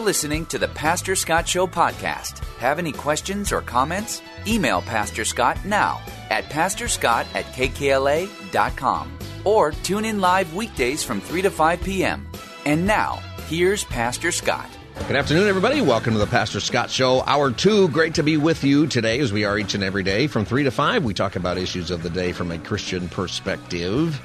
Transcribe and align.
Listening 0.00 0.46
to 0.46 0.58
the 0.58 0.68
Pastor 0.68 1.14
Scott 1.14 1.46
Show 1.46 1.66
podcast. 1.66 2.38
Have 2.56 2.78
any 2.78 2.90
questions 2.90 3.52
or 3.52 3.60
comments? 3.60 4.22
Email 4.46 4.80
Pastor 4.80 5.26
Scott 5.26 5.62
now 5.64 6.00
at 6.30 6.44
pastorscott 6.44 7.26
at 7.34 7.44
kkla.com 7.52 9.18
or 9.44 9.72
tune 9.72 10.06
in 10.06 10.20
live 10.20 10.54
weekdays 10.54 11.04
from 11.04 11.20
3 11.20 11.42
to 11.42 11.50
5 11.50 11.82
p.m. 11.82 12.26
And 12.64 12.86
now, 12.86 13.20
here's 13.46 13.84
Pastor 13.84 14.32
Scott. 14.32 14.68
Good 15.06 15.16
afternoon, 15.16 15.48
everybody. 15.48 15.82
Welcome 15.82 16.14
to 16.14 16.18
the 16.18 16.26
Pastor 16.26 16.60
Scott 16.60 16.90
Show, 16.90 17.22
Hour 17.22 17.52
2. 17.52 17.88
Great 17.90 18.14
to 18.14 18.22
be 18.22 18.38
with 18.38 18.64
you 18.64 18.86
today, 18.86 19.20
as 19.20 19.34
we 19.34 19.44
are 19.44 19.58
each 19.58 19.74
and 19.74 19.84
every 19.84 20.02
day. 20.02 20.26
From 20.26 20.46
3 20.46 20.64
to 20.64 20.70
5, 20.70 21.04
we 21.04 21.12
talk 21.12 21.36
about 21.36 21.58
issues 21.58 21.90
of 21.90 22.02
the 22.02 22.10
day 22.10 22.32
from 22.32 22.50
a 22.50 22.58
Christian 22.58 23.06
perspective. 23.10 24.18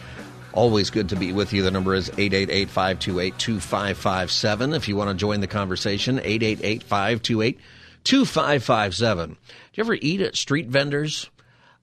Always 0.56 0.90
good 0.90 1.10
to 1.10 1.18
be 1.18 1.34
with 1.34 1.52
you. 1.52 1.64
The 1.64 1.70
number 1.70 1.94
is 1.94 2.08
888 2.08 2.70
528 2.70 3.38
2557. 3.38 4.74
If 4.74 4.88
you 4.88 4.96
want 4.96 5.10
to 5.10 5.16
join 5.16 5.42
the 5.42 5.48
conversation, 5.48 6.18
888 6.20 6.84
528 6.84 7.60
2557. 8.06 9.30
Do 9.32 9.36
you 9.74 9.84
ever 9.84 9.96
eat 9.96 10.22
at 10.22 10.38
street 10.38 10.68
vendors? 10.68 11.30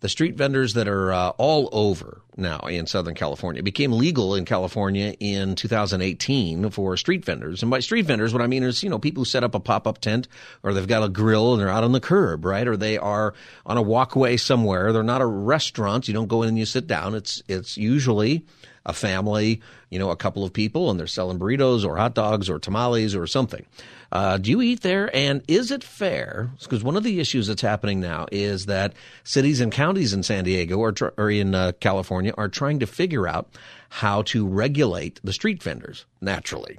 The 0.01 0.09
street 0.09 0.37
vendors 0.37 0.73
that 0.75 0.89
are 0.89 1.12
uh, 1.12 1.29
all 1.39 1.69
over 1.70 2.23
now 2.37 2.61
in 2.61 2.87
Southern 2.87 3.14
California 3.14 3.61
it 3.61 3.64
became 3.64 3.92
legal 3.92 4.34
in 4.34 4.45
California 4.47 5.14
in 5.20 5.55
2018 5.55 6.70
for 6.70 6.97
street 6.97 7.25
vendors. 7.25 7.62
And 7.62 7.70
by 7.70 7.81
street 7.81 8.07
vendors, 8.07 8.33
what 8.33 8.42
I 8.42 8.47
mean 8.47 8.62
is, 8.62 8.83
you 8.83 8.89
know, 8.89 8.98
people 8.98 9.20
who 9.20 9.27
set 9.27 9.45
up 9.45 9.55
a 9.55 9.61
pop 9.61 9.86
up 9.86 9.98
tent 9.98 10.29
or 10.62 10.73
they've 10.73 10.89
got 10.89 11.05
a 11.05 11.09
grill 11.11 11.53
and 11.53 11.61
they're 11.61 11.69
out 11.69 11.84
on 11.84 11.92
the 11.92 12.01
curb, 12.01 12.47
right? 12.47 12.67
Or 12.67 12.77
they 12.77 12.97
are 12.97 13.34
on 13.67 13.77
a 13.77 13.83
walkway 13.83 14.39
somewhere. 14.39 14.92
They're 14.92 15.03
not 15.03 15.20
a 15.20 15.27
restaurant. 15.27 16.09
You 16.09 16.14
don't 16.14 16.27
go 16.27 16.42
in 16.42 16.48
and 16.48 16.59
you 16.59 16.64
sit 16.64 16.86
down. 16.86 17.14
It's, 17.14 17.42
it's 17.47 17.77
usually 17.77 18.45
a 18.85 18.93
family, 18.93 19.61
you 19.91 19.99
know, 19.99 20.11
a 20.11 20.17
couple 20.17 20.45
of 20.45 20.53
people, 20.53 20.91
and 20.91 20.99
they're 20.99 21.07
selling 21.07 21.39
burritos 21.39 21.85
or 21.85 21.97
hot 21.97 22.15
dogs 22.15 22.49
or 22.49 22.59
tamales 22.59 23.15
or 23.15 23.27
something. 23.27 23.65
Uh, 24.11 24.37
do 24.37 24.51
you 24.51 24.61
eat 24.61 24.83
there? 24.83 25.15
And 25.17 25.43
is 25.49 25.71
it 25.71 25.83
fair? 25.83 26.51
Because 26.61 26.85
one 26.85 26.97
of 26.97 27.03
the 27.03 27.19
issues 27.19 27.47
that's 27.47 27.63
happening 27.63 28.01
now 28.01 28.27
is 28.31 28.67
that 28.67 28.93
cities 29.25 29.61
and 29.61 29.73
counties 29.73 30.13
in 30.13 30.23
San 30.23 30.45
Diego 30.45 30.79
or, 30.79 30.95
or 31.17 31.31
in 31.31 31.55
uh, 31.55 31.73
California 31.81 32.35
are 32.37 32.49
trying 32.49 32.81
to 32.81 32.87
figure 32.87 33.27
out 33.27 33.49
how 33.89 34.23
to 34.23 34.47
regulate 34.47 35.21
the 35.25 35.33
street 35.33 35.63
vendors 35.63 36.05
naturally. 36.21 36.79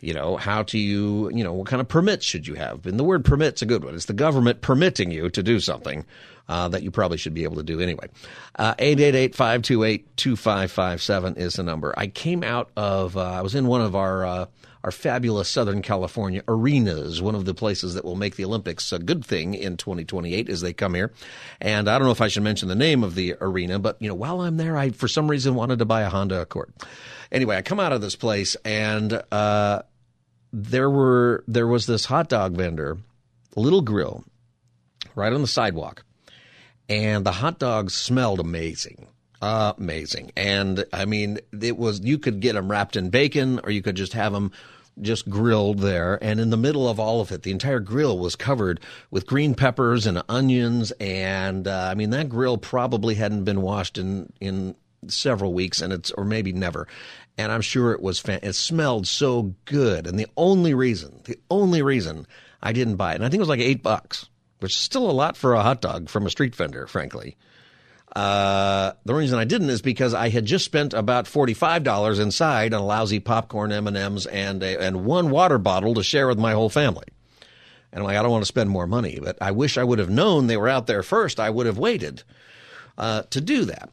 You 0.00 0.14
know, 0.14 0.36
how 0.36 0.62
do 0.62 0.78
you, 0.78 1.30
you 1.34 1.42
know, 1.42 1.52
what 1.52 1.66
kind 1.66 1.80
of 1.80 1.88
permits 1.88 2.24
should 2.24 2.46
you 2.46 2.54
have? 2.54 2.86
And 2.86 2.98
the 2.98 3.04
word 3.04 3.24
permit's 3.24 3.62
a 3.62 3.66
good 3.66 3.84
one. 3.84 3.94
It's 3.94 4.04
the 4.04 4.12
government 4.12 4.60
permitting 4.60 5.10
you 5.10 5.28
to 5.30 5.42
do 5.42 5.58
something 5.58 6.04
uh, 6.48 6.68
that 6.68 6.82
you 6.82 6.90
probably 6.90 7.18
should 7.18 7.34
be 7.34 7.44
able 7.44 7.56
to 7.56 7.62
do 7.62 7.80
anyway. 7.80 8.08
Uh, 8.56 8.74
888-528-2557 8.76 11.36
is 11.36 11.54
the 11.54 11.62
number. 11.62 11.94
I 11.96 12.06
came 12.06 12.44
out 12.44 12.70
of, 12.76 13.16
uh, 13.16 13.22
I 13.22 13.42
was 13.42 13.54
in 13.54 13.66
one 13.66 13.80
of 13.80 13.96
our, 13.96 14.24
uh, 14.24 14.46
our 14.84 14.92
fabulous 14.92 15.48
Southern 15.48 15.82
California 15.82 16.42
arenas, 16.46 17.20
one 17.20 17.34
of 17.34 17.44
the 17.44 17.54
places 17.54 17.94
that 17.94 18.04
will 18.04 18.14
make 18.14 18.36
the 18.36 18.44
Olympics 18.44 18.92
a 18.92 18.98
good 18.98 19.24
thing 19.24 19.54
in 19.54 19.76
2028 19.76 20.48
as 20.48 20.60
they 20.60 20.72
come 20.72 20.94
here. 20.94 21.12
And 21.60 21.88
I 21.88 21.98
don't 21.98 22.06
know 22.06 22.12
if 22.12 22.20
I 22.20 22.28
should 22.28 22.44
mention 22.44 22.68
the 22.68 22.76
name 22.76 23.02
of 23.02 23.16
the 23.16 23.34
arena, 23.40 23.78
but 23.78 24.00
you 24.00 24.08
know, 24.08 24.14
while 24.14 24.40
I'm 24.40 24.56
there, 24.56 24.76
I 24.76 24.90
for 24.90 25.08
some 25.08 25.28
reason 25.28 25.56
wanted 25.56 25.80
to 25.80 25.84
buy 25.84 26.02
a 26.02 26.08
Honda 26.08 26.40
Accord. 26.40 26.72
Anyway, 27.30 27.56
I 27.56 27.62
come 27.62 27.80
out 27.80 27.92
of 27.92 28.00
this 28.00 28.16
place 28.16 28.56
and 28.64 29.22
uh, 29.30 29.82
there 30.52 30.90
were 30.90 31.44
there 31.46 31.66
was 31.66 31.86
this 31.86 32.06
hot 32.06 32.28
dog 32.28 32.56
vendor, 32.56 32.98
little 33.56 33.82
grill, 33.82 34.24
right 35.14 35.32
on 35.32 35.42
the 35.42 35.46
sidewalk, 35.46 36.04
and 36.88 37.24
the 37.24 37.32
hot 37.32 37.58
dogs 37.58 37.94
smelled 37.94 38.40
amazing. 38.40 39.08
Amazing. 39.40 40.32
And 40.36 40.84
I 40.92 41.04
mean, 41.04 41.38
it 41.60 41.76
was, 41.76 42.00
you 42.00 42.18
could 42.18 42.40
get 42.40 42.54
them 42.54 42.70
wrapped 42.70 42.96
in 42.96 43.10
bacon 43.10 43.60
or 43.62 43.70
you 43.70 43.82
could 43.82 43.94
just 43.94 44.12
have 44.14 44.32
them 44.32 44.50
just 45.00 45.30
grilled 45.30 45.78
there. 45.78 46.18
And 46.22 46.40
in 46.40 46.50
the 46.50 46.56
middle 46.56 46.88
of 46.88 46.98
all 46.98 47.20
of 47.20 47.30
it, 47.30 47.42
the 47.42 47.52
entire 47.52 47.78
grill 47.78 48.18
was 48.18 48.34
covered 48.34 48.80
with 49.12 49.26
green 49.26 49.54
peppers 49.54 50.06
and 50.06 50.22
onions. 50.28 50.90
And 50.98 51.68
uh, 51.68 51.88
I 51.90 51.94
mean, 51.94 52.10
that 52.10 52.28
grill 52.28 52.58
probably 52.58 53.14
hadn't 53.14 53.44
been 53.44 53.62
washed 53.62 53.96
in, 53.96 54.32
in 54.40 54.74
several 55.06 55.54
weeks 55.54 55.80
and 55.80 55.92
it's, 55.92 56.10
or 56.10 56.24
maybe 56.24 56.52
never. 56.52 56.88
And 57.36 57.52
I'm 57.52 57.60
sure 57.60 57.92
it 57.92 58.02
was, 58.02 58.18
fan- 58.18 58.40
it 58.42 58.54
smelled 58.54 59.06
so 59.06 59.54
good. 59.64 60.06
And 60.06 60.18
the 60.18 60.26
only 60.36 60.74
reason, 60.74 61.20
the 61.24 61.38
only 61.50 61.82
reason 61.82 62.26
I 62.60 62.72
didn't 62.72 62.96
buy 62.96 63.12
it, 63.12 63.16
and 63.16 63.24
I 63.24 63.28
think 63.28 63.38
it 63.38 63.42
was 63.42 63.48
like 63.48 63.60
eight 63.60 63.82
bucks 63.82 64.28
which 64.60 64.72
is 64.74 64.80
still 64.80 65.10
a 65.10 65.12
lot 65.12 65.36
for 65.36 65.54
a 65.54 65.62
hot 65.62 65.80
dog 65.80 66.08
from 66.08 66.26
a 66.26 66.30
street 66.30 66.54
vendor, 66.54 66.86
frankly. 66.86 67.36
Uh, 68.14 68.92
the 69.04 69.14
reason 69.14 69.38
I 69.38 69.44
didn't 69.44 69.70
is 69.70 69.82
because 69.82 70.14
I 70.14 70.30
had 70.30 70.46
just 70.46 70.64
spent 70.64 70.94
about 70.94 71.26
forty-five 71.26 71.84
dollars 71.84 72.18
inside 72.18 72.72
on 72.74 72.82
lousy 72.82 73.20
popcorn, 73.20 73.70
M 73.70 73.86
and 73.86 73.96
and 73.96 74.62
and 74.62 75.04
one 75.04 75.30
water 75.30 75.58
bottle 75.58 75.94
to 75.94 76.02
share 76.02 76.26
with 76.26 76.38
my 76.38 76.52
whole 76.52 76.70
family. 76.70 77.04
And 77.92 78.00
I'm 78.00 78.06
like, 78.06 78.16
I 78.16 78.22
don't 78.22 78.30
want 78.30 78.42
to 78.42 78.48
spend 78.48 78.70
more 78.70 78.86
money, 78.86 79.18
but 79.22 79.38
I 79.40 79.50
wish 79.50 79.78
I 79.78 79.84
would 79.84 79.98
have 79.98 80.10
known 80.10 80.46
they 80.46 80.56
were 80.56 80.68
out 80.68 80.86
there 80.86 81.02
first. 81.02 81.40
I 81.40 81.48
would 81.48 81.66
have 81.66 81.78
waited 81.78 82.22
uh, 82.96 83.22
to 83.30 83.40
do 83.40 83.66
that. 83.66 83.90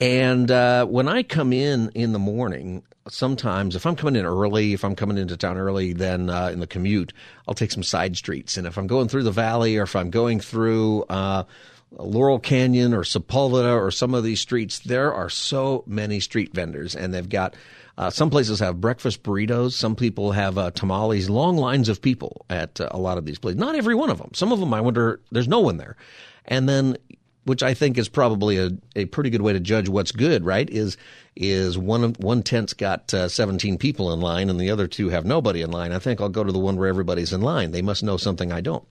And 0.00 0.50
uh, 0.50 0.84
when 0.86 1.08
I 1.08 1.22
come 1.22 1.52
in 1.52 1.90
in 1.94 2.12
the 2.12 2.18
morning, 2.18 2.82
sometimes 3.08 3.76
if 3.76 3.86
I'm 3.86 3.96
coming 3.96 4.16
in 4.16 4.26
early, 4.26 4.74
if 4.74 4.84
I'm 4.84 4.94
coming 4.94 5.16
into 5.16 5.36
town 5.36 5.56
early, 5.56 5.92
then 5.94 6.28
uh, 6.28 6.48
in 6.48 6.60
the 6.60 6.66
commute, 6.66 7.12
I'll 7.48 7.54
take 7.54 7.70
some 7.70 7.82
side 7.82 8.16
streets. 8.16 8.56
And 8.56 8.66
if 8.66 8.76
I'm 8.76 8.86
going 8.86 9.08
through 9.08 9.22
the 9.22 9.30
valley 9.30 9.76
or 9.78 9.84
if 9.84 9.96
I'm 9.96 10.10
going 10.10 10.40
through 10.40 11.04
uh, 11.04 11.44
Laurel 11.92 12.38
Canyon 12.38 12.92
or 12.92 13.02
Sepulveda 13.02 13.74
or 13.74 13.90
some 13.90 14.12
of 14.12 14.22
these 14.22 14.40
streets, 14.40 14.80
there 14.80 15.14
are 15.14 15.30
so 15.30 15.82
many 15.86 16.20
street 16.20 16.52
vendors, 16.52 16.94
and 16.94 17.12
they've 17.12 17.28
got. 17.28 17.54
Uh, 17.98 18.10
some 18.10 18.28
places 18.28 18.60
have 18.60 18.78
breakfast 18.78 19.22
burritos. 19.22 19.72
Some 19.72 19.96
people 19.96 20.32
have 20.32 20.58
uh, 20.58 20.70
tamales. 20.72 21.30
Long 21.30 21.56
lines 21.56 21.88
of 21.88 22.02
people 22.02 22.44
at 22.50 22.78
uh, 22.78 22.90
a 22.90 22.98
lot 22.98 23.16
of 23.16 23.24
these 23.24 23.38
places. 23.38 23.58
Not 23.58 23.74
every 23.74 23.94
one 23.94 24.10
of 24.10 24.18
them. 24.18 24.32
Some 24.34 24.52
of 24.52 24.60
them, 24.60 24.74
I 24.74 24.82
wonder, 24.82 25.18
there's 25.32 25.48
no 25.48 25.60
one 25.60 25.78
there. 25.78 25.96
And 26.44 26.68
then 26.68 26.98
which 27.46 27.62
I 27.62 27.74
think 27.74 27.96
is 27.96 28.08
probably 28.08 28.58
a, 28.58 28.70
a 28.96 29.06
pretty 29.06 29.30
good 29.30 29.40
way 29.40 29.52
to 29.52 29.60
judge 29.60 29.88
what's 29.88 30.12
good, 30.12 30.44
right? 30.44 30.68
Is 30.68 30.96
is 31.36 31.78
one 31.78 32.12
one 32.14 32.42
tent's 32.42 32.74
got 32.74 33.14
uh, 33.14 33.28
17 33.28 33.78
people 33.78 34.12
in 34.12 34.20
line 34.20 34.50
and 34.50 34.60
the 34.60 34.70
other 34.70 34.86
two 34.88 35.08
have 35.08 35.24
nobody 35.24 35.62
in 35.62 35.70
line. 35.70 35.92
I 35.92 35.98
think 35.98 36.20
I'll 36.20 36.28
go 36.28 36.44
to 36.44 36.52
the 36.52 36.58
one 36.58 36.76
where 36.76 36.88
everybody's 36.88 37.32
in 37.32 37.40
line. 37.40 37.70
They 37.70 37.82
must 37.82 38.02
know 38.02 38.16
something 38.16 38.52
I 38.52 38.60
don't. 38.60 38.86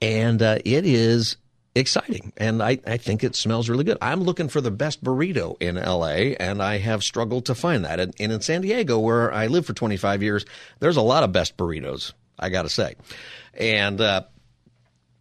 And 0.00 0.42
uh, 0.42 0.58
it 0.64 0.84
is 0.84 1.36
exciting, 1.74 2.32
and 2.36 2.62
I, 2.62 2.78
I 2.86 2.98
think 2.98 3.24
it 3.24 3.34
smells 3.34 3.68
really 3.68 3.84
good. 3.84 3.98
I'm 4.02 4.22
looking 4.22 4.48
for 4.48 4.60
the 4.60 4.70
best 4.70 5.02
burrito 5.02 5.56
in 5.60 5.76
LA, 5.76 6.34
and 6.38 6.62
I 6.62 6.78
have 6.78 7.02
struggled 7.02 7.46
to 7.46 7.54
find 7.54 7.84
that. 7.84 7.98
And, 7.98 8.14
and 8.20 8.32
in 8.32 8.40
San 8.42 8.60
Diego, 8.60 8.98
where 8.98 9.32
I 9.32 9.46
lived 9.46 9.66
for 9.66 9.72
25 9.72 10.22
years, 10.22 10.44
there's 10.80 10.96
a 10.96 11.02
lot 11.02 11.22
of 11.22 11.32
best 11.32 11.56
burritos. 11.56 12.12
I 12.38 12.48
got 12.48 12.62
to 12.62 12.68
say, 12.68 12.96
and 13.54 14.00
uh, 14.00 14.22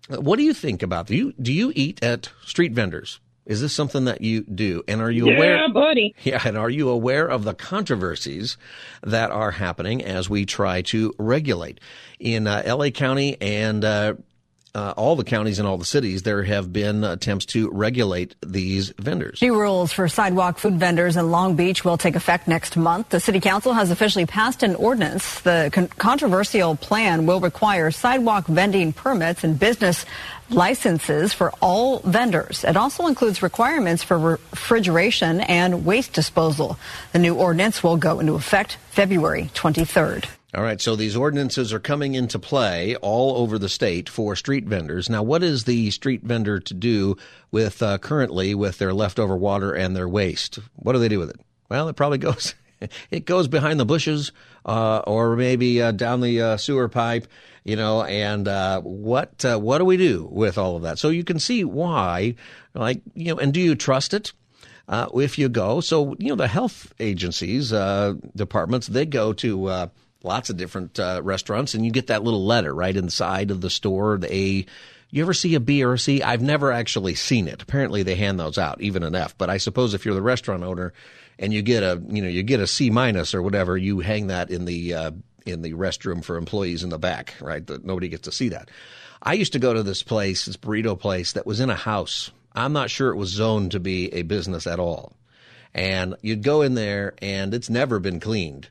what 0.10 0.38
do 0.38 0.44
you 0.44 0.54
think 0.54 0.84
about 0.84 1.08
do 1.08 1.16
you 1.16 1.34
do 1.34 1.54
you 1.54 1.72
eat 1.76 2.04
at 2.04 2.30
street 2.46 2.74
vendors? 2.74 3.20
Is 3.46 3.60
this 3.60 3.74
something 3.74 4.06
that 4.06 4.22
you 4.22 4.44
do? 4.44 4.84
And 4.88 5.02
are 5.02 5.10
you 5.10 5.28
yeah, 5.28 5.36
aware? 5.36 5.56
Yeah, 5.58 5.68
buddy. 5.68 6.16
Yeah, 6.24 6.42
and 6.46 6.58
are 6.58 6.70
you 6.70 6.90
aware 6.90 7.28
of 7.28 7.44
the 7.44 7.56
controversies 7.56 8.56
that 9.02 9.32
are 9.32 9.52
happening 9.52 10.04
as 10.04 10.30
we 10.30 10.46
try 10.46 10.84
to 10.84 11.14
regulate 11.18 11.80
in 12.20 12.46
uh, 12.46 12.62
L.A. 12.64 12.92
County 12.92 13.38
and 13.42 13.84
uh, 13.84 14.14
uh, 14.74 14.94
all 14.96 15.16
the 15.16 15.24
counties 15.24 15.60
and 15.60 15.68
all 15.68 15.78
the 15.78 15.86
cities, 15.86 16.24
there 16.24 16.44
have 16.44 16.72
been 16.72 17.04
attempts 17.04 17.46
to 17.46 17.70
regulate 17.72 18.36
these 18.46 18.90
vendors. 19.00 19.42
New 19.42 19.60
rules 19.60 19.92
for 19.92 20.08
sidewalk 20.08 20.58
food 20.58 20.80
vendors 20.80 21.18
in 21.18 21.32
Long 21.32 21.56
Beach 21.56 21.84
will 21.84 21.98
take 21.98 22.16
effect 22.16 22.48
next 22.48 22.78
month. 22.78 23.10
The 23.10 23.20
city 23.20 23.40
council 23.40 23.74
has 23.74 23.92
officially 23.92 24.26
passed 24.26 24.64
an 24.64 24.76
ordinance. 24.76 25.42
The 25.42 25.70
con- 25.74 25.88
controversial 25.88 26.76
plan 26.76 27.26
will 27.26 27.40
require 27.40 27.92
sidewalk 27.92 28.48
vending 28.48 28.94
permits 28.94 29.44
and 29.44 29.60
business 29.60 30.06
licenses 30.50 31.34
for 31.34 31.52
all 31.62 32.00
vendors. 32.00 32.64
It 32.64 32.78
also 32.78 33.08
includes 33.08 33.42
requirements 33.42 34.04
for 34.04 34.18
refrigeration 34.18 35.42
and 35.42 35.86
waste 35.86 36.14
disposal. 36.14 36.78
The 37.14 37.20
new 37.20 37.36
ordinance 37.36 37.84
will 37.84 37.98
go 37.98 38.20
into 38.20 38.36
effect 38.36 38.78
February 38.92 39.50
23rd. 39.54 40.26
All 40.54 40.64
right, 40.64 40.82
so 40.82 40.98
these 40.98 41.16
ordinances 41.16 41.72
are 41.72 41.80
coming 41.80 42.14
into 42.14 42.38
play 42.38 42.98
all 42.98 43.38
over 43.38 43.58
the 43.58 43.70
state 43.70 44.10
for 44.10 44.36
street 44.36 44.66
vendors. 44.66 45.10
Now, 45.10 45.24
what 45.24 45.44
is 45.44 45.64
the 45.64 45.92
street 45.92 46.24
vendor 46.24 46.60
to 46.60 46.74
do 46.74 47.16
with 47.52 47.82
uh, 47.82 47.98
currently 48.00 48.54
with 48.54 48.78
their 48.78 48.94
leftover 48.94 49.38
water 49.38 49.74
and 49.74 49.96
their 49.96 50.10
waste? 50.10 50.60
What 50.76 50.92
do 50.92 51.00
they 51.00 51.08
do 51.08 51.20
with 51.20 51.30
it? 51.30 51.40
Well, 51.70 51.88
it 51.88 51.96
probably 51.96 52.18
goes 52.18 52.54
it 53.12 53.26
goes 53.26 53.48
behind 53.48 53.80
the 53.80 53.86
bushes, 53.86 54.34
uh, 54.66 55.00
or 55.08 55.38
maybe 55.38 55.82
uh, 55.82 55.92
down 55.92 56.20
the 56.20 56.42
uh, 56.42 56.58
sewer 56.58 56.90
pipe, 56.90 57.28
you 57.64 57.78
know. 57.78 58.04
And 58.04 58.46
uh, 58.46 58.82
what 58.82 59.46
uh, 59.46 59.58
what 59.58 59.78
do 59.78 59.86
we 59.86 59.96
do 59.96 60.28
with 60.30 60.58
all 60.58 60.76
of 60.76 60.82
that? 60.82 61.00
So 61.00 61.08
you 61.08 61.24
can 61.24 61.40
see 61.40 61.64
why, 61.64 62.36
like 62.74 63.02
you 63.14 63.34
know, 63.34 63.40
and 63.40 63.54
do 63.54 63.62
you 63.62 63.76
trust 63.76 64.14
it? 64.14 64.34
If 64.90 65.40
you 65.40 65.48
go, 65.48 65.80
so 65.80 66.18
you 66.20 66.28
know 66.28 66.36
the 66.36 66.50
health 66.50 66.94
agencies, 67.00 67.70
departments, 68.36 68.88
they 68.88 69.06
go 69.06 69.32
to 69.32 69.90
lots 70.24 70.50
of 70.50 70.58
different 70.58 71.00
restaurants, 71.22 71.74
and 71.74 71.86
you 71.86 71.92
get 71.92 72.08
that 72.08 72.24
little 72.24 72.46
letter 72.46 72.74
right 72.74 72.96
inside 72.96 73.52
of 73.52 73.62
the 73.62 73.70
store, 73.70 74.18
the 74.18 74.34
A 74.34 74.66
you 75.12 75.22
ever 75.22 75.34
see 75.34 75.56
a 75.56 75.60
B 75.60 75.84
or 75.84 75.94
a 75.94 76.00
C? 76.00 76.24
I've 76.24 76.42
never 76.42 76.72
actually 76.72 77.16
seen 77.16 77.50
it. 77.50 77.62
Apparently 77.62 78.02
they 78.02 78.16
hand 78.16 78.40
those 78.40 78.58
out, 78.58 78.82
even 78.82 79.04
an 79.04 79.14
F. 79.14 79.38
But 79.38 79.50
I 79.50 79.58
suppose 79.58 79.94
if 79.94 80.06
you're 80.06 80.16
the 80.16 80.22
restaurant 80.22 80.64
owner 80.64 80.94
and 81.38 81.54
you 81.54 81.62
get 81.62 81.84
a, 81.84 82.02
you 82.08 82.22
know, 82.22 82.30
you 82.30 82.44
get 82.44 82.62
a 82.62 82.68
C 82.68 82.90
minus 82.90 83.36
or 83.36 83.42
whatever, 83.42 83.78
you 83.78 84.00
hang 84.00 84.28
that 84.28 84.50
in 84.50 84.64
the, 84.64 84.94
uh, 84.94 85.12
in 85.46 85.62
the 85.62 85.74
restroom 85.74 86.24
for 86.24 86.38
employees 86.38 86.84
in 86.84 86.90
the 86.90 86.98
back, 86.98 87.36
right? 87.42 87.66
That 87.68 87.84
nobody 87.84 88.08
gets 88.08 88.24
to 88.24 88.32
see 88.32 88.50
that. 88.50 88.72
I 89.22 89.34
used 89.34 89.54
to 89.54 89.60
go 89.60 89.74
to 89.74 89.84
this 89.84 90.02
place, 90.02 90.46
this 90.46 90.58
burrito 90.58 90.98
place 90.98 91.34
that 91.34 91.46
was 91.46 91.60
in 91.60 91.70
a 91.70 91.76
house. 91.76 92.32
I'm 92.54 92.74
not 92.74 92.90
sure 92.90 93.12
it 93.12 93.18
was 93.18 93.30
zoned 93.30 93.72
to 93.72 93.82
be 93.82 94.14
a 94.14 94.22
business 94.22 94.66
at 94.66 94.80
all. 94.80 95.14
And 95.74 96.16
you'd 96.22 96.44
go 96.44 96.62
in 96.62 96.74
there 96.76 97.16
and 97.22 97.54
it's 97.54 97.70
never 97.70 98.00
been 98.00 98.22
cleaned. 98.22 98.70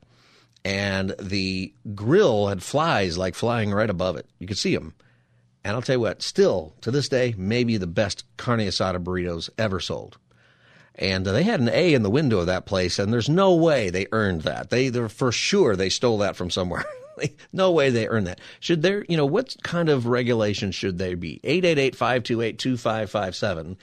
And 0.64 1.14
the 1.18 1.72
grill 1.94 2.48
had 2.48 2.62
flies 2.62 3.16
like 3.16 3.34
flying 3.34 3.72
right 3.72 3.88
above 3.88 4.16
it. 4.16 4.26
You 4.38 4.46
could 4.46 4.58
see 4.58 4.74
them. 4.74 4.94
And 5.64 5.74
I'll 5.74 5.82
tell 5.82 5.96
you 5.96 6.00
what, 6.00 6.22
still 6.22 6.74
to 6.80 6.90
this 6.90 7.08
day, 7.08 7.34
maybe 7.36 7.76
the 7.76 7.86
best 7.86 8.24
carne 8.36 8.60
asada 8.60 9.02
burritos 9.02 9.50
ever 9.58 9.80
sold. 9.80 10.18
And 10.94 11.26
uh, 11.26 11.32
they 11.32 11.44
had 11.44 11.60
an 11.60 11.70
A 11.70 11.94
in 11.94 12.02
the 12.02 12.10
window 12.10 12.38
of 12.38 12.46
that 12.46 12.66
place, 12.66 12.98
and 12.98 13.12
there's 13.12 13.28
no 13.28 13.54
way 13.54 13.90
they 13.90 14.06
earned 14.12 14.42
that. 14.42 14.70
They, 14.70 14.88
they're 14.88 15.08
for 15.08 15.32
sure 15.32 15.76
they 15.76 15.88
stole 15.88 16.18
that 16.18 16.36
from 16.36 16.50
somewhere. 16.50 16.84
no 17.52 17.70
way 17.70 17.90
they 17.90 18.08
earned 18.08 18.26
that. 18.26 18.40
Should 18.58 18.82
there, 18.82 19.04
you 19.08 19.16
know, 19.16 19.26
what 19.26 19.54
kind 19.62 19.88
of 19.88 20.06
regulation 20.06 20.72
should 20.72 20.98
there 20.98 21.16
be? 21.16 21.40
888-528-2557. 21.44 23.76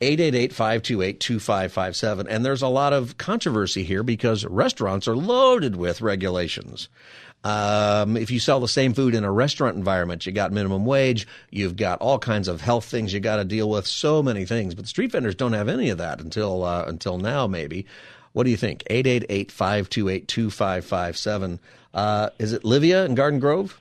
888-528-2557. 0.00 2.26
And 2.28 2.44
there's 2.44 2.62
a 2.62 2.68
lot 2.68 2.92
of 2.92 3.16
controversy 3.16 3.84
here 3.84 4.02
because 4.02 4.44
restaurants 4.44 5.06
are 5.08 5.16
loaded 5.16 5.76
with 5.76 6.00
regulations. 6.00 6.88
Um, 7.44 8.16
if 8.16 8.30
you 8.30 8.40
sell 8.40 8.58
the 8.58 8.68
same 8.68 8.94
food 8.94 9.14
in 9.14 9.22
a 9.22 9.30
restaurant 9.30 9.76
environment, 9.76 10.24
you 10.24 10.32
got 10.32 10.50
minimum 10.50 10.86
wage, 10.86 11.26
you've 11.50 11.76
got 11.76 12.00
all 12.00 12.18
kinds 12.18 12.48
of 12.48 12.62
health 12.62 12.86
things 12.86 13.12
you 13.12 13.20
got 13.20 13.36
to 13.36 13.44
deal 13.44 13.68
with, 13.68 13.86
so 13.86 14.22
many 14.22 14.46
things. 14.46 14.74
But 14.74 14.88
street 14.88 15.12
vendors 15.12 15.34
don't 15.34 15.52
have 15.52 15.68
any 15.68 15.90
of 15.90 15.98
that 15.98 16.22
until 16.22 16.64
uh, 16.64 16.86
until 16.86 17.18
now, 17.18 17.46
maybe. 17.46 17.84
What 18.32 18.44
do 18.44 18.50
you 18.50 18.56
think? 18.56 18.82
888-528-2557. 18.90 21.58
Uh, 21.92 22.30
is 22.38 22.52
it 22.52 22.64
Livia 22.64 23.04
in 23.04 23.14
Garden 23.14 23.38
Grove? 23.38 23.78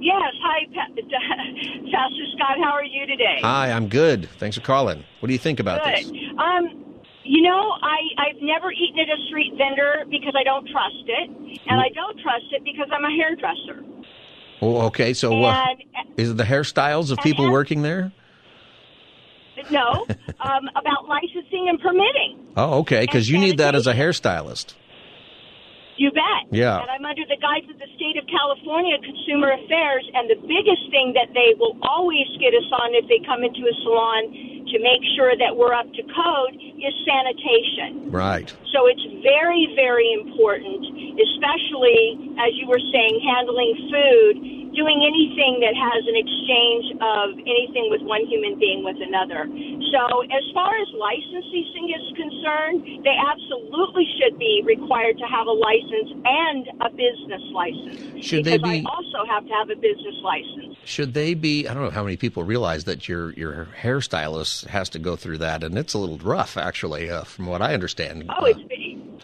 Yes. 0.00 0.32
Hi, 0.42 0.66
Pastor 0.74 2.24
Scott. 2.36 2.58
How 2.62 2.72
are 2.72 2.84
you 2.84 3.06
today? 3.06 3.38
Hi, 3.40 3.70
I'm 3.70 3.88
good. 3.88 4.28
Thanks 4.38 4.56
for 4.56 4.62
calling. 4.62 5.04
What 5.20 5.28
do 5.28 5.32
you 5.32 5.38
think 5.38 5.60
about 5.60 5.82
good. 5.84 6.04
this? 6.04 6.12
Um, 6.38 6.84
you 7.24 7.42
know, 7.42 7.72
I, 7.82 7.98
I've 8.18 8.42
never 8.42 8.70
eaten 8.70 8.98
at 9.00 9.08
a 9.08 9.26
street 9.28 9.54
vendor 9.56 10.04
because 10.10 10.34
I 10.38 10.44
don't 10.44 10.68
trust 10.68 11.04
it, 11.06 11.30
and 11.66 11.80
I 11.80 11.88
don't 11.94 12.20
trust 12.20 12.46
it 12.52 12.64
because 12.64 12.88
I'm 12.92 13.04
a 13.04 13.10
hairdresser. 13.10 13.82
Oh, 14.60 14.82
okay. 14.86 15.14
So, 15.14 15.42
uh, 15.42 15.66
is 16.16 16.30
it 16.30 16.36
the 16.36 16.44
hairstyles 16.44 17.10
of 17.10 17.18
people 17.18 17.50
working 17.50 17.82
there? 17.82 18.12
No, 19.70 20.06
um, 20.40 20.68
about 20.76 21.08
licensing 21.08 21.68
and 21.68 21.80
permitting. 21.80 22.52
Oh, 22.56 22.80
okay. 22.80 23.00
Because 23.00 23.28
you 23.28 23.38
need 23.38 23.58
that 23.58 23.74
as 23.74 23.86
a 23.86 23.94
hairstylist. 23.94 24.74
You 25.96 26.10
bet. 26.10 26.50
Yeah. 26.50 26.82
And 26.82 26.90
I'm 26.90 27.04
under 27.06 27.22
the 27.26 27.38
guise 27.38 27.62
of 27.70 27.78
the 27.78 27.90
state 27.94 28.18
of 28.18 28.26
California 28.26 28.98
Consumer 28.98 29.54
Affairs, 29.54 30.04
and 30.14 30.28
the 30.28 30.40
biggest 30.42 30.90
thing 30.90 31.14
that 31.14 31.30
they 31.34 31.54
will 31.58 31.78
always 31.82 32.26
get 32.42 32.50
us 32.54 32.66
on 32.72 32.94
if 32.98 33.06
they 33.06 33.22
come 33.22 33.44
into 33.46 33.62
a 33.62 33.74
salon 33.86 34.66
to 34.74 34.76
make 34.82 35.02
sure 35.14 35.36
that 35.38 35.54
we're 35.54 35.74
up 35.74 35.86
to 35.94 36.02
code 36.02 36.54
is 36.58 36.94
sanitation. 37.06 38.10
Right. 38.10 38.50
So 38.74 38.90
it's 38.90 39.06
very, 39.22 39.70
very 39.78 40.10
important, 40.18 40.82
especially 41.14 42.34
as 42.42 42.50
you 42.58 42.66
were 42.66 42.82
saying, 42.90 43.22
handling 43.22 43.72
food, 43.86 44.34
doing 44.74 45.02
anything 45.06 45.62
that 45.62 45.74
has 45.74 46.02
an 46.06 46.16
exchange 46.18 46.84
of 47.00 47.26
anything 47.46 47.88
with 47.90 48.02
one 48.02 48.26
human 48.26 48.58
being 48.58 48.84
with 48.84 48.98
another. 49.00 49.46
So 49.94 50.26
as 50.28 50.44
far 50.52 50.74
as 50.76 50.88
licensing 50.94 51.94
is 51.94 52.04
concerned, 52.18 53.04
they 53.06 53.14
absolutely 53.14 54.06
should 54.18 54.38
be 54.38 54.62
required 54.64 55.18
to 55.18 55.26
have 55.26 55.46
a 55.46 55.56
license 55.56 56.10
and 56.24 56.62
a 56.82 56.90
business 56.90 57.42
license. 57.52 58.24
Should 58.24 58.44
they 58.44 58.58
be? 58.58 58.84
I 58.84 58.90
also 58.90 59.24
have 59.28 59.46
to 59.46 59.52
have 59.52 59.70
a 59.70 59.76
business 59.76 60.16
license. 60.22 60.76
Should 60.84 61.14
they 61.14 61.34
be? 61.34 61.66
I 61.66 61.74
don't 61.74 61.82
know 61.82 61.90
how 61.90 62.04
many 62.04 62.16
people 62.16 62.44
realize 62.44 62.84
that 62.84 63.08
your 63.08 63.32
your 63.32 63.68
hairstylist 63.80 64.66
has 64.66 64.88
to 64.90 64.98
go 64.98 65.16
through 65.16 65.38
that, 65.38 65.62
and 65.62 65.78
it's 65.78 65.94
a 65.94 65.98
little 65.98 66.18
rough, 66.18 66.56
actually, 66.56 67.10
uh, 67.10 67.24
from 67.24 67.46
what 67.46 67.62
I 67.62 67.74
understand. 67.74 68.24
Oh, 68.28 68.44
it's 68.44 68.60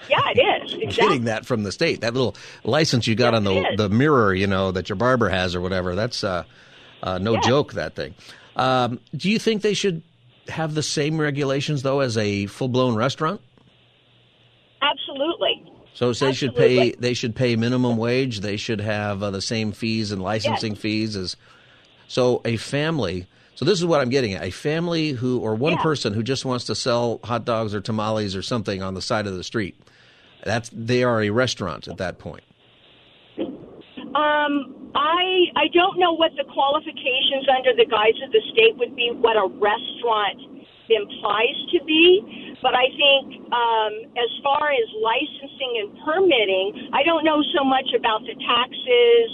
yeah, 0.09 0.21
it 0.35 0.65
is. 0.65 0.75
Exactly. 0.75 0.91
Getting 0.91 1.25
that 1.25 1.47
from 1.47 1.63
the 1.63 1.73
state, 1.73 2.01
that 2.01 2.15
little 2.15 2.37
license 2.65 3.07
you 3.07 3.15
got 3.15 3.33
yes, 3.33 3.39
on 3.39 3.45
the 3.45 3.75
the 3.77 3.89
mirror, 3.89 4.35
you 4.35 4.47
know, 4.47 4.73
that 4.73 4.89
your 4.89 4.97
barber 4.97 5.29
has 5.29 5.55
or 5.55 5.61
whatever. 5.61 5.95
That's 5.95 6.25
uh, 6.25 6.45
uh, 7.03 7.19
no 7.19 7.35
yes. 7.35 7.47
joke. 7.47 7.73
That 7.75 7.95
thing. 7.95 8.15
Um, 8.57 9.01
do 9.17 9.31
you 9.31 9.39
think 9.39 9.63
they 9.63 9.75
should 9.75 10.03
have 10.49 10.75
the 10.75 10.83
same 10.83 11.21
regulations 11.21 11.83
though 11.83 12.01
as 12.01 12.17
a 12.17 12.47
full 12.47 12.69
blown 12.69 12.95
restaurant? 12.97 13.41
Absolutely. 14.83 15.71
So 15.95 16.13
they 16.13 16.33
should 16.33 16.55
pay. 16.55 16.93
They 16.93 17.15
should 17.15 17.35
pay 17.35 17.57
minimum 17.57 17.97
wage. 17.97 18.41
They 18.41 18.57
should 18.57 18.81
have 18.81 19.23
uh, 19.23 19.31
the 19.31 19.43
same 19.43 19.73
fees 19.73 20.13
and 20.13 20.23
licensing 20.23 20.73
yes. 20.73 20.81
fees 20.81 21.17
as. 21.17 21.37
So 22.09 22.41
a 22.45 22.57
family. 22.57 23.27
So 23.55 23.65
this 23.65 23.79
is 23.79 23.85
what 23.85 24.01
I'm 24.01 24.09
getting 24.09 24.33
at: 24.33 24.43
a 24.43 24.51
family 24.51 25.11
who, 25.11 25.39
or 25.41 25.55
one 25.55 25.75
yeah. 25.75 25.83
person 25.83 26.15
who 26.15 26.23
just 26.23 26.45
wants 26.45 26.65
to 26.67 26.75
sell 26.75 27.21
hot 27.25 27.45
dogs 27.45 27.75
or 27.75 27.81
tamales 27.81 28.35
or 28.35 28.43
something 28.43 28.83
on 28.83 28.95
the 28.95 29.03
side 29.03 29.27
of 29.27 29.35
the 29.35 29.45
street. 29.45 29.77
That's 30.45 30.71
they 30.73 31.03
are 31.03 31.23
a 31.23 31.31
restaurant 31.31 31.89
at 31.89 31.99
that 31.99 32.19
point. 32.19 32.45
Um, 33.39 34.91
I 34.95 35.53
I 35.57 35.69
don't 35.73 35.99
know 35.99 36.13
what 36.13 36.33
the 36.37 36.45
qualifications 36.45 37.47
under 37.49 37.75
the 37.77 37.87
guise 37.87 38.19
of 38.25 38.33
the 38.33 38.43
state 38.53 38.77
would 38.77 38.97
be. 38.97 39.11
What 39.13 39.37
a 39.37 39.47
restaurant 39.47 40.67
implies 40.91 41.57
to 41.73 41.79
be. 41.85 42.57
But 42.63 42.75
I 42.75 42.93
think 42.93 43.41
um, 43.53 43.93
as 44.19 44.31
far 44.43 44.69
as 44.69 44.87
licensing 45.01 45.73
and 45.81 45.89
permitting, 46.05 46.91
I 46.93 47.03
don't 47.03 47.25
know 47.25 47.43
so 47.57 47.65
much 47.65 47.89
about 47.97 48.21
the 48.27 48.37
taxes 48.37 49.29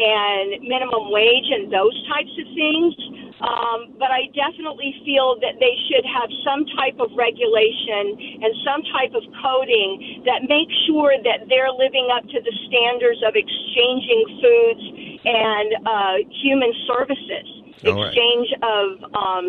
and 0.00 0.62
minimum 0.64 1.10
wage 1.12 1.50
and 1.50 1.68
those 1.68 1.92
types 2.08 2.32
of 2.40 2.46
things. 2.54 2.94
Um, 3.40 3.96
but 3.98 4.12
I 4.12 4.28
definitely 4.36 4.92
feel 5.04 5.40
that 5.40 5.56
they 5.60 5.72
should 5.88 6.04
have 6.04 6.28
some 6.44 6.66
type 6.76 7.00
of 7.00 7.08
regulation 7.16 8.12
and 8.44 8.52
some 8.64 8.82
type 8.92 9.16
of 9.16 9.24
coding 9.40 10.22
that 10.28 10.44
makes 10.48 10.72
sure 10.86 11.16
that 11.24 11.48
they're 11.48 11.72
living 11.72 12.08
up 12.12 12.22
to 12.28 12.38
the 12.44 12.54
standards 12.68 13.20
of 13.24 13.32
exchanging 13.36 14.22
foods 14.44 14.84
and 15.24 15.68
uh, 15.88 16.16
human 16.44 16.72
services, 16.86 17.46
All 17.88 17.96
right. 17.96 18.12
exchange 18.12 18.48
of 18.60 18.86
um, 19.16 19.44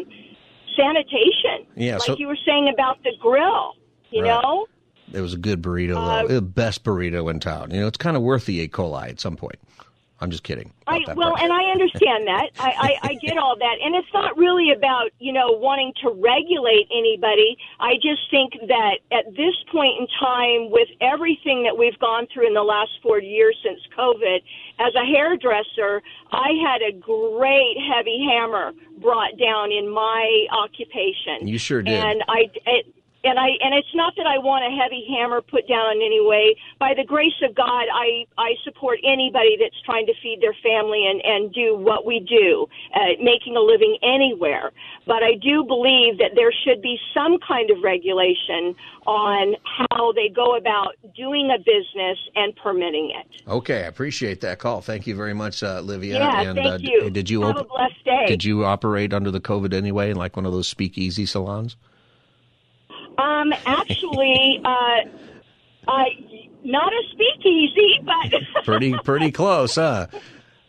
sanitation. 0.75 1.67
Yeah, 1.75 1.93
like 1.97 2.01
so- 2.03 2.15
you 2.17 2.27
were 2.27 2.37
saying 2.45 2.71
about 2.73 3.03
the 3.03 3.11
grill, 3.19 3.75
you 4.11 4.23
Right. 4.23 4.29
know? 4.41 4.67
It 5.13 5.19
was 5.19 5.33
a 5.33 5.37
good 5.37 5.61
burrito, 5.61 5.97
Uh, 5.97 6.21
though. 6.21 6.27
the 6.35 6.41
best 6.41 6.83
burrito 6.85 7.29
in 7.29 7.39
town. 7.41 7.71
You 7.71 7.81
know, 7.81 7.87
it's 7.87 7.97
kind 7.97 8.15
of 8.15 8.23
worth 8.23 8.45
the 8.45 8.59
E. 8.61 8.67
coli 8.69 9.09
at 9.09 9.19
some 9.19 9.35
point. 9.35 9.57
I'm 10.21 10.29
just 10.29 10.43
kidding. 10.43 10.71
I, 10.85 10.99
well, 11.15 11.31
part. 11.31 11.41
and 11.41 11.51
I 11.51 11.63
understand 11.71 12.27
that. 12.27 12.49
I, 12.59 12.97
I, 13.03 13.09
I 13.09 13.13
get 13.15 13.37
all 13.39 13.57
that. 13.57 13.75
And 13.83 13.95
it's 13.95 14.13
not 14.13 14.37
really 14.37 14.71
about, 14.71 15.09
you 15.17 15.33
know, 15.33 15.51
wanting 15.51 15.93
to 16.03 16.11
regulate 16.11 16.87
anybody. 16.95 17.57
I 17.79 17.95
just 17.95 18.29
think 18.29 18.53
that 18.67 18.99
at 19.11 19.25
this 19.35 19.55
point 19.71 19.99
in 19.99 20.07
time, 20.19 20.69
with 20.69 20.89
everything 21.01 21.63
that 21.63 21.75
we've 21.75 21.97
gone 21.97 22.27
through 22.31 22.47
in 22.47 22.53
the 22.53 22.61
last 22.61 22.91
four 23.01 23.19
years 23.19 23.57
since 23.65 23.79
COVID, 23.97 24.43
as 24.79 24.93
a 24.93 25.05
hairdresser, 25.05 26.03
I 26.31 26.49
had 26.65 26.81
a 26.81 26.93
great 26.93 27.77
heavy 27.91 28.23
hammer 28.29 28.73
brought 29.01 29.37
down 29.39 29.71
in 29.71 29.89
my 29.89 30.45
occupation. 30.51 31.47
You 31.47 31.57
sure 31.57 31.81
did. 31.81 31.95
And 31.95 32.23
I, 32.27 32.45
it, 32.67 32.93
and 33.23 33.37
I 33.37 33.49
and 33.61 33.73
it's 33.73 33.93
not 33.93 34.13
that 34.17 34.25
I 34.25 34.37
want 34.37 34.65
a 34.65 34.71
heavy 34.75 35.05
hammer 35.09 35.41
put 35.41 35.67
down 35.67 35.97
in 35.97 36.01
any 36.01 36.21
way. 36.21 36.55
By 36.79 36.93
the 36.95 37.03
grace 37.03 37.37
of 37.43 37.55
God, 37.55 37.85
I 37.93 38.25
I 38.37 38.55
support 38.63 38.99
anybody 39.03 39.57
that's 39.59 39.79
trying 39.85 40.05
to 40.07 40.13
feed 40.21 40.39
their 40.41 40.55
family 40.63 41.05
and 41.07 41.21
and 41.23 41.53
do 41.53 41.75
what 41.75 42.05
we 42.05 42.19
do, 42.19 42.67
uh, 42.95 43.21
making 43.21 43.55
a 43.55 43.61
living 43.61 43.97
anywhere. 44.01 44.71
But 45.05 45.23
I 45.23 45.35
do 45.35 45.63
believe 45.63 46.17
that 46.17 46.31
there 46.35 46.51
should 46.51 46.81
be 46.81 46.97
some 47.13 47.37
kind 47.45 47.69
of 47.69 47.83
regulation 47.83 48.75
on 49.05 49.55
how 49.65 50.11
they 50.13 50.29
go 50.29 50.55
about 50.55 50.95
doing 51.15 51.51
a 51.51 51.57
business 51.57 52.17
and 52.35 52.55
permitting 52.55 53.11
it. 53.11 53.41
Okay, 53.47 53.83
I 53.83 53.87
appreciate 53.87 54.41
that 54.41 54.59
call. 54.59 54.81
Thank 54.81 55.07
you 55.07 55.15
very 55.15 55.33
much, 55.33 55.63
uh, 55.63 55.81
Livia. 55.81 56.19
Yeah, 56.19 56.41
and 56.41 56.55
thank 56.55 56.67
uh, 56.67 56.77
you. 56.81 57.09
did 57.09 57.29
you 57.29 57.41
Have 57.41 57.57
op- 57.57 57.65
a 57.65 57.69
blessed 57.69 58.05
day. 58.05 58.25
Did 58.27 58.43
you 58.43 58.65
operate 58.65 59.13
under 59.13 59.31
the 59.31 59.41
COVID 59.41 59.73
anyway, 59.73 60.11
in 60.11 60.17
like 60.17 60.35
one 60.35 60.45
of 60.45 60.53
those 60.53 60.67
speakeasy 60.67 61.25
salons? 61.25 61.75
Um, 63.17 63.53
actually, 63.65 64.61
uh, 64.63 65.09
Uh, 65.87 66.03
not 66.63 66.93
a 66.93 67.01
speakeasy, 67.11 67.99
but 68.05 68.63
pretty 68.65 68.93
pretty 69.03 69.31
close, 69.31 69.75
huh? 69.75 70.07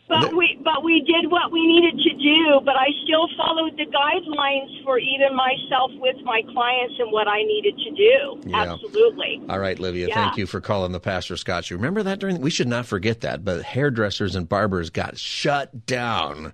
But 0.09 0.35
we 0.35 0.59
but 0.63 0.83
we 0.83 1.01
did 1.01 1.31
what 1.31 1.51
we 1.51 1.65
needed 1.65 1.97
to 2.03 2.13
do. 2.17 2.61
But 2.65 2.75
I 2.75 2.87
still 3.03 3.27
followed 3.37 3.77
the 3.77 3.85
guidelines 3.85 4.83
for 4.83 4.97
even 4.99 5.35
myself 5.35 5.91
with 5.95 6.17
my 6.23 6.41
clients 6.51 6.95
and 6.99 7.11
what 7.11 7.27
I 7.27 7.43
needed 7.43 7.77
to 7.77 7.91
do. 7.91 8.49
Yeah. 8.49 8.73
Absolutely. 8.73 9.41
All 9.49 9.59
right, 9.59 9.79
Livia, 9.79 10.07
Yeah. 10.07 10.15
thank 10.15 10.37
you 10.37 10.45
for 10.47 10.59
calling 10.59 10.91
the 10.91 10.99
Pastor 10.99 11.37
Scott 11.37 11.69
You 11.69 11.77
Remember 11.77 12.03
that 12.03 12.19
during 12.19 12.41
we 12.41 12.49
should 12.49 12.67
not 12.67 12.85
forget 12.87 13.21
that, 13.21 13.45
but 13.45 13.61
hairdressers 13.63 14.35
and 14.35 14.49
barbers 14.49 14.89
got 14.89 15.17
shut 15.17 15.85
down. 15.85 16.53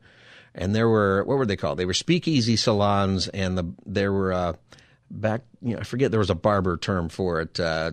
And 0.53 0.75
there 0.75 0.89
were 0.89 1.23
what 1.23 1.37
were 1.37 1.45
they 1.45 1.55
called? 1.57 1.79
They 1.79 1.85
were 1.85 1.93
speakeasy 1.93 2.55
salons 2.57 3.29
and 3.29 3.57
the 3.57 3.73
there 3.85 4.11
were 4.11 4.33
uh 4.33 4.53
back 5.09 5.41
you 5.61 5.73
know, 5.73 5.79
I 5.79 5.83
forget 5.83 6.11
there 6.11 6.19
was 6.19 6.29
a 6.29 6.35
barber 6.35 6.77
term 6.77 7.09
for 7.09 7.41
it. 7.41 7.59
Uh 7.59 7.91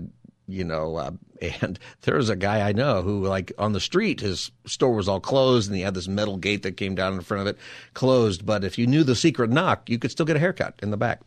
you 0.48 0.64
know, 0.64 0.96
uh, 0.96 1.10
and 1.62 1.78
there 2.02 2.16
was 2.16 2.28
a 2.30 2.36
guy 2.36 2.66
I 2.66 2.72
know 2.72 3.02
who, 3.02 3.26
like, 3.26 3.52
on 3.58 3.72
the 3.72 3.80
street, 3.80 4.20
his 4.20 4.50
store 4.64 4.94
was 4.94 5.08
all 5.08 5.20
closed, 5.20 5.68
and 5.68 5.76
he 5.76 5.82
had 5.82 5.94
this 5.94 6.08
metal 6.08 6.36
gate 6.36 6.62
that 6.62 6.76
came 6.76 6.94
down 6.94 7.14
in 7.14 7.20
front 7.20 7.42
of 7.42 7.48
it, 7.48 7.58
closed. 7.94 8.46
But 8.46 8.62
if 8.64 8.78
you 8.78 8.86
knew 8.86 9.04
the 9.04 9.16
secret 9.16 9.50
knock, 9.50 9.90
you 9.90 9.98
could 9.98 10.10
still 10.10 10.26
get 10.26 10.36
a 10.36 10.40
haircut 10.40 10.78
in 10.82 10.90
the 10.90 10.96
back. 10.96 11.20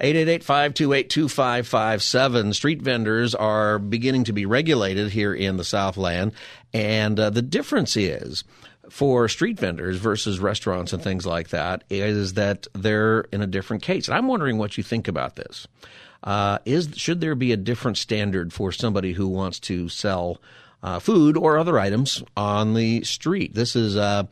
888-528-2557. 0.00 2.54
Street 2.54 2.82
vendors 2.82 3.32
are 3.34 3.78
beginning 3.78 4.24
to 4.24 4.32
be 4.32 4.44
regulated 4.44 5.12
here 5.12 5.32
in 5.32 5.56
the 5.56 5.64
Southland, 5.64 6.32
and 6.72 7.20
uh, 7.20 7.30
the 7.30 7.42
difference 7.42 7.96
is 7.96 8.42
for 8.90 9.28
street 9.28 9.58
vendors 9.58 9.96
versus 9.98 10.38
restaurants 10.38 10.92
and 10.92 11.02
things 11.02 11.26
like 11.26 11.48
that 11.48 11.84
is 11.90 12.34
that 12.34 12.66
they're 12.72 13.20
in 13.32 13.42
a 13.42 13.46
different 13.46 13.82
case. 13.82 14.08
And 14.08 14.16
I'm 14.16 14.28
wondering 14.28 14.58
what 14.58 14.76
you 14.76 14.84
think 14.84 15.08
about 15.08 15.36
this. 15.36 15.66
Uh, 16.22 16.58
is 16.64 16.88
should 16.96 17.20
there 17.20 17.34
be 17.34 17.52
a 17.52 17.56
different 17.56 17.98
standard 17.98 18.52
for 18.52 18.72
somebody 18.72 19.12
who 19.12 19.28
wants 19.28 19.60
to 19.60 19.88
sell 19.88 20.40
uh, 20.82 20.98
food 20.98 21.36
or 21.36 21.58
other 21.58 21.78
items 21.78 22.22
on 22.36 22.74
the 22.74 23.02
street? 23.04 23.54
This 23.54 23.76
is 23.76 23.96
uh, 23.96 24.24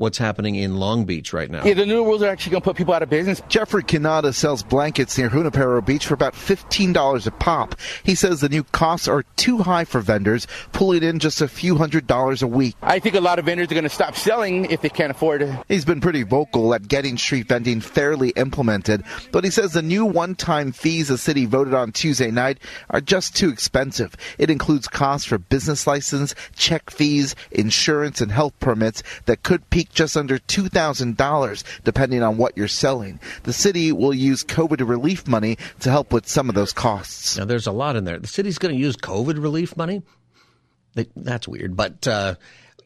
what's 0.00 0.16
happening 0.16 0.54
in 0.54 0.76
Long 0.76 1.04
Beach 1.04 1.34
right 1.34 1.50
now. 1.50 1.62
Yeah, 1.62 1.74
the 1.74 1.84
new 1.84 2.02
rules 2.02 2.22
are 2.22 2.28
actually 2.28 2.52
going 2.52 2.62
to 2.62 2.64
put 2.64 2.76
people 2.76 2.94
out 2.94 3.02
of 3.02 3.10
business. 3.10 3.42
Jeffrey 3.50 3.84
Canada 3.84 4.32
sells 4.32 4.62
blankets 4.62 5.18
near 5.18 5.28
Junipero 5.28 5.82
Beach 5.82 6.06
for 6.06 6.14
about 6.14 6.32
$15 6.32 7.26
a 7.26 7.30
pop. 7.32 7.76
He 8.02 8.14
says 8.14 8.40
the 8.40 8.48
new 8.48 8.64
costs 8.64 9.06
are 9.08 9.24
too 9.36 9.58
high 9.58 9.84
for 9.84 10.00
vendors, 10.00 10.46
pulling 10.72 11.02
in 11.02 11.18
just 11.18 11.42
a 11.42 11.48
few 11.48 11.76
hundred 11.76 12.06
dollars 12.06 12.40
a 12.40 12.46
week. 12.46 12.76
I 12.80 12.98
think 12.98 13.14
a 13.14 13.20
lot 13.20 13.38
of 13.38 13.44
vendors 13.44 13.70
are 13.70 13.74
going 13.74 13.84
to 13.84 13.90
stop 13.90 14.16
selling 14.16 14.70
if 14.70 14.80
they 14.80 14.88
can't 14.88 15.10
afford 15.10 15.42
it. 15.42 15.54
He's 15.68 15.84
been 15.84 16.00
pretty 16.00 16.22
vocal 16.22 16.72
at 16.72 16.88
getting 16.88 17.18
street 17.18 17.48
vending 17.48 17.82
fairly 17.82 18.30
implemented, 18.30 19.04
but 19.32 19.44
he 19.44 19.50
says 19.50 19.74
the 19.74 19.82
new 19.82 20.06
one-time 20.06 20.72
fees 20.72 21.08
the 21.08 21.18
city 21.18 21.44
voted 21.44 21.74
on 21.74 21.92
Tuesday 21.92 22.30
night 22.30 22.58
are 22.88 23.02
just 23.02 23.36
too 23.36 23.50
expensive. 23.50 24.16
It 24.38 24.48
includes 24.48 24.88
costs 24.88 25.26
for 25.26 25.36
business 25.36 25.86
license, 25.86 26.34
check 26.56 26.88
fees, 26.88 27.36
insurance, 27.50 28.22
and 28.22 28.32
health 28.32 28.58
permits 28.60 29.02
that 29.26 29.42
could 29.42 29.68
peak 29.68 29.89
just 29.92 30.16
under 30.16 30.38
$2,000 30.38 31.64
depending 31.84 32.22
on 32.22 32.36
what 32.36 32.56
you're 32.56 32.68
selling. 32.68 33.20
The 33.42 33.52
city 33.52 33.92
will 33.92 34.14
use 34.14 34.44
COVID 34.44 34.86
relief 34.88 35.26
money 35.26 35.58
to 35.80 35.90
help 35.90 36.12
with 36.12 36.28
some 36.28 36.48
of 36.48 36.54
those 36.54 36.72
costs. 36.72 37.36
Now, 37.36 37.44
there's 37.44 37.66
a 37.66 37.72
lot 37.72 37.96
in 37.96 38.04
there. 38.04 38.18
The 38.18 38.26
city's 38.26 38.58
going 38.58 38.74
to 38.74 38.80
use 38.80 38.96
COVID 38.96 39.42
relief 39.42 39.76
money. 39.76 40.02
That's 41.14 41.46
weird, 41.46 41.76
but 41.76 42.06
uh, 42.08 42.34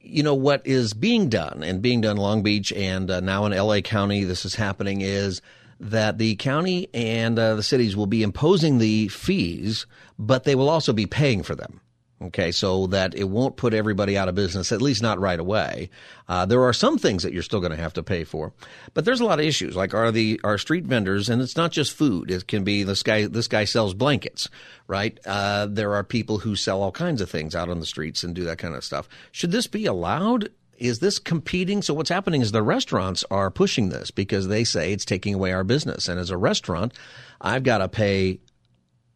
you 0.05 0.23
know 0.23 0.35
what 0.35 0.67
is 0.67 0.93
being 0.93 1.31
done 1.31 1.63
and 1.65 1.81
being 1.81 2.03
done 2.03 2.17
in 2.17 2.23
Long 2.23 2.43
Beach 2.43 2.73
and 2.73 3.11
uh, 3.11 3.21
now 3.21 3.47
in 3.47 3.53
LA 3.53 3.81
County. 3.81 4.25
This 4.25 4.45
is 4.45 4.55
happening 4.55 5.01
is 5.01 5.41
that 5.81 6.19
the 6.19 6.37
county 6.37 6.89
and 6.95 7.39
uh, 7.39 7.55
the 7.55 7.63
cities 7.63 7.97
will 7.97 8.07
be 8.07 8.23
imposing 8.23 8.79
the 8.79 9.09
fees, 9.09 9.87
but 10.19 10.45
they 10.45 10.55
will 10.55 10.69
also 10.69 10.93
be 10.93 11.07
paying 11.07 11.43
for 11.43 11.55
them. 11.55 11.81
Okay, 12.27 12.53
so 12.53 12.87
that 12.87 13.15
it 13.15 13.25
won't 13.25 13.57
put 13.57 13.75
everybody 13.75 14.17
out 14.17 14.29
of 14.29 14.35
business, 14.35 14.73
at 14.73 14.81
least 14.81 15.03
not 15.03 15.21
right 15.21 15.39
away. 15.39 15.91
Uh, 16.27 16.47
there 16.47 16.63
are 16.63 16.73
some 16.73 16.97
things 16.97 17.23
that 17.23 17.35
you're 17.35 17.43
still 17.43 17.61
going 17.61 17.73
to 17.73 17.77
have 17.77 17.93
to 17.95 18.03
pay 18.03 18.25
for, 18.25 18.53
but 18.95 19.05
there's 19.05 19.21
a 19.21 19.25
lot 19.25 19.41
of 19.41 19.45
issues. 19.45 19.77
Like 19.77 19.93
are 19.93 20.11
the 20.11 20.41
are 20.43 20.57
street 20.57 20.85
vendors, 20.85 21.29
and 21.29 21.43
it's 21.43 21.57
not 21.57 21.71
just 21.71 21.93
food. 21.93 22.31
It 22.31 22.47
can 22.47 22.65
be 22.65 22.83
this 22.83 23.03
guy. 23.03 23.27
This 23.27 23.49
guy 23.49 23.65
sells 23.65 23.93
blankets, 23.93 24.49
right? 24.87 25.19
Uh, 25.27 25.67
there 25.67 25.95
are 25.95 26.03
people 26.03 26.39
who 26.39 26.57
sell 26.57 26.83
all 26.83 26.93
kinds 26.93 27.21
of 27.21 27.29
things 27.29 27.55
out 27.55 27.69
on 27.69 27.81
the 27.81 27.87
streets 27.87 28.25
and 28.25 28.35
do 28.35 28.45
that 28.45 28.59
kind 28.59 28.75
of 28.75 28.85
stuff. 28.85 29.07
Should 29.31 29.53
this 29.53 29.67
be 29.67 29.85
allowed? 29.85 30.49
Is 30.79 31.01
this 31.01 31.19
competing? 31.19 31.83
So 31.83 31.95
what's 31.95 32.11
happening 32.11 32.41
is 32.41 32.53
the 32.53 32.63
restaurants 32.63 33.25
are 33.31 33.51
pushing 33.51 33.91
this 33.91 34.11
because 34.11 34.49
they 34.49 34.65
say 34.65 34.93
it's 34.93 35.05
taking 35.05 35.35
away 35.35 35.53
our 35.53 35.63
business. 35.63 36.09
And 36.09 36.19
as 36.19 36.31
a 36.31 36.37
restaurant, 36.37 36.95
I've 37.41 37.63
got 37.63 37.79
to 37.79 37.89
pay 37.89 38.41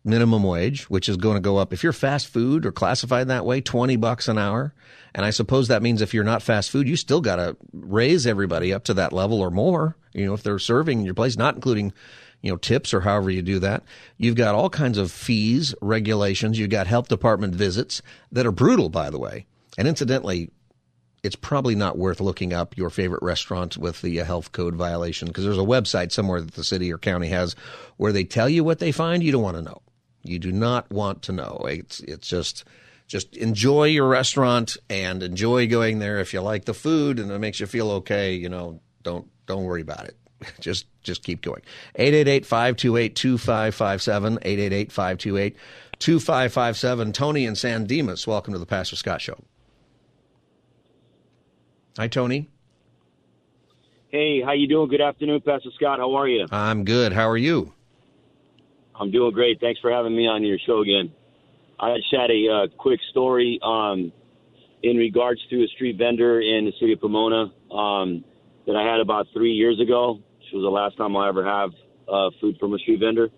minimum 0.04 0.42
wage, 0.42 0.84
which 0.84 1.08
is 1.08 1.16
going 1.16 1.36
to 1.36 1.40
go 1.40 1.56
up 1.56 1.72
if 1.72 1.82
you're 1.82 1.92
fast 1.92 2.28
food 2.28 2.64
or 2.64 2.72
classified 2.72 3.28
that 3.28 3.44
way, 3.44 3.60
20 3.60 3.96
bucks 3.96 4.28
an 4.28 4.38
hour. 4.38 4.74
And 5.14 5.24
I 5.24 5.30
suppose 5.30 5.68
that 5.68 5.82
means 5.82 6.00
if 6.00 6.14
you're 6.14 6.24
not 6.24 6.42
fast 6.42 6.70
food, 6.70 6.88
you 6.88 6.96
still 6.96 7.20
got 7.20 7.36
to 7.36 7.56
raise 7.72 8.26
everybody 8.26 8.72
up 8.72 8.84
to 8.84 8.94
that 8.94 9.12
level 9.12 9.40
or 9.40 9.50
more. 9.50 9.96
You 10.12 10.26
know, 10.26 10.34
if 10.34 10.42
they're 10.42 10.58
serving 10.58 11.00
in 11.00 11.04
your 11.04 11.14
place, 11.14 11.36
not 11.36 11.54
including, 11.54 11.92
you 12.40 12.50
know, 12.50 12.56
tips 12.56 12.94
or 12.94 13.00
however 13.00 13.30
you 13.30 13.42
do 13.42 13.58
that. 13.60 13.82
You've 14.16 14.36
got 14.36 14.54
all 14.54 14.70
kinds 14.70 14.98
of 14.98 15.10
fees, 15.10 15.74
regulations. 15.82 16.58
You've 16.58 16.70
got 16.70 16.86
health 16.86 17.08
department 17.08 17.54
visits 17.54 18.02
that 18.32 18.46
are 18.46 18.52
brutal, 18.52 18.88
by 18.88 19.10
the 19.10 19.18
way. 19.18 19.46
And 19.76 19.88
incidentally, 19.88 20.50
it's 21.22 21.36
probably 21.36 21.74
not 21.74 21.98
worth 21.98 22.20
looking 22.20 22.52
up 22.52 22.76
your 22.76 22.90
favorite 22.90 23.22
restaurant 23.22 23.76
with 23.76 24.02
the 24.02 24.20
uh, 24.20 24.24
health 24.24 24.52
code 24.52 24.74
violation 24.74 25.28
because 25.28 25.44
there's 25.44 25.58
a 25.58 25.62
website 25.62 26.12
somewhere 26.12 26.40
that 26.40 26.54
the 26.54 26.64
city 26.64 26.92
or 26.92 26.98
county 26.98 27.28
has 27.28 27.56
where 27.96 28.12
they 28.12 28.24
tell 28.24 28.48
you 28.48 28.62
what 28.62 28.78
they 28.78 28.92
find. 28.92 29.22
You 29.22 29.32
don't 29.32 29.42
want 29.42 29.56
to 29.56 29.62
know. 29.62 29.82
You 30.22 30.38
do 30.38 30.52
not 30.52 30.90
want 30.90 31.22
to 31.22 31.32
know. 31.32 31.64
It's 31.68 32.00
it's 32.00 32.28
just 32.28 32.64
just 33.06 33.36
enjoy 33.36 33.84
your 33.84 34.08
restaurant 34.08 34.76
and 34.90 35.22
enjoy 35.22 35.68
going 35.68 35.98
there. 35.98 36.18
If 36.18 36.34
you 36.34 36.40
like 36.40 36.66
the 36.66 36.74
food 36.74 37.18
and 37.18 37.30
it 37.30 37.38
makes 37.38 37.60
you 37.60 37.66
feel 37.66 37.90
okay, 37.92 38.34
you 38.34 38.48
know, 38.48 38.80
don't 39.02 39.28
don't 39.46 39.64
worry 39.64 39.82
about 39.82 40.04
it. 40.04 40.16
Just 40.60 40.86
just 41.02 41.24
keep 41.24 41.40
going. 41.40 41.62
888-528-2557, 41.98 44.38
888-528-2557. 45.98 47.12
Tony 47.12 47.44
and 47.44 47.58
San 47.58 47.86
Dimas, 47.86 48.24
welcome 48.24 48.52
to 48.52 48.58
the 48.60 48.66
Pastor 48.66 48.94
Scott 48.94 49.20
Show. 49.20 49.36
Hi, 51.96 52.06
Tony. 52.06 52.48
Hey, 54.10 54.40
how 54.40 54.52
you 54.52 54.68
doing? 54.68 54.88
Good 54.88 55.00
afternoon, 55.00 55.40
Pastor 55.40 55.70
Scott. 55.74 55.98
How 55.98 56.14
are 56.14 56.28
you? 56.28 56.46
I'm 56.52 56.84
good. 56.84 57.12
How 57.12 57.28
are 57.28 57.36
you? 57.36 57.72
I'm 58.98 59.10
doing 59.10 59.32
great. 59.32 59.60
Thanks 59.60 59.80
for 59.80 59.90
having 59.90 60.14
me 60.16 60.26
on 60.26 60.42
your 60.42 60.58
show 60.66 60.80
again. 60.82 61.12
I 61.78 61.96
just 61.96 62.12
had 62.12 62.30
a 62.30 62.48
uh, 62.48 62.66
quick 62.76 63.00
story 63.10 63.60
um, 63.62 64.12
in 64.82 64.96
regards 64.96 65.40
to 65.50 65.62
a 65.62 65.68
street 65.68 65.96
vendor 65.96 66.40
in 66.40 66.64
the 66.64 66.72
city 66.80 66.92
of 66.92 67.00
Pomona 67.00 67.52
um, 67.72 68.24
that 68.66 68.74
I 68.74 68.82
had 68.82 69.00
about 69.00 69.26
three 69.32 69.52
years 69.52 69.80
ago. 69.80 70.14
Which 70.38 70.54
was 70.54 70.62
the 70.62 70.70
last 70.70 70.96
time 70.96 71.16
I 71.16 71.28
ever 71.28 71.44
have 71.44 71.70
uh, 72.08 72.30
food 72.40 72.56
from 72.58 72.74
a 72.74 72.78
street 72.78 73.00
vendor. 73.00 73.28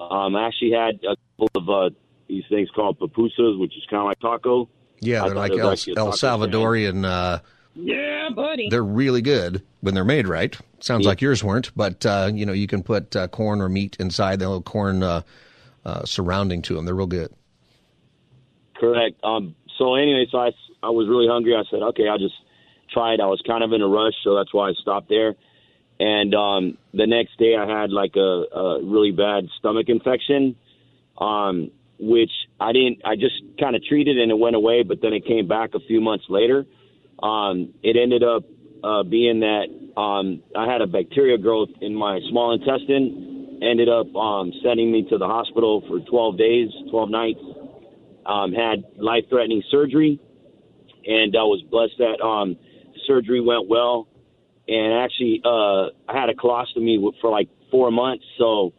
Um, 0.00 0.34
I 0.34 0.46
actually 0.46 0.72
had 0.72 0.94
a 1.04 1.16
couple 1.38 1.48
of 1.54 1.68
uh, 1.68 1.94
these 2.28 2.44
things 2.48 2.68
called 2.74 2.98
pupusas, 2.98 3.58
which 3.58 3.76
is 3.76 3.84
kind 3.88 4.00
of 4.00 4.06
like 4.06 4.20
taco. 4.20 4.68
Yeah, 5.00 5.24
they're 5.26 5.34
like 5.34 5.52
El, 5.52 5.70
El 5.70 5.76
Salvadorian. 6.12 7.04
Yeah, 7.78 8.30
buddy. 8.34 8.68
they're 8.70 8.82
really 8.82 9.20
good 9.22 9.62
when 9.82 9.94
they're 9.94 10.04
made 10.04 10.26
right. 10.26 10.56
Sounds 10.80 11.04
Yeah. 11.04 11.10
like 11.10 11.20
yours 11.20 11.44
weren't, 11.44 11.70
but 11.76 12.04
uh, 12.06 12.30
you 12.32 12.46
know 12.46 12.52
you 12.52 12.66
can 12.66 12.82
put 12.82 13.14
uh, 13.14 13.28
corn 13.28 13.60
or 13.60 13.68
meat 13.68 13.96
inside 14.00 14.38
the 14.40 14.46
little 14.48 14.62
corn 14.62 15.02
uh, 15.02 15.22
uh, 15.84 16.04
surrounding 16.04 16.62
to 16.62 16.74
them. 16.74 16.84
They're 16.86 16.94
real 16.94 17.06
good. 17.06 17.32
Correct. 18.78 19.18
Um, 19.22 19.54
so 19.78 19.94
anyway, 19.94 20.26
so 20.30 20.38
I, 20.38 20.50
I 20.82 20.90
was 20.90 21.08
really 21.08 21.26
hungry. 21.28 21.54
I 21.54 21.62
said, 21.70 21.82
okay, 21.82 22.08
I'll 22.08 22.18
just 22.18 22.34
try 22.92 23.14
it. 23.14 23.20
I 23.20 23.26
was 23.26 23.42
kind 23.46 23.62
of 23.64 23.72
in 23.72 23.82
a 23.82 23.88
rush, 23.88 24.14
so 24.22 24.34
that's 24.36 24.52
why 24.52 24.68
I 24.70 24.72
stopped 24.74 25.08
there. 25.08 25.34
And 25.98 26.34
um, 26.34 26.78
the 26.92 27.06
next 27.06 27.38
day, 27.38 27.56
I 27.56 27.66
had 27.80 27.90
like 27.90 28.16
a, 28.16 28.20
a 28.54 28.82
really 28.84 29.12
bad 29.12 29.48
stomach 29.58 29.88
infection, 29.88 30.56
um, 31.18 31.70
which 31.98 32.30
I 32.60 32.72
didn't. 32.72 33.00
I 33.04 33.16
just 33.16 33.36
kind 33.58 33.74
of 33.74 33.82
treated 33.84 34.18
and 34.18 34.30
it 34.30 34.38
went 34.38 34.56
away, 34.56 34.82
but 34.82 35.00
then 35.00 35.14
it 35.14 35.24
came 35.26 35.48
back 35.48 35.74
a 35.74 35.80
few 35.80 36.00
months 36.02 36.26
later. 36.28 36.66
Um, 37.22 37.72
it 37.82 37.96
ended 37.96 38.22
up 38.22 38.44
uh, 38.84 39.02
being 39.02 39.40
that 39.40 39.66
um, 40.00 40.42
I 40.56 40.70
had 40.70 40.82
a 40.82 40.86
bacteria 40.86 41.38
growth 41.38 41.70
in 41.80 41.94
my 41.94 42.20
small 42.30 42.52
intestine. 42.52 43.58
Ended 43.62 43.88
up 43.88 44.14
um, 44.14 44.52
sending 44.62 44.92
me 44.92 45.06
to 45.08 45.16
the 45.16 45.26
hospital 45.26 45.82
for 45.88 45.98
12 46.00 46.38
days, 46.38 46.68
12 46.90 47.10
nights. 47.10 47.40
Um, 48.26 48.52
had 48.52 48.84
life-threatening 48.96 49.62
surgery, 49.70 50.20
and 51.06 51.34
I 51.36 51.44
was 51.44 51.62
blessed 51.70 51.94
that 51.98 52.20
um, 52.20 52.56
surgery 53.06 53.40
went 53.40 53.68
well. 53.68 54.08
And 54.68 54.94
actually, 54.94 55.40
uh, 55.44 55.90
I 56.08 56.20
had 56.20 56.28
a 56.28 56.34
colostomy 56.34 56.98
for 57.20 57.30
like 57.30 57.48
four 57.70 57.92
months, 57.92 58.24
so 58.36 58.74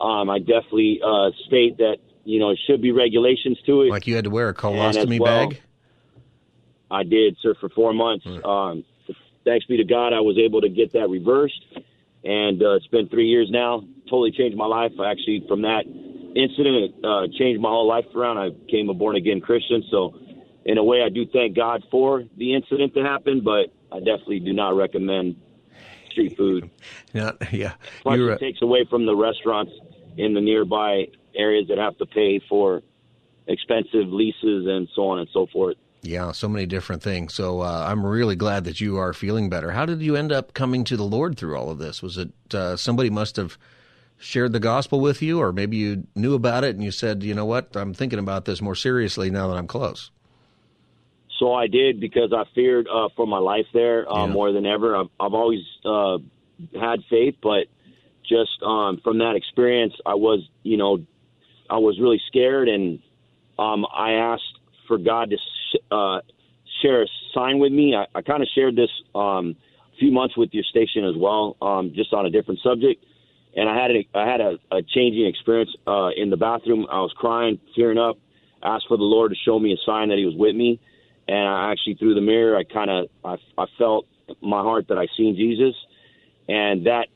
um, 0.00 0.30
I 0.30 0.38
definitely 0.38 1.00
uh, 1.04 1.30
state 1.46 1.76
that 1.78 1.98
you 2.24 2.40
know 2.40 2.50
it 2.50 2.58
should 2.66 2.80
be 2.80 2.90
regulations 2.90 3.58
to 3.66 3.82
it. 3.82 3.90
Like 3.90 4.06
you 4.06 4.16
had 4.16 4.24
to 4.24 4.30
wear 4.30 4.48
a 4.48 4.54
colostomy 4.54 5.20
well, 5.20 5.48
bag. 5.50 5.60
I 6.90 7.02
did, 7.02 7.36
sir, 7.42 7.54
for 7.60 7.68
four 7.70 7.92
months. 7.92 8.26
Um, 8.44 8.84
thanks 9.44 9.66
be 9.66 9.76
to 9.78 9.84
God, 9.84 10.12
I 10.12 10.20
was 10.20 10.38
able 10.38 10.60
to 10.60 10.68
get 10.68 10.92
that 10.92 11.08
reversed, 11.08 11.60
and 12.24 12.62
uh, 12.62 12.74
it's 12.74 12.86
been 12.88 13.08
three 13.08 13.26
years 13.26 13.48
now. 13.50 13.84
Totally 14.04 14.32
changed 14.32 14.56
my 14.56 14.66
life. 14.66 14.92
Actually, 15.04 15.44
from 15.48 15.62
that 15.62 15.84
incident 16.36 17.04
uh, 17.04 17.26
changed 17.38 17.60
my 17.60 17.68
whole 17.68 17.88
life 17.88 18.04
around. 18.14 18.38
I 18.38 18.50
became 18.50 18.88
a 18.88 18.94
born 18.94 19.16
again 19.16 19.40
Christian. 19.40 19.82
So, 19.90 20.14
in 20.64 20.78
a 20.78 20.84
way, 20.84 21.02
I 21.02 21.08
do 21.08 21.26
thank 21.32 21.56
God 21.56 21.84
for 21.90 22.24
the 22.36 22.54
incident 22.54 22.94
that 22.94 23.04
happened, 23.04 23.44
but 23.44 23.72
I 23.90 23.98
definitely 23.98 24.40
do 24.40 24.52
not 24.52 24.76
recommend 24.76 25.36
street 26.10 26.36
food. 26.36 26.70
Yeah, 27.12 27.32
yeah. 27.50 27.72
Plus, 28.02 28.18
You're, 28.18 28.32
it 28.32 28.40
takes 28.40 28.60
away 28.60 28.84
from 28.90 29.06
the 29.06 29.16
restaurants 29.16 29.72
in 30.18 30.34
the 30.34 30.40
nearby 30.42 31.06
areas 31.34 31.68
that 31.68 31.78
have 31.78 31.96
to 31.96 32.04
pay 32.04 32.42
for 32.46 32.82
expensive 33.46 34.08
leases 34.08 34.66
and 34.66 34.86
so 34.94 35.08
on 35.08 35.20
and 35.20 35.28
so 35.32 35.46
forth. 35.46 35.76
Yeah, 36.06 36.32
so 36.32 36.48
many 36.48 36.66
different 36.66 37.02
things. 37.02 37.34
So 37.34 37.60
uh, 37.62 37.86
I'm 37.88 38.06
really 38.06 38.36
glad 38.36 38.64
that 38.64 38.80
you 38.80 38.96
are 38.96 39.12
feeling 39.12 39.50
better. 39.50 39.72
How 39.72 39.84
did 39.84 40.00
you 40.00 40.14
end 40.14 40.30
up 40.30 40.54
coming 40.54 40.84
to 40.84 40.96
the 40.96 41.04
Lord 41.04 41.36
through 41.36 41.56
all 41.56 41.70
of 41.70 41.78
this? 41.78 42.00
Was 42.02 42.16
it 42.16 42.30
uh, 42.54 42.76
somebody 42.76 43.10
must 43.10 43.36
have 43.36 43.58
shared 44.18 44.52
the 44.52 44.60
gospel 44.60 45.00
with 45.00 45.20
you, 45.20 45.40
or 45.40 45.52
maybe 45.52 45.76
you 45.76 46.06
knew 46.14 46.34
about 46.34 46.64
it 46.64 46.74
and 46.74 46.82
you 46.84 46.90
said, 46.90 47.22
you 47.22 47.34
know 47.34 47.44
what, 47.44 47.76
I'm 47.76 47.92
thinking 47.92 48.18
about 48.18 48.44
this 48.44 48.62
more 48.62 48.74
seriously 48.74 49.30
now 49.30 49.48
that 49.48 49.56
I'm 49.56 49.66
close? 49.66 50.10
So 51.38 51.52
I 51.52 51.66
did 51.66 52.00
because 52.00 52.32
I 52.32 52.44
feared 52.54 52.86
uh, 52.88 53.08
for 53.14 53.26
my 53.26 53.38
life 53.38 53.66
there 53.74 54.10
uh, 54.10 54.26
Yeah. 54.26 54.32
more 54.32 54.52
than 54.52 54.64
ever. 54.64 54.96
I've, 54.96 55.10
I've 55.20 55.34
always 55.34 55.64
uh, 55.84 56.18
had 56.80 57.00
faith, 57.10 57.34
but 57.42 57.66
just 58.26 58.62
um, 58.62 59.00
from 59.04 59.18
that 59.18 59.34
experience, 59.36 59.92
I 60.06 60.14
was, 60.14 60.48
you 60.62 60.76
know, 60.76 61.04
I 61.68 61.78
was 61.78 61.98
really 62.00 62.22
scared, 62.28 62.68
and 62.68 63.00
um, 63.58 63.84
I 63.92 64.12
asked 64.12 64.44
for 64.88 64.98
God 64.98 65.30
to 65.30 65.36
uh, 65.90 66.20
share 66.82 67.02
a 67.02 67.06
sign 67.34 67.58
with 67.58 67.72
me. 67.72 67.94
I, 67.94 68.06
I 68.14 68.22
kind 68.22 68.42
of 68.42 68.48
shared 68.54 68.76
this 68.76 68.90
um, 69.14 69.56
a 69.94 69.98
few 69.98 70.10
months 70.10 70.36
with 70.36 70.50
your 70.52 70.64
station 70.64 71.04
as 71.04 71.14
well, 71.16 71.56
um, 71.62 71.92
just 71.94 72.12
on 72.12 72.26
a 72.26 72.30
different 72.30 72.60
subject. 72.60 73.04
And 73.54 73.68
I 73.68 73.80
had 73.80 73.90
a, 73.90 74.08
I 74.14 74.30
had 74.30 74.40
a, 74.40 74.58
a 74.70 74.82
changing 74.82 75.26
experience 75.26 75.70
uh, 75.86 76.10
in 76.16 76.30
the 76.30 76.36
bathroom. 76.36 76.86
I 76.90 77.00
was 77.00 77.12
crying, 77.16 77.58
tearing 77.74 77.98
up, 77.98 78.18
asked 78.62 78.86
for 78.88 78.96
the 78.96 79.04
Lord 79.04 79.30
to 79.30 79.36
show 79.36 79.58
me 79.58 79.72
a 79.72 79.76
sign 79.86 80.10
that 80.10 80.18
He 80.18 80.26
was 80.26 80.34
with 80.36 80.54
me. 80.54 80.78
And 81.28 81.48
I 81.48 81.72
actually, 81.72 81.94
through 81.94 82.14
the 82.14 82.20
mirror, 82.20 82.56
I 82.56 82.64
kind 82.64 82.90
of 82.90 83.08
I, 83.24 83.36
I 83.58 83.66
felt 83.78 84.06
my 84.42 84.60
heart 84.60 84.88
that 84.88 84.98
I 84.98 85.06
seen 85.16 85.36
Jesus, 85.36 85.74
and 86.48 86.86
that 86.86 87.08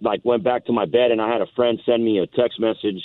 like 0.00 0.24
went 0.24 0.42
back 0.42 0.66
to 0.66 0.72
my 0.72 0.84
bed. 0.84 1.12
And 1.12 1.20
I 1.20 1.32
had 1.32 1.40
a 1.40 1.46
friend 1.54 1.80
send 1.86 2.04
me 2.04 2.18
a 2.18 2.26
text 2.26 2.58
message, 2.58 3.00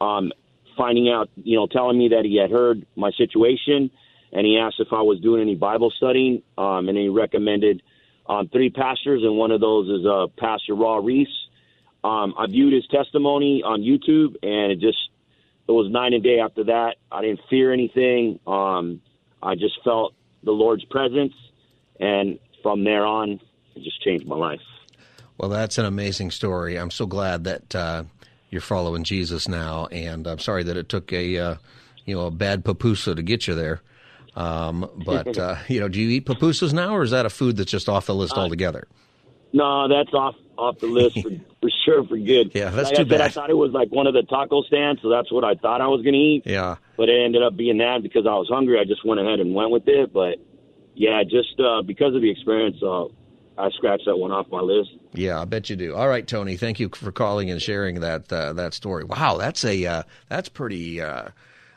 um, 0.00 0.32
finding 0.76 1.10
out, 1.10 1.28
you 1.36 1.56
know, 1.56 1.66
telling 1.66 1.98
me 1.98 2.08
that 2.08 2.24
he 2.24 2.36
had 2.36 2.50
heard 2.50 2.86
my 2.96 3.10
situation, 3.12 3.90
and 4.32 4.46
he 4.46 4.58
asked 4.58 4.80
if 4.80 4.92
I 4.92 5.02
was 5.02 5.20
doing 5.20 5.40
any 5.40 5.54
Bible 5.54 5.90
studying, 5.96 6.42
um, 6.56 6.88
and 6.88 6.96
he 6.96 7.08
recommended 7.08 7.82
um, 8.28 8.48
three 8.48 8.70
pastors, 8.70 9.22
and 9.22 9.36
one 9.36 9.50
of 9.50 9.60
those 9.60 9.88
is 9.88 10.06
uh, 10.06 10.26
Pastor 10.38 10.74
Raul 10.74 11.04
Ries. 11.04 11.28
Um, 12.04 12.34
I 12.38 12.46
viewed 12.46 12.72
his 12.72 12.86
testimony 12.88 13.62
on 13.64 13.80
YouTube, 13.80 14.36
and 14.42 14.72
it 14.72 14.80
just 14.80 14.98
it 15.66 15.72
was 15.72 15.90
night 15.90 16.12
and 16.12 16.22
day 16.22 16.38
after 16.40 16.64
that. 16.64 16.96
I 17.10 17.22
didn't 17.22 17.40
fear 17.50 17.72
anything. 17.72 18.38
Um, 18.46 19.00
I 19.42 19.54
just 19.54 19.82
felt 19.82 20.14
the 20.42 20.52
Lord's 20.52 20.84
presence, 20.84 21.34
and 22.00 22.38
from 22.62 22.84
there 22.84 23.04
on, 23.04 23.40
it 23.74 23.82
just 23.82 24.02
changed 24.02 24.26
my 24.26 24.36
life. 24.36 24.60
Well, 25.38 25.50
that's 25.50 25.78
an 25.78 25.84
amazing 25.84 26.30
story. 26.32 26.76
I'm 26.76 26.90
so 26.90 27.06
glad 27.06 27.44
that 27.44 27.74
uh, 27.74 28.04
you're 28.50 28.60
following 28.60 29.04
Jesus 29.04 29.48
now, 29.48 29.86
and 29.86 30.26
I'm 30.26 30.38
sorry 30.38 30.64
that 30.64 30.76
it 30.76 30.88
took 30.88 31.12
a 31.12 31.38
uh, 31.38 31.56
you 32.04 32.14
know 32.14 32.26
a 32.26 32.30
bad 32.30 32.64
pupusa 32.64 33.16
to 33.16 33.22
get 33.22 33.46
you 33.46 33.54
there. 33.54 33.80
Um, 34.34 34.88
but 35.04 35.36
uh, 35.38 35.56
you 35.68 35.80
know, 35.80 35.88
do 35.88 36.00
you 36.00 36.08
eat 36.10 36.26
pupusas 36.26 36.72
now, 36.72 36.94
or 36.94 37.02
is 37.02 37.10
that 37.10 37.26
a 37.26 37.30
food 37.30 37.56
that's 37.56 37.70
just 37.70 37.88
off 37.88 38.06
the 38.06 38.14
list 38.14 38.36
Uh, 38.36 38.40
altogether? 38.42 38.86
No, 39.52 39.88
that's 39.88 40.12
off 40.12 40.34
off 40.58 40.78
the 40.80 40.86
list 40.86 41.20
for, 41.22 41.30
for 41.62 41.70
sure 41.84 42.04
for 42.04 42.18
good. 42.18 42.50
Yeah, 42.54 42.70
that's 42.70 42.90
like 42.90 42.96
too 42.96 43.02
I 43.06 43.08
said, 43.08 43.20
I 43.20 43.28
thought 43.28 43.50
it 43.50 43.56
was 43.56 43.72
like 43.72 43.90
one 43.90 44.06
of 44.06 44.14
the 44.14 44.22
taco 44.22 44.62
stands, 44.62 45.00
so 45.02 45.08
that's 45.08 45.30
what 45.32 45.44
I 45.44 45.54
thought 45.54 45.80
I 45.80 45.86
was 45.86 46.02
going 46.02 46.14
to 46.14 46.18
eat. 46.18 46.42
Yeah. 46.46 46.76
But 46.96 47.08
it 47.08 47.24
ended 47.24 47.42
up 47.42 47.56
being 47.56 47.78
that 47.78 48.02
because 48.02 48.26
I 48.26 48.34
was 48.34 48.48
hungry. 48.50 48.78
I 48.78 48.84
just 48.84 49.04
went 49.04 49.20
ahead 49.20 49.40
and 49.40 49.54
went 49.54 49.70
with 49.70 49.86
it. 49.86 50.12
But 50.12 50.38
yeah, 50.94 51.22
just 51.22 51.58
uh, 51.60 51.82
because 51.82 52.14
of 52.14 52.22
the 52.22 52.30
experience, 52.30 52.76
uh, 52.82 53.04
I 53.56 53.70
scratched 53.70 54.04
that 54.06 54.16
one 54.16 54.32
off 54.32 54.48
my 54.50 54.60
list. 54.60 54.90
Yeah, 55.14 55.40
I 55.40 55.44
bet 55.44 55.70
you 55.70 55.76
do. 55.76 55.94
All 55.94 56.08
right, 56.08 56.26
Tony, 56.26 56.56
thank 56.56 56.78
you 56.80 56.90
for 56.92 57.12
calling 57.12 57.50
and 57.50 57.62
sharing 57.62 58.00
that 58.00 58.30
uh, 58.32 58.52
that 58.54 58.74
story. 58.74 59.04
Wow, 59.04 59.38
that's 59.38 59.64
a 59.64 59.86
uh, 59.86 60.02
that's 60.28 60.48
pretty 60.48 61.00
uh, 61.00 61.28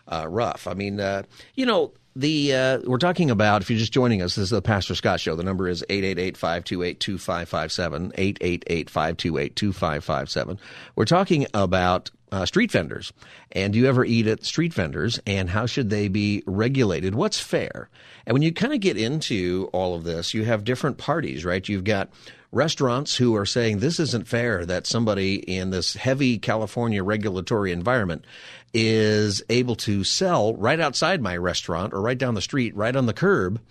uh, 0.07 0.25
rough. 0.27 0.67
I 0.67 0.73
mean, 0.73 0.99
uh, 0.99 1.23
you 1.55 1.65
know, 1.65 1.93
the 2.15 2.53
uh, 2.53 2.79
we're 2.85 2.97
talking 2.97 3.29
about 3.31 3.61
if 3.61 3.69
you're 3.69 3.79
just 3.79 3.93
joining 3.93 4.21
us, 4.21 4.35
this 4.35 4.43
is 4.43 4.49
the 4.49 4.61
Pastor 4.61 4.95
Scott 4.95 5.19
Show. 5.19 5.35
The 5.35 5.43
number 5.43 5.67
is 5.67 5.83
888-528-2557, 5.89 8.13
888-528-2557. 8.13 10.57
We're 10.95 11.05
talking 11.05 11.47
about 11.53 12.11
uh, 12.31 12.45
street 12.45 12.71
vendors. 12.71 13.11
And 13.51 13.73
do 13.73 13.79
you 13.79 13.87
ever 13.87 14.05
eat 14.05 14.27
at 14.27 14.45
street 14.45 14.73
vendors? 14.73 15.19
And 15.25 15.49
how 15.49 15.65
should 15.65 15.89
they 15.89 16.07
be 16.07 16.43
regulated? 16.45 17.15
What's 17.15 17.39
fair? 17.39 17.89
And 18.25 18.33
when 18.33 18.41
you 18.41 18.53
kind 18.53 18.73
of 18.73 18.79
get 18.79 18.97
into 18.97 19.69
all 19.73 19.95
of 19.95 20.03
this, 20.03 20.33
you 20.33 20.45
have 20.45 20.63
different 20.63 20.97
parties, 20.97 21.43
right? 21.43 21.67
You've 21.67 21.83
got 21.83 22.09
restaurants 22.51 23.15
who 23.15 23.35
are 23.35 23.45
saying 23.45 23.79
this 23.79 23.99
isn't 23.99 24.27
fair 24.27 24.65
that 24.65 24.85
somebody 24.85 25.35
in 25.35 25.69
this 25.69 25.93
heavy 25.93 26.37
California 26.37 27.03
regulatory 27.03 27.71
environment 27.71 28.25
is 28.73 29.43
able 29.49 29.75
to 29.75 30.03
sell 30.03 30.53
right 30.55 30.79
outside 30.79 31.21
my 31.21 31.35
restaurant 31.37 31.93
or 31.93 32.01
right 32.01 32.17
down 32.17 32.35
the 32.35 32.41
street, 32.41 32.75
right 32.75 32.95
on 32.95 33.05
the 33.05 33.13
curb. 33.13 33.61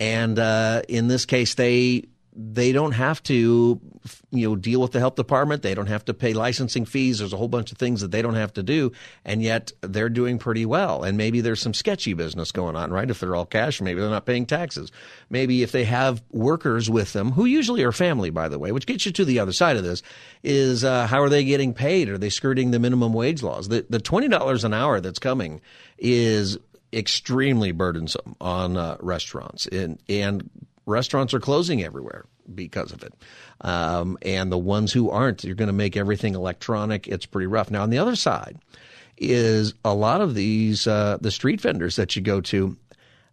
And 0.00 0.38
uh, 0.38 0.82
in 0.88 1.08
this 1.08 1.24
case, 1.24 1.54
they 1.54 2.04
they 2.34 2.72
don't 2.72 2.92
have 2.92 3.22
to 3.24 3.80
you 4.30 4.48
know 4.48 4.56
deal 4.56 4.80
with 4.80 4.92
the 4.92 4.98
health 4.98 5.16
department. 5.16 5.62
They 5.62 5.74
don't 5.74 5.86
have 5.86 6.04
to 6.06 6.14
pay 6.14 6.32
licensing 6.32 6.86
fees. 6.86 7.18
There's 7.18 7.32
a 7.32 7.36
whole 7.36 7.48
bunch 7.48 7.72
of 7.72 7.78
things 7.78 8.00
that 8.00 8.10
they 8.10 8.22
don't 8.22 8.34
have 8.34 8.52
to 8.54 8.62
do. 8.62 8.92
And 9.24 9.42
yet 9.42 9.72
they're 9.82 10.08
doing 10.08 10.38
pretty 10.38 10.64
well. 10.64 11.02
And 11.02 11.18
maybe 11.18 11.40
there's 11.40 11.60
some 11.60 11.74
sketchy 11.74 12.14
business 12.14 12.50
going 12.50 12.74
on 12.74 12.90
right? 12.90 13.08
If 13.10 13.20
they're 13.20 13.36
all 13.36 13.46
cash 13.46 13.80
maybe 13.80 14.00
they're 14.00 14.10
not 14.10 14.26
paying 14.26 14.46
taxes. 14.46 14.90
Maybe 15.28 15.62
if 15.62 15.72
they 15.72 15.84
have 15.84 16.22
workers 16.30 16.88
with 16.88 17.12
them 17.12 17.32
who 17.32 17.44
usually 17.44 17.82
are 17.82 17.92
family 17.92 18.30
by 18.30 18.48
the 18.48 18.58
way 18.58 18.72
which 18.72 18.86
gets 18.86 19.04
you 19.04 19.12
to 19.12 19.24
the 19.24 19.38
other 19.38 19.52
side 19.52 19.76
of 19.76 19.84
this 19.84 20.02
is 20.42 20.84
uh, 20.84 21.06
how 21.06 21.22
are 21.22 21.28
they 21.28 21.44
getting 21.44 21.74
paid? 21.74 22.08
Are 22.08 22.18
they 22.18 22.30
skirting 22.30 22.70
the 22.70 22.78
minimum 22.78 23.12
wage 23.12 23.42
laws? 23.42 23.68
The, 23.68 23.84
the 23.88 24.00
$20 24.00 24.64
an 24.64 24.74
hour 24.74 25.00
that's 25.00 25.18
coming 25.18 25.60
is 25.98 26.58
extremely 26.92 27.72
burdensome 27.72 28.36
on 28.40 28.76
uh, 28.76 28.96
restaurants. 29.00 29.66
And 29.66 29.98
and 30.08 30.48
restaurants 30.86 31.34
are 31.34 31.40
closing 31.40 31.82
everywhere 31.82 32.24
because 32.54 32.92
of 32.92 33.02
it. 33.02 33.14
Um, 33.60 34.18
and 34.22 34.50
the 34.50 34.58
ones 34.58 34.92
who 34.92 35.10
aren't, 35.10 35.44
you're 35.44 35.54
going 35.54 35.68
to 35.68 35.72
make 35.72 35.96
everything 35.96 36.34
electronic. 36.34 37.06
It's 37.08 37.26
pretty 37.26 37.46
rough. 37.46 37.70
Now, 37.70 37.82
on 37.82 37.90
the 37.90 37.98
other 37.98 38.16
side 38.16 38.58
is 39.16 39.74
a 39.84 39.94
lot 39.94 40.20
of 40.20 40.34
these, 40.34 40.86
uh, 40.86 41.18
the 41.20 41.30
street 41.30 41.60
vendors 41.60 41.96
that 41.96 42.16
you 42.16 42.22
go 42.22 42.40
to, 42.40 42.76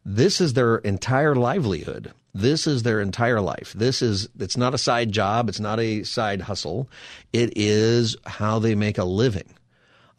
this 0.06 0.40
is 0.42 0.54
their 0.54 0.78
entire 0.78 1.36
livelihood. 1.36 2.14
This 2.34 2.68
is 2.68 2.84
their 2.84 3.02
entire 3.02 3.42
life. 3.42 3.74
This 3.74 4.02
is, 4.02 4.30
it's 4.40 4.58
not 4.58 4.76
a 4.76 4.78
side 4.78 5.12
job. 5.12 5.50
It's 5.50 5.60
not 5.60 5.80
a 5.80 6.04
side 6.04 6.42
hustle. 6.42 6.90
It 7.34 7.54
is 7.56 8.16
how 8.26 8.60
they 8.60 8.76
make 8.76 8.98
a 8.98 9.04
living. 9.04 9.56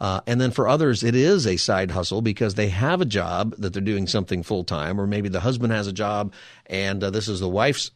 Uh, 0.00 0.20
and 0.26 0.40
then 0.40 0.50
for 0.50 0.66
others, 0.66 1.02
it 1.02 1.14
is 1.14 1.46
a 1.46 1.56
side 1.56 1.90
hustle 1.90 2.22
because 2.22 2.54
they 2.54 2.68
have 2.68 3.00
a 3.00 3.04
job 3.04 3.54
that 3.58 3.72
they're 3.72 3.82
doing 3.82 4.06
something 4.06 4.42
full 4.42 4.64
time, 4.64 5.00
or 5.00 5.06
maybe 5.06 5.28
the 5.28 5.40
husband 5.40 5.72
has 5.72 5.86
a 5.86 5.92
job 5.92 6.32
and 6.66 7.04
uh, 7.04 7.10
this 7.10 7.28
is 7.28 7.40
the 7.40 7.48
wife's 7.48 7.90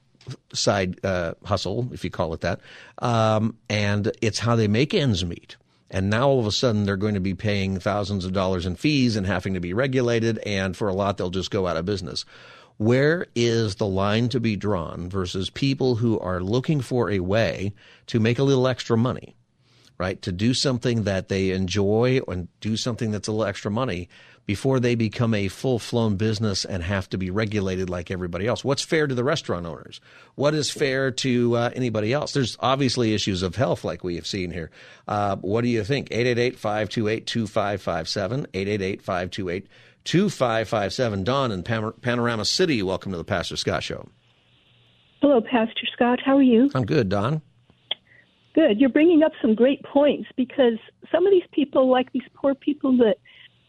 side 0.52 1.04
uh, 1.04 1.34
hustle, 1.44 1.88
if 1.92 2.04
you 2.04 2.10
call 2.10 2.34
it 2.34 2.40
that. 2.42 2.60
Um, 2.98 3.58
and 3.68 4.12
it's 4.20 4.38
how 4.38 4.56
they 4.56 4.68
make 4.68 4.94
ends 4.94 5.24
meet. 5.24 5.56
And 5.90 6.10
now 6.10 6.28
all 6.28 6.40
of 6.40 6.46
a 6.46 6.52
sudden 6.52 6.84
they're 6.84 6.96
going 6.96 7.14
to 7.14 7.20
be 7.20 7.34
paying 7.34 7.78
thousands 7.78 8.24
of 8.24 8.32
dollars 8.32 8.66
in 8.66 8.76
fees 8.76 9.16
and 9.16 9.26
having 9.26 9.54
to 9.54 9.60
be 9.60 9.72
regulated. 9.72 10.38
And 10.38 10.76
for 10.76 10.88
a 10.88 10.94
lot, 10.94 11.16
they'll 11.16 11.30
just 11.30 11.50
go 11.50 11.66
out 11.66 11.76
of 11.76 11.84
business. 11.84 12.24
Where 12.78 13.26
is 13.36 13.76
the 13.76 13.86
line 13.86 14.28
to 14.30 14.40
be 14.40 14.56
drawn 14.56 15.08
versus 15.08 15.50
people 15.50 15.94
who 15.94 16.18
are 16.18 16.40
looking 16.40 16.80
for 16.80 17.10
a 17.10 17.20
way 17.20 17.72
to 18.08 18.18
make 18.18 18.38
a 18.38 18.42
little 18.42 18.66
extra 18.66 18.96
money? 18.96 19.36
Right? 19.98 20.20
To 20.22 20.32
do 20.32 20.54
something 20.54 21.04
that 21.04 21.28
they 21.28 21.50
enjoy 21.50 22.20
and 22.28 22.48
do 22.60 22.76
something 22.76 23.10
that's 23.10 23.28
a 23.28 23.32
little 23.32 23.46
extra 23.46 23.70
money 23.70 24.08
before 24.46 24.78
they 24.78 24.94
become 24.94 25.32
a 25.34 25.48
full 25.48 25.78
flown 25.78 26.16
business 26.16 26.64
and 26.64 26.82
have 26.82 27.08
to 27.08 27.18
be 27.18 27.30
regulated 27.30 27.88
like 27.88 28.10
everybody 28.10 28.46
else. 28.46 28.62
What's 28.64 28.82
fair 28.82 29.06
to 29.06 29.14
the 29.14 29.24
restaurant 29.24 29.66
owners? 29.66 30.00
What 30.34 30.54
is 30.54 30.70
fair 30.70 31.10
to 31.10 31.56
uh, 31.56 31.70
anybody 31.74 32.12
else? 32.12 32.32
There's 32.32 32.56
obviously 32.60 33.14
issues 33.14 33.42
of 33.42 33.56
health 33.56 33.84
like 33.84 34.04
we 34.04 34.16
have 34.16 34.26
seen 34.26 34.50
here. 34.50 34.70
Uh, 35.08 35.36
what 35.36 35.62
do 35.62 35.68
you 35.68 35.82
think? 35.84 36.08
888 36.10 36.58
528 36.58 37.26
2557, 37.26 38.46
888 38.52 39.02
528 39.02 39.68
2557. 40.04 41.24
Don 41.24 41.52
in 41.52 41.62
Pan- 41.62 41.92
Panorama 42.02 42.44
City, 42.44 42.82
welcome 42.82 43.12
to 43.12 43.18
the 43.18 43.24
Pastor 43.24 43.56
Scott 43.56 43.82
Show. 43.82 44.08
Hello, 45.22 45.40
Pastor 45.40 45.86
Scott. 45.94 46.20
How 46.22 46.36
are 46.36 46.42
you? 46.42 46.70
I'm 46.74 46.84
good, 46.84 47.08
Don. 47.08 47.40
Good. 48.54 48.80
You're 48.80 48.90
bringing 48.90 49.22
up 49.22 49.32
some 49.42 49.54
great 49.54 49.82
points 49.82 50.28
because 50.36 50.78
some 51.10 51.26
of 51.26 51.32
these 51.32 51.48
people, 51.52 51.90
like 51.90 52.12
these 52.12 52.22
poor 52.34 52.54
people 52.54 52.96
that 52.98 53.16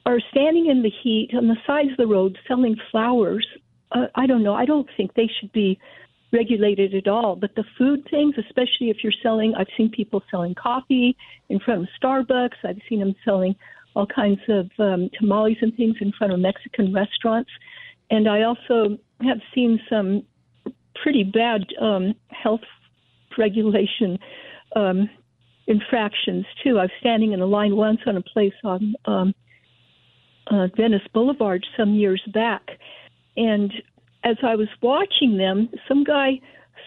are 0.06 0.20
standing 0.32 0.68
in 0.68 0.84
the 0.84 0.92
heat 1.04 1.32
on 1.36 1.48
the 1.48 1.58
sides 1.66 1.90
of 1.92 1.98
the 1.98 2.06
road 2.06 2.38
selling 2.48 2.76
flowers, 2.92 3.48
uh, 3.92 4.06
I 4.14 4.28
don't 4.28 4.44
know. 4.44 4.54
I 4.54 4.66
don't 4.66 4.88
think 4.96 5.14
they 5.16 5.30
should 5.40 5.52
be 5.52 5.80
regulated 6.32 6.94
at 6.94 7.08
all. 7.08 7.36
But 7.36 7.56
the 7.56 7.64
food 7.78 8.08
things, 8.12 8.36
especially 8.38 8.90
if 8.92 8.98
you're 9.04 9.14
selling, 9.24 9.56
I've 9.56 9.68
seen 9.76 9.90
people 9.90 10.22
selling 10.30 10.54
coffee 10.54 11.18
in 11.50 11.60
front 11.60 11.82
of 11.82 11.88
Starbucks. 12.02 12.58
I've 12.64 12.82
seen 12.88 13.00
them 13.00 13.16
selling 13.24 13.56
all 13.96 14.06
kinds 14.06 14.42
of 14.50 14.70
um, 14.78 15.10
tamales 15.18 15.58
and 15.62 15.76
things 15.76 15.96
in 16.02 16.12
front 16.12 16.34
of 16.34 16.40
Mexican 16.40 16.94
restaurants. 16.94 17.50
And 18.12 18.28
I 18.28 18.44
also 18.44 19.00
have 19.22 19.40
seen 19.56 19.80
some 19.90 20.24
pretty 21.02 21.24
bad 21.24 21.62
um, 21.82 22.14
health 22.30 22.62
regulation 23.38 24.20
um, 24.76 25.10
infractions 25.68 26.46
too. 26.64 26.78
I 26.78 26.84
was 26.84 26.92
standing 27.00 27.32
in 27.34 27.42
a 27.42 27.46
line 27.46 27.76
once 27.76 28.00
on 28.06 28.18
a 28.18 28.22
place 28.22 28.54
on 28.64 28.96
um, 29.06 29.36
uh, 30.48 30.68
Venice 30.76 31.08
Boulevard 31.14 31.66
some 31.78 31.96
years 31.96 32.22
back, 32.34 32.62
and 33.36 33.74
as 34.24 34.38
I 34.44 34.56
was 34.56 34.68
watching 34.82 35.38
them, 35.38 35.70
some 35.88 36.04
guy 36.04 36.40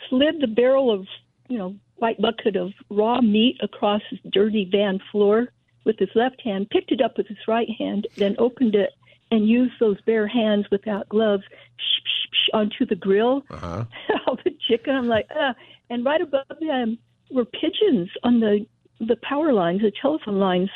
slid 0.08 0.40
the 0.40 0.46
barrel 0.46 0.92
of 0.92 1.06
you 1.48 1.58
know 1.58 1.74
white 1.96 2.20
bucket 2.20 2.56
of 2.56 2.72
raw 2.90 3.20
meat 3.20 3.56
across 3.62 4.02
his 4.10 4.20
dirty 4.32 4.68
van 4.70 5.00
floor 5.10 5.48
with 5.84 5.98
his 5.98 6.10
left 6.14 6.40
hand, 6.42 6.70
picked 6.70 6.92
it 6.92 7.00
up 7.00 7.16
with 7.16 7.26
his 7.26 7.38
right 7.48 7.68
hand, 7.78 8.06
then 8.16 8.36
opened 8.38 8.74
it 8.74 8.90
and 9.30 9.48
used 9.48 9.72
those 9.80 10.00
bare 10.02 10.26
hands 10.26 10.66
without 10.70 11.08
gloves 11.08 11.42
sh- 11.44 11.80
sh- 11.80 12.28
sh- 12.32 12.50
onto 12.52 12.86
the 12.86 12.94
grill. 12.94 13.42
Uh-huh. 13.50 13.84
All 14.26 14.38
the 14.44 14.54
chicken, 14.68 14.94
I'm 14.94 15.08
like, 15.08 15.26
ah. 15.34 15.54
And 15.90 16.04
right 16.04 16.20
above 16.20 16.46
them 16.60 16.98
were 17.30 17.44
pigeons 17.44 18.10
on 18.22 18.40
the 18.40 18.66
the 19.00 19.16
power 19.22 19.52
lines, 19.52 19.82
the 19.82 19.92
telephone 20.02 20.38
lines, 20.40 20.70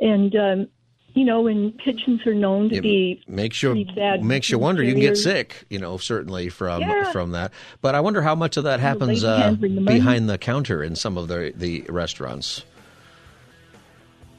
and 0.00 0.34
um, 0.36 0.68
you 1.14 1.24
know, 1.24 1.40
when 1.42 1.72
pigeons 1.72 2.26
are 2.26 2.34
known 2.34 2.68
to 2.68 2.76
It 2.76 2.82
be 2.82 3.22
makes 3.26 3.62
you 3.62 3.86
bad 3.96 4.22
makes 4.22 4.50
you 4.50 4.58
wonder. 4.58 4.82
You 4.82 4.92
can 4.92 5.00
get 5.00 5.16
sick, 5.16 5.64
you 5.70 5.78
know, 5.78 5.96
certainly 5.96 6.48
from 6.50 6.82
Yeah. 6.82 7.10
from 7.12 7.30
that. 7.32 7.52
But 7.80 7.94
I 7.94 8.00
wonder 8.00 8.20
how 8.22 8.34
much 8.34 8.56
of 8.58 8.64
that 8.64 8.80
happens 8.80 9.24
lady 9.24 9.26
uh, 9.26 9.52
the 9.52 9.80
behind 9.80 10.28
the 10.28 10.36
counter 10.38 10.82
in 10.82 10.94
some 10.96 11.16
of 11.16 11.28
the 11.28 11.52
the 11.56 11.86
restaurants. 11.88 12.64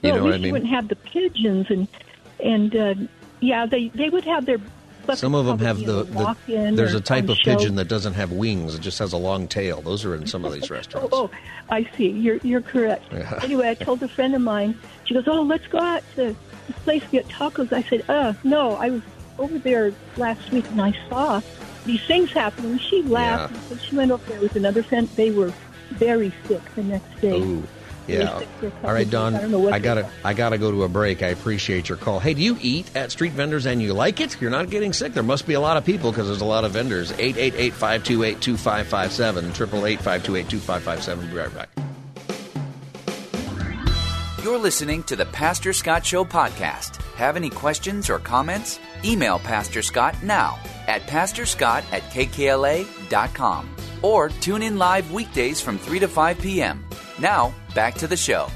You 0.04 0.12
well, 0.12 0.14
know 0.14 0.18
at 0.20 0.24
what 0.26 0.28
I 0.28 0.32
least 0.34 0.38
you 0.40 0.44
mean? 0.44 0.52
wouldn't 0.54 0.72
have 0.72 0.88
the 0.90 0.96
pigeons 0.96 1.66
and 1.70 1.88
and 2.40 2.76
uh, 2.76 2.94
yeah, 3.42 3.66
they 3.66 3.90
they 3.96 4.10
would 4.10 4.26
have 4.26 4.46
their. 4.46 4.60
Buckets 5.08 5.22
Some 5.22 5.34
of 5.34 5.46
them 5.46 5.60
have 5.60 5.80
the, 5.80 6.04
the 6.04 6.36
there's 6.76 6.94
a 6.94 7.02
type 7.02 7.30
of 7.30 7.38
pigeon 7.38 7.76
that 7.76 7.88
doesn't 7.88 8.14
have 8.14 8.32
wings; 8.32 8.76
it 8.76 8.82
just 8.82 9.00
has 9.00 9.14
a 9.14 9.18
long 9.18 9.48
tail. 9.48 9.82
Those 9.82 10.06
are 10.06 10.14
in 10.14 10.28
some 10.28 10.46
of 10.46 10.54
these 10.54 10.70
restaurants. 10.70 11.10
Oh, 11.18 11.32
I 11.70 11.90
see. 11.98 12.10
You're 12.10 12.38
you're 12.44 12.62
correct. 12.62 13.06
Yeah. 13.12 13.40
Anyway, 13.44 13.70
I 13.70 13.74
told 13.74 14.04
a 14.04 14.08
friend 14.08 14.36
of 14.36 14.42
mine. 14.42 14.78
She 15.06 15.14
goes, 15.14 15.28
"Oh, 15.28 15.42
let's 15.42 15.66
go 15.68 15.80
out 15.80 16.04
to 16.16 16.36
this 16.68 16.78
place 16.84 17.02
and 17.04 17.12
get 17.12 17.28
tacos." 17.30 17.72
I 17.74 17.82
said, 17.84 18.04
"Uh, 18.10 18.34
no. 18.44 18.76
I 18.76 18.90
was 18.92 19.02
over 19.40 19.58
there 19.58 19.94
last 20.18 20.52
week 20.52 20.70
and 20.70 20.82
I 20.82 20.94
saw 21.10 21.42
these 21.86 22.04
things 22.06 22.32
happening." 22.32 22.78
She 22.78 23.02
laughed. 23.04 23.54
Yeah. 23.54 23.72
And 23.72 23.82
she 23.82 23.96
went 23.96 24.12
over 24.12 24.24
there 24.28 24.42
with 24.42 24.56
another 24.56 24.84
friend. 24.84 25.08
They 25.16 25.32
were 25.32 25.54
very 25.92 26.34
sick 26.48 26.62
the 26.76 26.84
next 26.84 27.22
day. 27.22 27.40
Ooh, 27.42 27.68
yeah. 28.08 28.40
sick 28.40 28.48
for 28.60 28.68
a 28.68 28.72
couple 28.72 28.90
All 28.90 28.96
right, 28.96 29.10
Don. 29.10 29.36
I 29.36 29.42
don't 29.42 29.52
know 29.52 29.60
what 29.60 29.74
I 29.74 29.80
gotta. 29.80 30.10
I 30.24 30.34
gotta 30.34 30.58
go 30.58 30.72
to 30.72 30.84
a 30.84 30.90
break. 30.90 31.22
I 31.24 31.28
appreciate 31.28 31.90
your 31.90 31.98
call. 31.98 32.20
Hey, 32.20 32.34
do 32.34 32.42
you 32.42 32.58
eat 32.62 32.90
at 32.96 33.12
street 33.12 33.34
vendors 33.34 33.66
and 33.66 33.82
you 33.82 33.94
like 33.94 34.22
it? 34.22 34.40
You're 34.42 34.52
not 34.52 34.70
getting 34.70 34.94
sick. 34.94 35.14
There 35.14 35.24
must 35.24 35.46
be 35.48 35.56
a 35.56 35.60
lot 35.60 35.76
of 35.78 35.86
people 35.86 36.12
because 36.12 36.28
there's 36.28 36.42
a 36.42 36.46
lot 36.46 36.64
of 36.64 36.72
vendors. 36.72 37.12
888-528-2557, 37.14 39.98
888-528-2557. 39.98 41.30
Be 41.30 41.38
right 41.38 41.54
back. 41.54 41.70
You're 44.44 44.58
listening 44.58 45.04
to 45.04 45.16
the 45.18 45.26
Pastor 45.26 45.74
Scott 45.74 46.06
Show 46.06 46.24
podcast. 46.24 47.02
Have 47.16 47.36
any 47.36 47.50
questions 47.50 48.10
or 48.10 48.20
comments? 48.20 48.80
Email 49.04 49.40
Pastor 49.40 49.82
Scott 49.82 50.16
now 50.24 50.58
at 50.88 51.02
pastorscott 51.02 51.84
at 51.92 52.04
kkla.com 52.04 53.76
or 54.02 54.30
tune 54.30 54.62
in 54.62 54.78
live 54.78 55.12
weekdays 55.12 55.60
from 55.60 55.78
3 55.78 56.00
to 56.00 56.08
5 56.08 56.40
p.m. 56.40 56.86
Now, 57.20 57.54
back 57.74 57.96
to 57.96 58.08
the 58.08 58.18
show. 58.18 58.48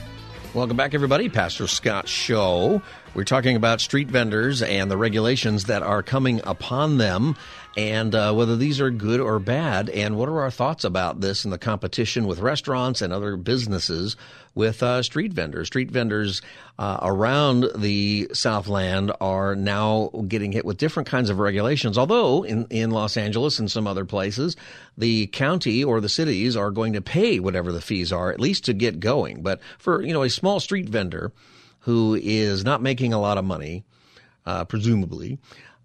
Welcome 0.53 0.77
back, 0.77 0.93
everybody. 0.93 1.29
Pastor 1.29 1.65
Scott 1.65 2.07
Show. 2.07 2.81
We're 3.13 3.23
talking 3.23 3.55
about 3.55 3.81
street 3.81 4.09
vendors 4.09 4.61
and 4.61 4.91
the 4.91 4.97
regulations 4.97 5.65
that 5.65 5.81
are 5.81 6.03
coming 6.03 6.41
upon 6.43 6.97
them 6.97 7.35
and 7.77 8.13
uh, 8.13 8.33
whether 8.33 8.57
these 8.57 8.81
are 8.81 8.91
good 8.91 9.19
or 9.19 9.39
bad. 9.39 9.89
And 9.89 10.17
what 10.17 10.27
are 10.27 10.41
our 10.41 10.51
thoughts 10.51 10.83
about 10.83 11.21
this 11.21 11.45
in 11.45 11.51
the 11.51 11.57
competition 11.57 12.27
with 12.27 12.39
restaurants 12.39 13.01
and 13.01 13.13
other 13.13 13.37
businesses 13.37 14.17
with 14.53 14.83
uh, 14.83 15.01
street 15.03 15.31
vendors? 15.31 15.67
Street 15.67 15.89
vendors 15.89 16.41
uh, 16.77 16.99
around 17.01 17.69
the 17.75 18.29
Southland 18.33 19.11
are 19.21 19.55
now 19.55 20.09
getting 20.27 20.51
hit 20.51 20.65
with 20.65 20.77
different 20.77 21.07
kinds 21.07 21.29
of 21.29 21.39
regulations. 21.39 21.97
Although 21.97 22.43
in, 22.43 22.67
in 22.69 22.91
Los 22.91 23.15
Angeles 23.15 23.59
and 23.59 23.71
some 23.71 23.87
other 23.87 24.05
places, 24.05 24.57
the 24.97 25.27
county 25.27 25.83
or 25.83 26.01
the 26.01 26.09
cities 26.09 26.57
are 26.57 26.71
going 26.71 26.93
to 26.93 27.01
pay 27.01 27.39
whatever 27.39 27.71
the 27.71 27.81
fees 27.81 28.11
are, 28.11 28.31
at 28.31 28.41
least 28.41 28.65
to 28.65 28.73
get 28.73 28.99
going. 28.99 29.41
But 29.41 29.61
for 29.77 30.01
you 30.01 30.13
know 30.13 30.23
a 30.23 30.29
small 30.29 30.59
street 30.59 30.89
vendor 30.89 31.31
who 31.81 32.19
is 32.21 32.63
not 32.63 32.81
making 32.81 33.13
a 33.13 33.19
lot 33.19 33.37
of 33.37 33.45
money, 33.45 33.83
uh, 34.45 34.65
presumably, 34.65 35.39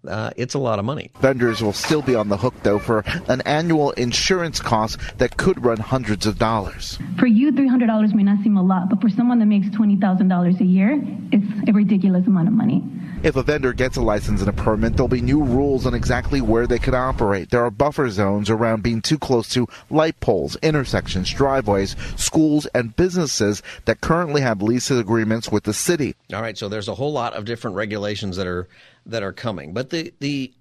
uh, 0.07 0.31
it's 0.35 0.53
a 0.53 0.59
lot 0.59 0.79
of 0.79 0.85
money. 0.85 1.11
Vendors 1.19 1.61
will 1.61 1.73
still 1.73 2.01
be 2.01 2.15
on 2.15 2.29
the 2.29 2.37
hook, 2.37 2.53
though, 2.63 2.79
for 2.79 3.03
an 3.27 3.41
annual 3.41 3.91
insurance 3.91 4.59
cost 4.59 4.99
that 5.17 5.37
could 5.37 5.63
run 5.63 5.77
hundreds 5.77 6.25
of 6.25 6.37
dollars. 6.37 6.97
For 7.19 7.27
you, 7.27 7.51
$300 7.51 8.13
may 8.13 8.23
not 8.23 8.43
seem 8.43 8.57
a 8.57 8.63
lot, 8.63 8.89
but 8.89 9.01
for 9.01 9.09
someone 9.09 9.39
that 9.39 9.45
makes 9.45 9.67
$20,000 9.67 10.59
a 10.59 10.63
year, 10.63 11.01
it's 11.31 11.69
a 11.69 11.73
ridiculous 11.73 12.25
amount 12.27 12.47
of 12.47 12.53
money. 12.53 12.83
If 13.23 13.35
a 13.35 13.41
vendor 13.41 13.73
gets 13.73 13.97
a 13.97 14.01
license 14.01 14.41
and 14.41 14.49
a 14.49 14.53
permit, 14.53 14.93
there'll 14.93 15.07
be 15.07 15.21
new 15.21 15.43
rules 15.43 15.87
on 15.87 15.95
exactly 15.95 16.39
where 16.39 16.67
they 16.67 16.77
can 16.77 16.93
operate. 16.93 17.49
There 17.49 17.65
are 17.65 17.71
buffer 17.71 18.09
zones 18.11 18.47
around 18.49 18.83
being 18.83 19.01
too 19.01 19.17
close 19.17 19.49
to 19.49 19.67
light 19.89 20.19
poles, 20.19 20.55
intersections, 20.61 21.33
driveways, 21.33 21.95
schools, 22.15 22.67
and 22.67 22.95
businesses 22.95 23.63
that 23.85 24.01
currently 24.01 24.41
have 24.41 24.61
lease 24.61 24.91
agreements 24.91 25.51
with 25.51 25.63
the 25.63 25.73
city. 25.73 26.15
All 26.31 26.43
right, 26.43 26.57
so 26.57 26.69
there's 26.69 26.87
a 26.87 26.93
whole 26.93 27.11
lot 27.11 27.33
of 27.33 27.45
different 27.45 27.75
regulations 27.75 28.37
that 28.37 28.45
are 28.45 28.67
that 29.07 29.23
are 29.23 29.33
coming, 29.33 29.73
but 29.73 29.89
the 29.89 30.13
the 30.19 30.53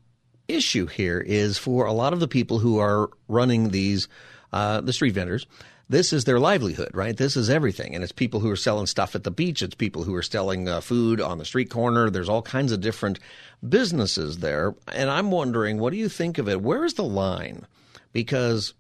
issue 0.48 0.86
here 0.86 1.20
is 1.20 1.58
for 1.58 1.86
a 1.86 1.92
lot 1.92 2.12
of 2.12 2.20
the 2.20 2.28
people 2.28 2.58
who 2.58 2.78
are 2.78 3.10
running 3.28 3.70
these 3.70 4.08
uh, 4.52 4.80
the 4.80 4.92
street 4.92 5.14
vendors. 5.14 5.46
This 5.88 6.12
is 6.12 6.24
their 6.24 6.40
livelihood, 6.40 6.90
right? 6.94 7.16
This 7.16 7.36
is 7.36 7.48
everything, 7.48 7.94
and 7.94 8.02
it's 8.02 8.12
people 8.12 8.40
who 8.40 8.50
are 8.50 8.56
selling 8.56 8.86
stuff 8.86 9.14
at 9.14 9.22
the 9.22 9.30
beach. 9.30 9.62
It's 9.62 9.74
people 9.76 10.02
who 10.02 10.14
are 10.16 10.22
selling 10.22 10.68
uh, 10.68 10.80
food 10.80 11.20
on 11.20 11.38
the 11.38 11.44
street 11.44 11.70
corner. 11.70 12.10
There's 12.10 12.28
all 12.28 12.42
kinds 12.42 12.72
of 12.72 12.80
different 12.80 13.20
businesses 13.66 14.38
there, 14.38 14.74
and 14.92 15.08
I'm 15.08 15.30
wondering, 15.30 15.78
what 15.78 15.92
do 15.92 15.96
you 15.96 16.08
think 16.08 16.38
of 16.38 16.48
it? 16.48 16.60
Where 16.60 16.84
is 16.84 16.94
the 16.94 17.04
line? 17.04 17.66
Because 18.12 18.74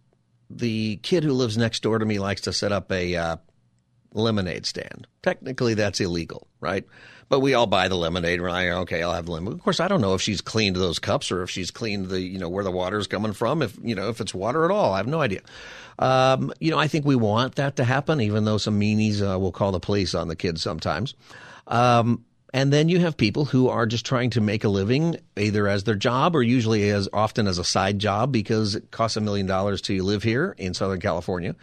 the 0.50 0.96
kid 0.96 1.22
who 1.22 1.32
lives 1.32 1.56
next 1.56 1.82
door 1.82 1.98
to 1.98 2.04
me 2.04 2.18
likes 2.18 2.40
to 2.42 2.52
set 2.52 2.72
up 2.72 2.90
a 2.90 3.14
uh, 3.14 3.36
lemonade 4.12 4.66
stand. 4.66 5.06
Technically, 5.22 5.74
that's 5.74 6.00
illegal, 6.00 6.48
right? 6.60 6.84
But 7.28 7.40
we 7.40 7.54
all 7.54 7.66
buy 7.66 7.88
the 7.88 7.96
lemonade. 7.96 8.40
We're 8.40 8.50
like, 8.50 8.68
okay, 8.68 9.02
I'll 9.02 9.12
have 9.12 9.26
the 9.26 9.32
lemonade. 9.32 9.58
Of 9.58 9.64
course, 9.64 9.80
I 9.80 9.88
don't 9.88 10.00
know 10.00 10.14
if 10.14 10.22
she's 10.22 10.40
cleaned 10.40 10.76
those 10.76 11.00
cups 11.00 11.32
or 11.32 11.42
if 11.42 11.50
she's 11.50 11.72
cleaned 11.72 12.08
the, 12.08 12.20
you 12.20 12.38
know, 12.38 12.48
where 12.48 12.62
the 12.62 12.70
water 12.70 12.98
is 12.98 13.08
coming 13.08 13.32
from. 13.32 13.62
If 13.62 13.76
you 13.82 13.94
know, 13.94 14.08
if 14.08 14.20
it's 14.20 14.34
water 14.34 14.64
at 14.64 14.70
all, 14.70 14.92
I 14.92 14.98
have 14.98 15.08
no 15.08 15.20
idea. 15.20 15.40
Um, 15.98 16.52
you 16.60 16.70
know, 16.70 16.78
I 16.78 16.86
think 16.86 17.04
we 17.04 17.16
want 17.16 17.56
that 17.56 17.76
to 17.76 17.84
happen, 17.84 18.20
even 18.20 18.44
though 18.44 18.58
some 18.58 18.78
meanies 18.78 19.20
uh, 19.20 19.38
will 19.38 19.52
call 19.52 19.72
the 19.72 19.80
police 19.80 20.14
on 20.14 20.28
the 20.28 20.36
kids 20.36 20.62
sometimes. 20.62 21.14
Um, 21.66 22.24
and 22.56 22.72
then 22.72 22.88
you 22.88 23.00
have 23.00 23.18
people 23.18 23.44
who 23.44 23.68
are 23.68 23.84
just 23.84 24.06
trying 24.06 24.30
to 24.30 24.40
make 24.40 24.64
a 24.64 24.70
living 24.70 25.18
either 25.36 25.68
as 25.68 25.84
their 25.84 25.94
job 25.94 26.34
or 26.34 26.42
usually 26.42 26.88
as 26.88 27.06
often 27.12 27.46
as 27.46 27.58
a 27.58 27.64
side 27.64 27.98
job 27.98 28.32
because 28.32 28.74
it 28.74 28.90
costs 28.90 29.18
a 29.18 29.20
million 29.20 29.44
dollars 29.44 29.82
to 29.82 30.02
live 30.02 30.22
here 30.22 30.54
in 30.56 30.72
Southern 30.72 30.98
California. 30.98 31.54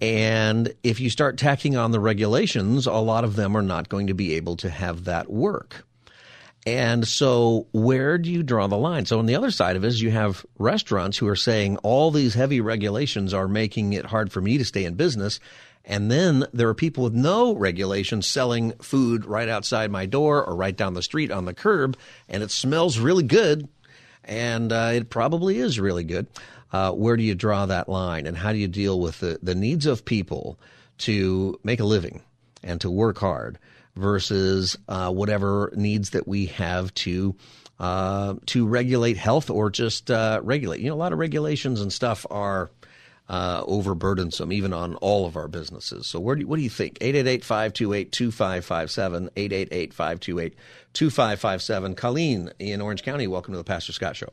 And 0.00 0.72
if 0.82 0.98
you 0.98 1.10
start 1.10 1.36
tacking 1.36 1.76
on 1.76 1.90
the 1.90 2.00
regulations, 2.00 2.86
a 2.86 2.94
lot 2.94 3.24
of 3.24 3.36
them 3.36 3.54
are 3.54 3.60
not 3.60 3.90
going 3.90 4.06
to 4.06 4.14
be 4.14 4.32
able 4.36 4.56
to 4.56 4.70
have 4.70 5.04
that 5.04 5.30
work. 5.30 5.84
And 6.66 7.06
so, 7.06 7.66
where 7.72 8.16
do 8.16 8.30
you 8.30 8.42
draw 8.42 8.66
the 8.66 8.78
line? 8.78 9.04
So, 9.04 9.18
on 9.18 9.26
the 9.26 9.36
other 9.36 9.50
side 9.50 9.76
of 9.76 9.84
it 9.84 9.88
is 9.88 10.00
you 10.00 10.10
have 10.10 10.46
restaurants 10.58 11.18
who 11.18 11.28
are 11.28 11.36
saying 11.36 11.76
all 11.78 12.10
these 12.10 12.32
heavy 12.32 12.62
regulations 12.62 13.34
are 13.34 13.48
making 13.48 13.92
it 13.92 14.06
hard 14.06 14.32
for 14.32 14.40
me 14.40 14.56
to 14.56 14.64
stay 14.64 14.84
in 14.84 14.94
business. 14.94 15.38
And 15.90 16.08
then 16.08 16.46
there 16.52 16.68
are 16.68 16.74
people 16.74 17.02
with 17.02 17.14
no 17.14 17.52
regulations 17.52 18.28
selling 18.28 18.70
food 18.80 19.26
right 19.26 19.48
outside 19.48 19.90
my 19.90 20.06
door 20.06 20.46
or 20.46 20.54
right 20.54 20.76
down 20.76 20.94
the 20.94 21.02
street 21.02 21.32
on 21.32 21.46
the 21.46 21.52
curb, 21.52 21.96
and 22.28 22.44
it 22.44 22.52
smells 22.52 23.00
really 23.00 23.24
good. 23.24 23.68
And 24.22 24.70
uh, 24.70 24.92
it 24.94 25.10
probably 25.10 25.58
is 25.58 25.80
really 25.80 26.04
good. 26.04 26.28
Uh, 26.72 26.92
where 26.92 27.16
do 27.16 27.24
you 27.24 27.34
draw 27.34 27.66
that 27.66 27.88
line? 27.88 28.28
And 28.28 28.36
how 28.36 28.52
do 28.52 28.58
you 28.58 28.68
deal 28.68 29.00
with 29.00 29.18
the, 29.18 29.40
the 29.42 29.56
needs 29.56 29.84
of 29.84 30.04
people 30.04 30.60
to 30.98 31.58
make 31.64 31.80
a 31.80 31.84
living 31.84 32.22
and 32.62 32.80
to 32.82 32.88
work 32.88 33.18
hard 33.18 33.58
versus 33.96 34.78
uh, 34.86 35.10
whatever 35.10 35.72
needs 35.74 36.10
that 36.10 36.28
we 36.28 36.46
have 36.46 36.94
to 36.94 37.34
uh, 37.80 38.34
to 38.46 38.64
regulate 38.64 39.16
health 39.16 39.50
or 39.50 39.70
just 39.70 40.08
uh, 40.08 40.40
regulate? 40.44 40.78
You 40.78 40.90
know, 40.90 40.94
a 40.94 41.02
lot 41.02 41.12
of 41.12 41.18
regulations 41.18 41.80
and 41.80 41.92
stuff 41.92 42.24
are 42.30 42.70
uh, 43.30 43.62
overburdensome, 43.64 44.52
even 44.52 44.72
on 44.72 44.96
all 44.96 45.24
of 45.24 45.36
our 45.36 45.46
businesses. 45.46 46.08
So, 46.08 46.18
where 46.18 46.34
do 46.34 46.40
you, 46.42 46.48
what 46.48 46.56
do 46.56 46.62
you 46.62 46.68
think? 46.68 46.98
888 47.00 47.44
528 47.44 48.12
2557, 48.12 49.30
888 49.36 49.94
528 49.94 50.54
2557. 50.92 51.94
Colleen 51.94 52.50
in 52.58 52.80
Orange 52.80 53.04
County, 53.04 53.28
welcome 53.28 53.54
to 53.54 53.58
the 53.58 53.64
Pastor 53.64 53.92
Scott 53.92 54.16
Show. 54.16 54.32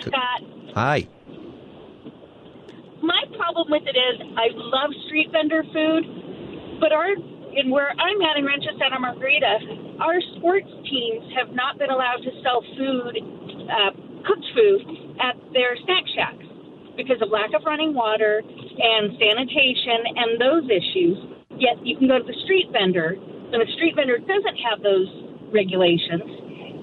Scott, 0.00 0.40
Hi. 0.74 1.06
My 3.02 3.24
problem 3.36 3.68
with 3.68 3.82
it 3.84 3.96
is 3.98 4.20
I 4.38 4.48
love 4.54 4.90
street 5.06 5.28
vendor 5.32 5.62
food, 5.62 6.80
but 6.80 6.92
our 6.92 7.12
in 7.12 7.68
where 7.68 7.90
I'm 7.90 8.22
at 8.22 8.38
in 8.38 8.46
Rancho 8.46 8.70
Santa 8.78 8.98
Margarita, 8.98 9.98
our 10.00 10.16
sports 10.38 10.70
teams 10.88 11.28
have 11.36 11.52
not 11.52 11.76
been 11.76 11.90
allowed 11.90 12.22
to 12.22 12.30
sell 12.42 12.62
food, 12.78 13.18
uh, 13.68 13.90
cooked 14.24 14.46
food, 14.54 14.80
at 15.20 15.36
their 15.52 15.76
snack 15.84 16.04
shacks 16.14 16.49
because 17.00 17.22
of 17.22 17.32
lack 17.32 17.56
of 17.56 17.64
running 17.64 17.94
water 17.96 18.44
and 18.44 19.16
sanitation 19.16 20.04
and 20.16 20.36
those 20.36 20.68
issues. 20.68 21.16
Yet 21.56 21.80
you 21.84 21.96
can 21.96 22.08
go 22.08 22.20
to 22.20 22.24
the 22.24 22.36
street 22.44 22.68
vendor, 22.72 23.16
and 23.16 23.58
the 23.60 23.70
street 23.76 23.96
vendor 23.96 24.18
doesn't 24.18 24.58
have 24.68 24.84
those 24.84 25.08
regulations, 25.52 26.24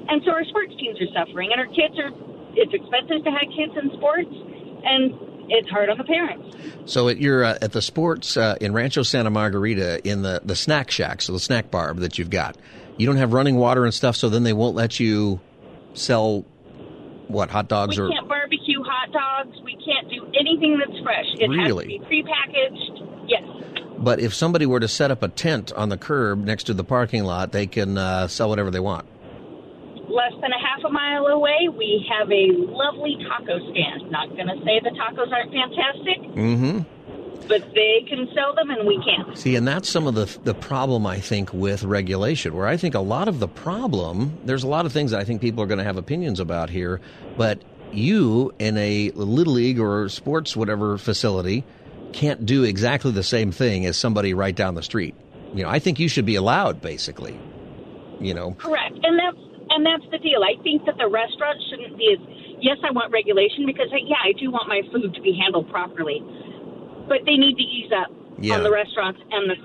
and 0.10 0.22
so 0.26 0.32
our 0.32 0.46
sports 0.46 0.74
teams 0.78 0.98
are 1.02 1.12
suffering, 1.14 1.50
and 1.54 1.62
our 1.62 1.72
kids 1.74 1.98
are. 1.98 2.12
It's 2.58 2.74
expensive 2.74 3.24
to 3.24 3.32
have 3.32 3.48
kids 3.54 3.74
in 3.78 3.94
sports, 3.98 4.30
and 4.30 5.14
it's 5.50 5.70
hard 5.70 5.90
on 5.90 5.98
the 5.98 6.04
parents. 6.04 6.58
So 6.86 7.08
at 7.08 7.18
your 7.18 7.44
uh, 7.44 7.58
at 7.62 7.72
the 7.72 7.82
sports 7.82 8.38
uh, 8.38 8.56
in 8.60 8.74
Rancho 8.74 9.04
Santa 9.04 9.30
Margarita 9.30 10.06
in 10.08 10.22
the 10.22 10.42
the 10.44 10.56
snack 10.56 10.92
shack, 10.92 11.22
so 11.22 11.34
the 11.34 11.40
snack 11.40 11.72
bar 11.72 11.94
that 11.96 12.18
you've 12.18 12.30
got, 12.30 12.58
you 12.98 13.06
don't 13.06 13.18
have 13.18 13.34
running 13.34 13.56
water 13.56 13.86
and 13.86 13.94
stuff. 13.94 14.16
So 14.16 14.30
then 14.30 14.44
they 14.44 14.54
won't 14.54 14.76
let 14.76 15.00
you 15.00 15.40
sell 15.94 16.46
what 17.28 17.50
hot 17.50 17.68
dogs 17.68 17.98
we 17.98 18.06
or 18.06 18.27
hot 19.12 19.46
dogs. 19.46 19.58
We 19.64 19.76
can't 19.86 20.10
do 20.10 20.26
anything 20.40 20.80
that's 20.80 21.00
fresh. 21.04 21.26
It 21.40 21.50
Really? 21.50 21.98
has 21.98 22.04
to 22.04 22.10
be 22.10 22.24
prepackaged. 22.24 23.30
Yes. 23.30 23.44
But 24.00 24.20
if 24.20 24.34
somebody 24.34 24.66
were 24.66 24.80
to 24.80 24.88
set 24.88 25.12
up 25.12 25.24
a 25.24 25.28
tent 25.28 25.72
on 25.74 25.90
the 25.90 25.98
curb 25.98 26.44
next 26.44 26.66
to 26.66 26.74
the 26.74 26.84
parking 26.84 27.24
lot, 27.24 27.52
they 27.52 27.68
can 27.68 27.98
uh, 27.98 28.28
sell 28.28 28.50
whatever 28.50 28.70
they 28.72 28.80
want. 28.80 29.06
Less 30.10 30.32
than 30.42 30.52
a 30.52 30.60
half 30.60 30.84
a 30.86 30.90
mile 30.90 31.26
away, 31.28 31.68
we 31.76 32.08
have 32.10 32.32
a 32.32 32.52
lovely 32.72 33.18
taco 33.28 33.60
stand. 33.72 34.10
Not 34.12 34.30
going 34.30 34.48
to 34.48 34.56
say 34.64 34.80
the 34.84 34.92
tacos 34.92 35.32
aren't 35.32 35.52
fantastic, 35.52 36.22
Mm-hmm. 36.38 37.48
but 37.48 37.74
they 37.74 38.06
can 38.08 38.28
sell 38.34 38.56
them 38.56 38.70
and 38.70 38.88
we 38.88 39.02
can't. 39.04 39.38
See, 39.38 39.56
and 39.56 39.68
that's 39.68 39.90
some 39.90 40.08
of 40.08 40.16
the 40.16 40.26
the 40.44 40.54
problem 40.54 41.06
I 41.06 41.20
think 41.20 41.52
with 41.52 41.84
regulation, 41.84 42.56
where 42.56 42.68
I 42.68 42.78
think 42.78 42.96
a 42.96 43.00
lot 43.02 43.28
of 43.28 43.40
the 43.40 43.48
problem. 43.48 44.38
There's 44.46 44.64
a 44.64 44.68
lot 44.68 44.86
of 44.86 44.94
things 44.94 45.12
that 45.12 45.20
I 45.20 45.24
think 45.26 45.42
people 45.42 45.62
are 45.64 45.68
going 45.68 45.80
to 45.80 45.84
have 45.84 45.98
opinions 45.98 46.40
about 46.40 46.70
here, 46.70 47.02
but 47.36 47.62
you 47.94 48.54
in 48.60 48.78
a 48.78 49.12
little 49.12 49.54
league 49.54 49.80
or 49.80 50.10
sports 50.10 50.56
whatever 50.56 50.98
facility 50.98 51.64
can't 52.14 52.46
do 52.46 52.64
exactly 52.64 53.12
the 53.12 53.24
same 53.24 53.52
thing 53.52 53.86
as 53.86 53.98
somebody 53.98 54.34
right 54.34 54.56
down 54.56 54.76
the 54.76 54.84
street. 54.84 55.14
You 55.54 55.64
know, 55.64 55.70
I 55.70 55.80
think 55.80 56.00
you 56.00 56.08
should 56.08 56.26
be 56.26 56.36
allowed, 56.36 56.82
basically. 56.82 57.38
You 58.20 58.34
know, 58.34 58.54
Correct, 58.58 58.94
and 59.04 59.20
that's 59.20 59.38
and 59.70 59.86
that's 59.86 60.10
the 60.12 60.18
deal. 60.18 60.42
I 60.44 60.62
think 60.64 60.86
that 60.86 60.98
the 60.98 61.08
restaurant 61.08 61.58
shouldn't 61.70 61.98
be 61.98 62.16
as. 62.18 62.38
Yes, 62.60 62.78
I 62.84 62.90
want 62.92 63.12
regulation 63.14 63.66
because 63.68 63.88
yeah, 63.94 64.16
I 64.24 64.32
do 64.40 64.50
want 64.50 64.68
my 64.68 64.82
food 64.92 65.14
to 65.14 65.22
be 65.22 65.38
handled 65.40 65.70
properly, 65.70 66.20
but 67.08 67.20
they 67.26 67.36
need 67.38 67.56
to 67.58 67.62
ease 67.64 67.92
up 67.94 68.10
Yeah. 68.40 68.56
on 68.56 68.64
the 68.64 68.72
restaurants 68.72 69.22
and 69.32 69.50
the 69.52 69.56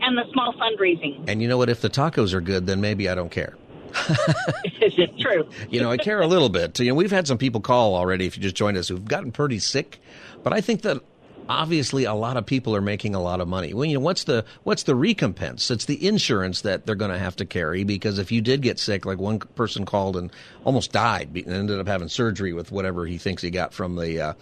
and 0.00 0.16
the 0.16 0.24
small 0.32 0.54
fundraising. 0.54 1.24
and 1.28 1.42
you 1.42 1.48
know 1.48 1.58
what? 1.58 1.68
If 1.68 1.80
the 1.82 1.90
tacos 1.90 2.32
are 2.32 2.40
good, 2.40 2.66
then 2.66 2.80
maybe 2.80 3.08
I 3.08 3.14
don't 3.14 3.30
care. 3.30 3.56
It's 3.92 5.22
true. 5.22 5.48
You 5.70 5.80
know, 5.80 5.90
I 5.90 5.96
care 5.96 6.20
a 6.20 6.26
little 6.26 6.48
bit. 6.48 6.78
You 6.80 6.88
know, 6.88 6.94
we've 6.94 7.10
had 7.10 7.26
some 7.26 7.38
people 7.38 7.60
call 7.60 7.94
already, 7.94 8.26
if 8.26 8.36
you 8.36 8.42
just 8.42 8.54
joined 8.54 8.76
us, 8.76 8.88
who've 8.88 9.04
gotten 9.04 9.32
pretty 9.32 9.58
sick. 9.58 10.00
But 10.42 10.52
I 10.52 10.60
think 10.60 10.82
that 10.82 11.02
obviously 11.48 12.04
a 12.04 12.14
lot 12.14 12.36
of 12.36 12.44
people 12.46 12.76
are 12.76 12.80
making 12.80 13.14
a 13.14 13.20
lot 13.20 13.40
of 13.40 13.48
money. 13.48 13.72
Well, 13.72 13.84
you 13.84 13.94
know, 13.94 14.00
what's 14.00 14.24
the 14.24 14.44
what's 14.64 14.84
the 14.84 14.94
recompense? 14.94 15.70
It's 15.70 15.86
the 15.86 16.06
insurance 16.06 16.62
that 16.62 16.86
they're 16.86 16.94
going 16.94 17.10
to 17.10 17.18
have 17.18 17.36
to 17.36 17.46
carry 17.46 17.84
because 17.84 18.18
if 18.18 18.30
you 18.30 18.40
did 18.40 18.62
get 18.62 18.78
sick, 18.78 19.06
like 19.06 19.18
one 19.18 19.38
person 19.38 19.84
called 19.84 20.16
and 20.16 20.30
almost 20.64 20.92
died 20.92 21.30
and 21.34 21.48
ended 21.52 21.80
up 21.80 21.86
having 21.86 22.08
surgery 22.08 22.52
with 22.52 22.70
whatever 22.70 23.06
he 23.06 23.18
thinks 23.18 23.42
he 23.42 23.50
got 23.50 23.72
from 23.72 23.96
the 23.96 24.20
uh, 24.20 24.32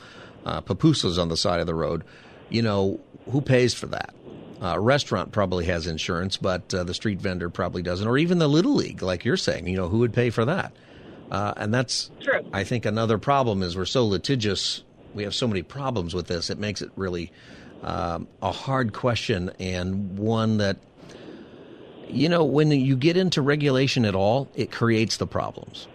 uh, 0.44 0.60
on 0.60 1.28
the 1.28 1.36
side 1.36 1.60
of 1.60 1.66
the 1.66 1.74
road, 1.74 2.04
you 2.50 2.62
know, 2.62 3.00
who 3.30 3.40
pays 3.40 3.74
for 3.74 3.86
that? 3.86 4.14
Uh, 4.62 4.78
restaurant 4.78 5.32
probably 5.32 5.66
has 5.66 5.86
insurance, 5.86 6.36
but 6.36 6.72
uh, 6.72 6.82
the 6.82 6.94
street 6.94 7.20
vendor 7.20 7.50
probably 7.50 7.82
doesn't, 7.82 8.08
or 8.08 8.16
even 8.16 8.38
the 8.38 8.48
little 8.48 8.74
league, 8.74 9.02
like 9.02 9.24
you're 9.24 9.36
saying. 9.36 9.66
You 9.66 9.76
know, 9.76 9.88
who 9.88 9.98
would 9.98 10.14
pay 10.14 10.30
for 10.30 10.46
that? 10.46 10.72
Uh, 11.30 11.52
and 11.56 11.74
that's, 11.74 12.10
True. 12.20 12.40
I 12.52 12.64
think, 12.64 12.86
another 12.86 13.18
problem 13.18 13.62
is 13.62 13.76
we're 13.76 13.84
so 13.84 14.06
litigious. 14.06 14.82
We 15.14 15.24
have 15.24 15.34
so 15.34 15.46
many 15.46 15.62
problems 15.62 16.14
with 16.14 16.26
this. 16.26 16.50
It 16.50 16.58
makes 16.58 16.80
it 16.80 16.90
really 16.96 17.32
um, 17.82 18.28
a 18.40 18.52
hard 18.52 18.92
question 18.92 19.50
and 19.58 20.18
one 20.18 20.58
that, 20.58 20.78
you 22.08 22.28
know, 22.28 22.44
when 22.44 22.70
you 22.70 22.96
get 22.96 23.16
into 23.16 23.42
regulation 23.42 24.04
at 24.04 24.14
all, 24.14 24.48
it 24.54 24.70
creates 24.70 25.16
the 25.16 25.26
problems. 25.26 25.88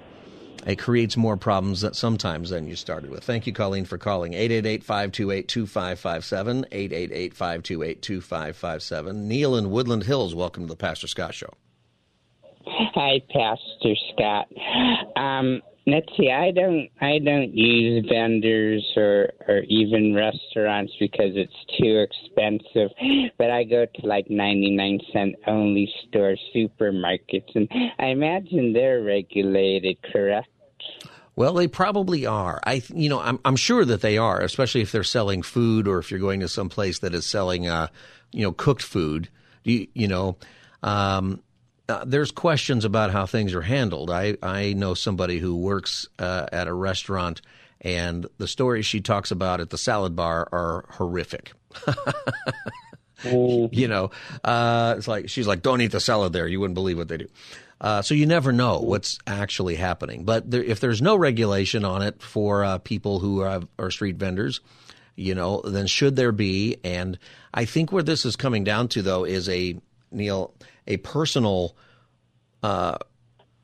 It 0.65 0.77
creates 0.77 1.17
more 1.17 1.37
problems 1.37 1.81
that 1.81 1.95
sometimes 1.95 2.51
than 2.51 2.67
you 2.67 2.75
started 2.75 3.09
with. 3.09 3.23
Thank 3.23 3.47
you, 3.47 3.53
Colleen, 3.53 3.85
for 3.85 3.97
calling. 3.97 4.33
888-528-2557, 4.33 7.31
888-528-2557. 7.33 9.15
Neil 9.15 9.55
in 9.55 9.71
Woodland 9.71 10.03
Hills, 10.03 10.35
welcome 10.35 10.63
to 10.63 10.69
the 10.69 10.75
Pastor 10.75 11.07
Scott 11.07 11.33
Show. 11.33 11.53
Hi, 12.65 13.21
Pastor 13.33 13.95
Scott. 14.13 14.47
Um, 15.15 15.61
let's 15.87 16.07
see. 16.17 16.31
I 16.31 16.51
don't. 16.51 16.89
I 16.99 17.19
don't 17.19 17.55
use 17.55 18.05
vendors 18.09 18.85
or 18.95 19.31
or 19.47 19.59
even 19.67 20.13
restaurants 20.13 20.93
because 20.99 21.31
it's 21.35 21.53
too 21.79 22.05
expensive. 22.05 22.91
But 23.37 23.51
I 23.51 23.63
go 23.63 23.85
to 23.85 24.07
like 24.07 24.29
ninety 24.29 24.71
nine 24.71 24.99
cent 25.11 25.35
only 25.47 25.91
store 26.07 26.35
supermarkets, 26.55 27.55
and 27.55 27.67
I 27.99 28.07
imagine 28.07 28.73
they're 28.73 29.01
regulated, 29.01 29.97
correct? 30.11 30.47
Well, 31.35 31.53
they 31.53 31.67
probably 31.67 32.25
are. 32.25 32.59
I, 32.65 32.83
you 32.93 33.09
know, 33.09 33.21
I'm, 33.21 33.39
I'm 33.45 33.55
sure 33.55 33.85
that 33.85 34.01
they 34.01 34.17
are, 34.17 34.41
especially 34.41 34.81
if 34.81 34.91
they're 34.91 35.03
selling 35.03 35.41
food 35.43 35.87
or 35.87 35.99
if 35.99 36.11
you're 36.11 36.19
going 36.19 36.41
to 36.41 36.49
some 36.49 36.69
place 36.69 36.99
that 36.99 37.13
is 37.13 37.25
selling, 37.25 37.67
uh, 37.67 37.87
you 38.31 38.43
know, 38.43 38.51
cooked 38.51 38.83
food. 38.83 39.29
You, 39.63 39.87
you 39.93 40.07
know, 40.07 40.37
um, 40.83 41.41
uh, 41.89 42.03
there's 42.05 42.31
questions 42.31 42.85
about 42.85 43.11
how 43.11 43.25
things 43.25 43.53
are 43.53 43.61
handled. 43.61 44.09
I, 44.09 44.37
I 44.41 44.73
know 44.73 44.93
somebody 44.93 45.39
who 45.39 45.55
works 45.55 46.07
uh, 46.19 46.47
at 46.51 46.67
a 46.67 46.73
restaurant, 46.73 47.41
and 47.81 48.27
the 48.37 48.47
stories 48.47 48.85
she 48.85 49.01
talks 49.01 49.31
about 49.31 49.59
at 49.59 49.69
the 49.69 49.77
salad 49.77 50.15
bar 50.15 50.47
are 50.51 50.85
horrific. 50.89 51.53
you 53.23 53.87
know, 53.87 54.11
uh, 54.43 54.95
it's 54.97 55.07
like 55.07 55.29
she's 55.29 55.47
like, 55.47 55.61
"Don't 55.61 55.81
eat 55.81 55.91
the 55.91 55.99
salad 55.99 56.33
there. 56.33 56.47
You 56.47 56.59
wouldn't 56.59 56.75
believe 56.75 56.97
what 56.97 57.07
they 57.07 57.17
do." 57.17 57.27
Uh, 57.81 58.03
so 58.03 58.13
you 58.13 58.27
never 58.27 58.51
know 58.51 58.79
what's 58.79 59.17
actually 59.25 59.75
happening. 59.75 60.23
But 60.23 60.49
there, 60.49 60.63
if 60.63 60.79
there's 60.79 61.01
no 61.01 61.15
regulation 61.15 61.83
on 61.83 62.03
it 62.03 62.21
for 62.21 62.63
uh, 62.63 62.77
people 62.77 63.19
who 63.19 63.41
are, 63.41 63.61
are 63.79 63.89
street 63.89 64.17
vendors, 64.17 64.61
you 65.15 65.33
know, 65.33 65.61
then 65.61 65.87
should 65.87 66.15
there 66.15 66.31
be? 66.31 66.77
And 66.83 67.17
I 67.53 67.65
think 67.65 67.91
where 67.91 68.03
this 68.03 68.23
is 68.23 68.35
coming 68.35 68.63
down 68.63 68.87
to, 68.89 69.01
though, 69.01 69.23
is 69.23 69.49
a 69.49 69.81
Neil 70.11 70.53
a 70.87 70.97
personal. 70.97 71.75
Uh, 72.63 72.97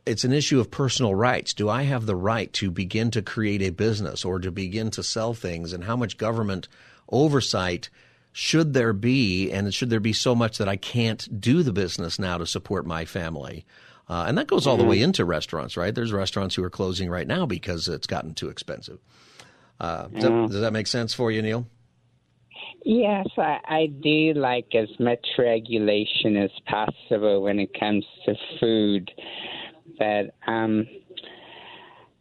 it's 0.06 0.24
an 0.24 0.32
issue 0.32 0.60
of 0.60 0.72
personal 0.72 1.14
rights. 1.14 1.54
Do 1.54 1.70
I 1.70 1.84
have 1.84 2.06
the 2.06 2.16
right 2.16 2.52
to 2.54 2.72
begin 2.72 3.12
to 3.12 3.22
create 3.22 3.62
a 3.62 3.72
business 3.72 4.24
or 4.24 4.40
to 4.40 4.52
begin 4.52 4.90
to 4.92 5.04
sell 5.04 5.34
things? 5.34 5.74
And 5.74 5.84
how 5.84 5.96
much 5.98 6.18
government 6.18 6.68
oversight 7.10 7.90
should 8.32 8.74
there 8.74 8.94
be? 8.94 9.52
And 9.52 9.74
should 9.74 9.90
there 9.90 10.00
be 10.00 10.14
so 10.14 10.34
much 10.34 10.58
that 10.60 10.70
I 10.70 10.78
can't 10.78 11.42
do 11.42 11.62
the 11.62 11.74
business 11.74 12.18
now 12.20 12.38
to 12.38 12.46
support 12.46 12.86
my 12.86 13.04
family? 13.06 13.66
Uh, 14.10 14.24
and 14.28 14.38
that 14.38 14.48
goes 14.48 14.66
all 14.66 14.78
the 14.78 14.86
way 14.86 15.02
into 15.02 15.26
restaurants, 15.26 15.76
right? 15.76 15.94
There's 15.94 16.14
restaurants 16.14 16.56
who 16.56 16.64
are 16.64 16.70
closing 16.70 17.10
right 17.10 17.28
now 17.28 17.46
because 17.46 17.90
it's 17.90 18.08
gotten 18.08 18.34
too 18.34 18.48
expensive. 18.48 19.00
Uh, 19.82 20.08
does, 20.08 20.24
that, 20.24 20.32
Mm. 20.32 20.48
does 20.50 20.62
that 20.62 20.72
make 20.72 20.88
sense 20.88 21.14
for 21.14 21.30
you, 21.30 21.42
Neil? 21.42 21.68
Yes, 22.84 23.28
I, 23.38 23.60
I 23.68 23.86
do 23.88 24.34
like 24.36 24.74
as 24.74 24.90
much 25.00 25.26
regulation 25.38 26.38
as 26.38 26.52
possible 26.68 27.42
when 27.42 27.60
it 27.60 27.78
comes 27.78 28.06
to 28.26 28.36
food. 28.60 29.12
But 30.00 30.36
um 30.48 30.88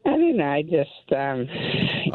I 0.04 0.10
don't 0.10 0.36
know, 0.36 0.48
I 0.48 0.62
just 0.62 1.12
um 1.12 1.48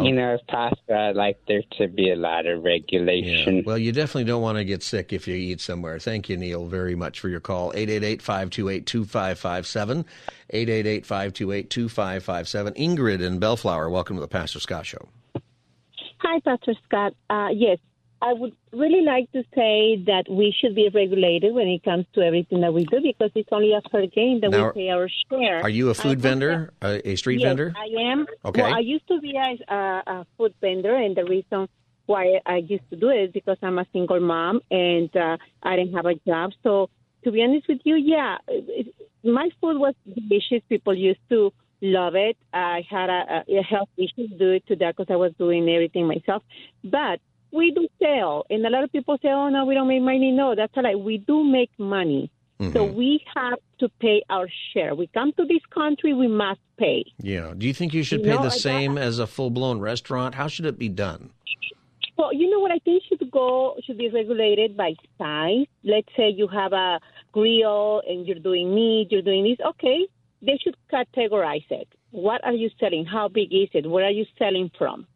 you 0.03 0.13
know, 0.13 0.35
if 0.35 0.45
possible 0.47 0.95
I'd 0.95 1.15
like 1.15 1.39
there 1.47 1.63
to 1.77 1.87
be 1.87 2.11
a 2.11 2.15
lot 2.15 2.45
of 2.45 2.63
regulation. 2.63 3.63
Well, 3.65 3.77
you 3.77 3.91
definitely 3.91 4.23
don't 4.25 4.41
want 4.41 4.57
to 4.57 4.63
get 4.63 4.81
sick 4.83 5.11
if 5.13 5.27
you 5.27 5.35
eat 5.35 5.59
somewhere. 5.61 5.99
Thank 5.99 6.29
you, 6.29 6.37
Neil, 6.37 6.65
very 6.67 6.95
much 6.95 7.19
for 7.19 7.27
your 7.29 7.39
call. 7.41 7.71
888-528-2557, 7.73 10.05
888-528-2557. 10.53 12.77
Ingrid 12.77 13.21
in 13.21 13.39
Bellflower, 13.39 13.89
welcome 13.89 14.15
to 14.15 14.21
the 14.21 14.27
Pastor 14.27 14.59
Scott 14.61 14.85
Show. 14.85 15.09
Hi, 16.19 16.39
Pastor 16.45 16.73
Scott. 16.85 17.13
Uh, 17.29 17.49
yes, 17.53 17.77
I 18.21 18.33
would 18.33 18.55
really 18.71 19.01
like 19.01 19.31
to 19.31 19.43
say 19.55 20.03
that 20.05 20.25
we 20.29 20.53
should 20.59 20.75
be 20.75 20.89
regulated 20.93 21.53
when 21.53 21.67
it 21.67 21.83
comes 21.83 22.05
to 22.13 22.21
everything 22.21 22.61
that 22.61 22.73
we 22.73 22.85
do 22.85 23.01
because 23.01 23.31
it's 23.33 23.49
only 23.51 23.73
a 23.73 23.81
fair 23.89 24.05
game 24.05 24.41
that 24.41 24.51
Now, 24.51 24.67
we 24.67 24.83
pay 24.83 24.89
our 24.89 25.09
share. 25.29 25.61
Are 25.61 25.69
you 25.69 25.89
a 25.89 25.95
food 25.95 26.03
think 26.03 26.19
vendor, 26.19 26.71
a, 26.83 27.09
a 27.09 27.15
street 27.15 27.39
yes, 27.39 27.49
vendor? 27.49 27.73
I 27.75 28.01
am. 28.01 28.27
Okay. 28.45 28.61
Well, 28.61 28.73
I 28.75 28.79
used 28.79 29.07
to 29.07 29.19
be 29.19 29.35
a, 29.35 29.73
a, 29.73 30.03
a 30.05 30.25
food 30.37 30.53
vendor, 30.61 30.95
and 30.95 31.15
the 31.15 31.25
reason 31.25 31.67
why 32.05 32.39
I 32.45 32.57
used 32.57 32.87
to 32.91 32.95
do 32.95 33.09
it 33.09 33.23
is 33.23 33.31
because 33.31 33.57
I'm 33.63 33.79
a 33.79 33.87
single 33.91 34.19
mom 34.19 34.61
and 34.69 35.15
uh, 35.15 35.37
I 35.63 35.75
didn't 35.75 35.93
have 35.93 36.05
a 36.05 36.15
job. 36.27 36.51
So, 36.61 36.89
to 37.23 37.31
be 37.31 37.41
honest 37.41 37.67
with 37.67 37.79
you, 37.85 37.95
yeah, 37.95 38.37
it, 38.47 38.93
my 39.23 39.49
food 39.59 39.79
was 39.79 39.95
delicious. 40.05 40.61
People 40.69 40.93
used 40.93 41.19
to 41.29 41.51
love 41.81 42.13
it. 42.15 42.37
I 42.53 42.83
had 42.87 43.09
a, 43.09 43.43
a 43.47 43.63
health 43.63 43.89
issues 43.97 44.29
due 44.37 44.59
to 44.67 44.75
that 44.75 44.95
because 44.95 45.11
I 45.11 45.15
was 45.15 45.33
doing 45.39 45.67
everything 45.69 46.07
myself. 46.07 46.43
But 46.83 47.19
we 47.51 47.71
do 47.71 47.87
sell, 47.99 48.45
and 48.49 48.65
a 48.65 48.69
lot 48.69 48.83
of 48.83 48.91
people 48.91 49.17
say, 49.21 49.29
"Oh 49.29 49.49
no, 49.49 49.65
we 49.65 49.73
don't 49.73 49.87
make 49.87 50.01
money." 50.01 50.31
No, 50.31 50.55
that's 50.55 50.75
a 50.77 50.81
lie. 50.81 50.95
We 50.95 51.17
do 51.17 51.43
make 51.43 51.71
money. 51.77 52.31
So 52.61 52.85
mm-hmm. 52.85 52.95
we 52.95 53.25
have 53.35 53.57
to 53.79 53.89
pay 53.99 54.21
our 54.29 54.47
share. 54.71 54.93
We 54.93 55.07
come 55.07 55.33
to 55.33 55.45
this 55.45 55.65
country, 55.73 56.13
we 56.13 56.27
must 56.27 56.59
pay. 56.77 57.03
Yeah. 57.17 57.53
Do 57.57 57.65
you 57.65 57.73
think 57.73 57.91
you 57.91 58.03
should 58.03 58.19
You 58.19 58.25
pay 58.25 58.35
know, 58.35 58.43
the 58.43 58.51
same 58.51 58.99
as 58.99 59.17
a 59.17 59.25
full 59.25 59.49
blown 59.49 59.79
restaurant? 59.79 60.35
How 60.35 60.47
should 60.47 60.67
it 60.67 60.77
be 60.77 60.87
done? 60.87 61.31
Well, 62.19 62.31
you 62.31 62.47
know 62.51 62.59
what 62.59 62.71
I 62.71 62.77
think 62.77 63.01
should 63.09 63.31
go 63.31 63.77
should 63.83 63.97
be 63.97 64.09
regulated 64.09 64.77
by 64.77 64.93
size. 65.17 65.65
Let's 65.83 66.09
say 66.15 66.29
you 66.29 66.47
have 66.49 66.71
a 66.71 66.99
grill 67.31 68.03
and 68.07 68.27
you're 68.27 68.37
doing 68.37 68.75
meat, 68.75 69.07
you're 69.09 69.23
doing 69.23 69.43
this. 69.43 69.57
Okay, 69.69 70.05
they 70.43 70.59
should 70.63 70.75
categorize 70.93 71.65
it. 71.71 71.87
What 72.11 72.43
are 72.43 72.53
you 72.53 72.69
selling? 72.79 73.05
How 73.05 73.27
big 73.27 73.51
is 73.51 73.69
it? 73.73 73.89
Where 73.89 74.05
are 74.05 74.11
you 74.11 74.25
selling 74.37 74.69
from? 74.77 75.07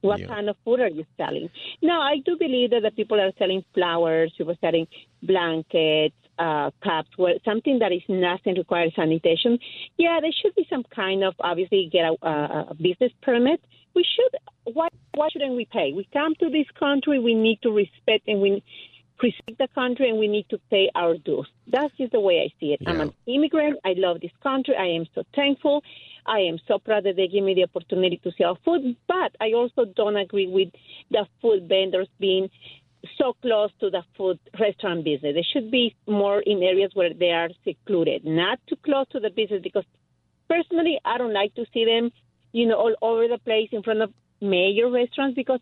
What 0.00 0.20
kind 0.26 0.48
of 0.48 0.56
food 0.64 0.80
are 0.80 0.88
you 0.88 1.04
selling? 1.16 1.50
Now, 1.82 2.00
I 2.02 2.18
do 2.24 2.36
believe 2.38 2.70
that 2.70 2.82
the 2.82 2.90
people 2.90 3.20
are 3.20 3.32
selling 3.38 3.64
flowers, 3.74 4.32
people 4.36 4.52
are 4.52 4.58
selling 4.60 4.86
blankets, 5.22 6.14
uh, 6.38 6.70
cups, 6.82 7.10
where 7.16 7.34
something 7.44 7.80
that 7.80 7.92
is 7.92 8.02
nothing 8.08 8.54
requires 8.56 8.92
sanitation. 8.94 9.58
Yeah, 9.96 10.18
there 10.20 10.30
should 10.40 10.54
be 10.54 10.66
some 10.70 10.84
kind 10.94 11.24
of 11.24 11.34
obviously 11.40 11.88
get 11.92 12.04
a, 12.04 12.14
a, 12.26 12.66
a 12.70 12.74
business 12.74 13.12
permit. 13.22 13.60
We 13.94 14.04
should. 14.04 14.72
Why? 14.74 14.88
Why 15.14 15.28
shouldn't 15.32 15.56
we 15.56 15.64
pay? 15.64 15.92
We 15.92 16.08
come 16.12 16.34
to 16.36 16.48
this 16.48 16.66
country. 16.78 17.18
We 17.18 17.34
need 17.34 17.60
to 17.62 17.70
respect 17.70 18.28
and 18.28 18.40
we 18.40 18.62
respect 19.20 19.58
the 19.58 19.68
country, 19.74 20.10
and 20.10 20.18
we 20.18 20.28
need 20.28 20.46
to 20.50 20.58
pay 20.70 20.90
our 20.94 21.16
dues. 21.16 21.48
That's 21.66 21.92
just 21.96 22.12
the 22.12 22.20
way 22.20 22.40
I 22.40 22.54
see 22.60 22.72
it. 22.74 22.80
I'm 22.86 23.00
an 23.00 23.12
immigrant. 23.26 23.80
I 23.84 23.94
love 23.96 24.20
this 24.20 24.30
country. 24.42 24.76
I 24.78 24.86
am 24.86 25.06
so 25.14 25.24
thankful. 25.34 25.82
I 26.26 26.40
am 26.40 26.58
so 26.66 26.78
proud 26.78 27.04
that 27.04 27.16
they 27.16 27.28
give 27.28 27.44
me 27.44 27.54
the 27.54 27.64
opportunity 27.64 28.20
to 28.24 28.32
sell 28.36 28.58
food. 28.64 28.96
But 29.06 29.32
I 29.40 29.52
also 29.52 29.84
don't 29.84 30.16
agree 30.16 30.46
with 30.46 30.68
the 31.10 31.26
food 31.40 31.68
vendors 31.68 32.08
being 32.18 32.48
so 33.16 33.34
close 33.42 33.70
to 33.80 33.90
the 33.90 34.02
food 34.16 34.38
restaurant 34.58 35.04
business. 35.04 35.34
They 35.34 35.46
should 35.52 35.70
be 35.70 35.94
more 36.06 36.40
in 36.40 36.62
areas 36.62 36.90
where 36.94 37.14
they 37.14 37.30
are 37.30 37.48
secluded, 37.64 38.24
not 38.24 38.58
too 38.68 38.76
close 38.84 39.06
to 39.12 39.20
the 39.20 39.30
business. 39.30 39.62
Because 39.62 39.84
personally, 40.48 40.98
I 41.04 41.18
don't 41.18 41.34
like 41.34 41.54
to 41.54 41.64
see 41.72 41.84
them, 41.84 42.10
you 42.52 42.66
know, 42.66 42.76
all 42.76 42.94
over 43.02 43.28
the 43.28 43.38
place 43.38 43.68
in 43.72 43.82
front 43.82 44.02
of 44.02 44.12
major 44.40 44.90
restaurants 44.90 45.34
because 45.34 45.60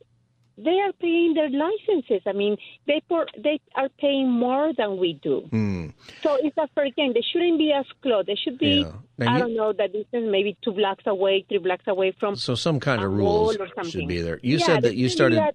they 0.58 0.78
are 0.80 0.92
paying 1.00 1.34
their 1.34 1.50
licenses. 1.50 2.22
I 2.26 2.32
mean, 2.32 2.56
they 2.86 3.02
pour, 3.08 3.26
they 3.36 3.60
are 3.74 3.88
paying 4.00 4.30
more 4.30 4.72
than 4.76 4.96
we 4.98 5.20
do. 5.22 5.40
Hmm. 5.50 5.88
So 6.22 6.36
it's 6.40 6.56
a 6.56 6.66
fair 6.74 6.88
game. 6.96 7.12
They 7.12 7.22
shouldn't 7.32 7.58
be 7.58 7.72
as 7.72 7.84
close. 8.02 8.24
They 8.26 8.36
should 8.36 8.58
be, 8.58 8.82
Now, 8.82 9.02
I 9.28 9.34
you- 9.34 9.38
don't 9.42 9.54
know, 9.54 9.72
the 9.72 9.88
distance 9.88 10.28
maybe 10.30 10.56
two 10.64 10.72
blocks 10.72 11.04
away, 11.06 11.44
three 11.48 11.58
blocks 11.58 11.84
away 11.86 12.12
from. 12.18 12.36
So 12.36 12.54
some 12.54 12.80
kind 12.80 13.02
of 13.02 13.12
rules 13.12 13.56
mall 13.58 13.62
or 13.66 13.68
something. 13.74 13.90
should 13.90 14.08
be 14.08 14.20
there. 14.22 14.40
You 14.42 14.56
Yeah, 14.58 14.64
said 14.66 14.82
that 14.84 14.96
you 14.96 15.08
started. 15.10 15.38
that. 15.38 15.54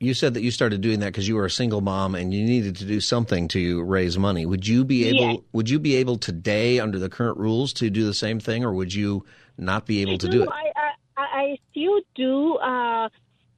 You 0.00 0.14
said 0.14 0.34
that 0.34 0.42
you 0.42 0.50
started 0.52 0.80
doing 0.80 1.00
that 1.00 1.06
because 1.06 1.26
you 1.26 1.34
were 1.34 1.44
a 1.46 1.50
single 1.50 1.80
mom 1.80 2.14
and 2.14 2.32
you 2.32 2.44
needed 2.44 2.76
to 2.76 2.84
do 2.84 3.00
something 3.00 3.48
to 3.48 3.82
raise 3.82 4.16
money. 4.16 4.46
Would 4.46 4.66
you 4.68 4.84
be 4.84 5.06
able? 5.08 5.18
Yes. 5.18 5.38
Would 5.52 5.70
you 5.70 5.78
be 5.80 5.96
able 5.96 6.18
today, 6.18 6.78
under 6.78 6.98
the 6.98 7.08
current 7.08 7.36
rules, 7.38 7.72
to 7.74 7.90
do 7.90 8.04
the 8.06 8.14
same 8.14 8.38
thing, 8.40 8.64
or 8.64 8.72
would 8.72 8.94
you 8.94 9.24
not 9.58 9.86
be 9.86 10.02
able 10.02 10.18
to 10.18 10.28
do 10.28 10.42
it? 10.42 10.48
I, 10.52 10.70
I, 11.16 11.22
I 11.22 11.58
still 11.70 12.00
do 12.14 12.56
uh, 12.56 13.08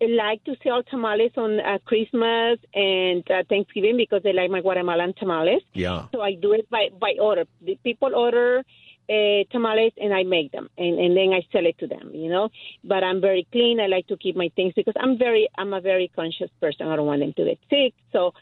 like 0.07 0.45
to 0.45 0.55
sell 0.63 0.83
tamales 0.83 1.33
on 1.37 1.61
uh, 1.61 1.79
Christmas 1.85 2.59
and 2.75 3.29
uh, 3.31 3.43
Thanksgiving 3.49 3.97
because 3.97 4.23
they 4.23 4.33
like 4.33 4.51
my 4.51 4.61
Guatemalan 4.61 5.15
tamales. 5.15 5.63
Yeah. 5.73 6.07
So 6.13 6.21
I 6.21 6.35
do 6.35 6.53
it 6.53 6.69
by, 6.71 6.89
by 7.01 7.15
order. 7.21 7.45
The 7.63 7.77
people 7.83 8.15
order 8.15 8.63
uh, 9.11 9.45
tamales 9.51 9.93
and 9.97 10.13
I 10.13 10.23
make 10.23 10.53
them 10.53 10.69
and, 10.77 10.99
and 10.99 11.17
then 11.17 11.33
I 11.33 11.41
sell 11.51 11.67
it 11.67 11.79
to 11.79 11.87
them, 11.87 12.11
you 12.13 12.29
know. 12.29 12.51
But 12.85 13.03
I'm 13.03 13.21
very 13.21 13.47
clean. 13.51 13.81
I 13.81 13.87
like 13.87 14.07
to 14.09 14.17
keep 14.17 14.37
my 14.37 14.51
things 14.55 14.75
because 14.77 14.95
I'm 15.01 15.19
very 15.19 15.49
I'm 15.57 15.73
a 15.73 15.81
very 15.81 16.11
conscious 16.15 16.51
person. 16.61 16.89
I 16.89 16.97
don't 16.97 17.07
want 17.07 17.21
them 17.21 17.33
to 17.37 17.45
get 17.45 17.59
sick. 17.71 17.95
So 18.13 18.33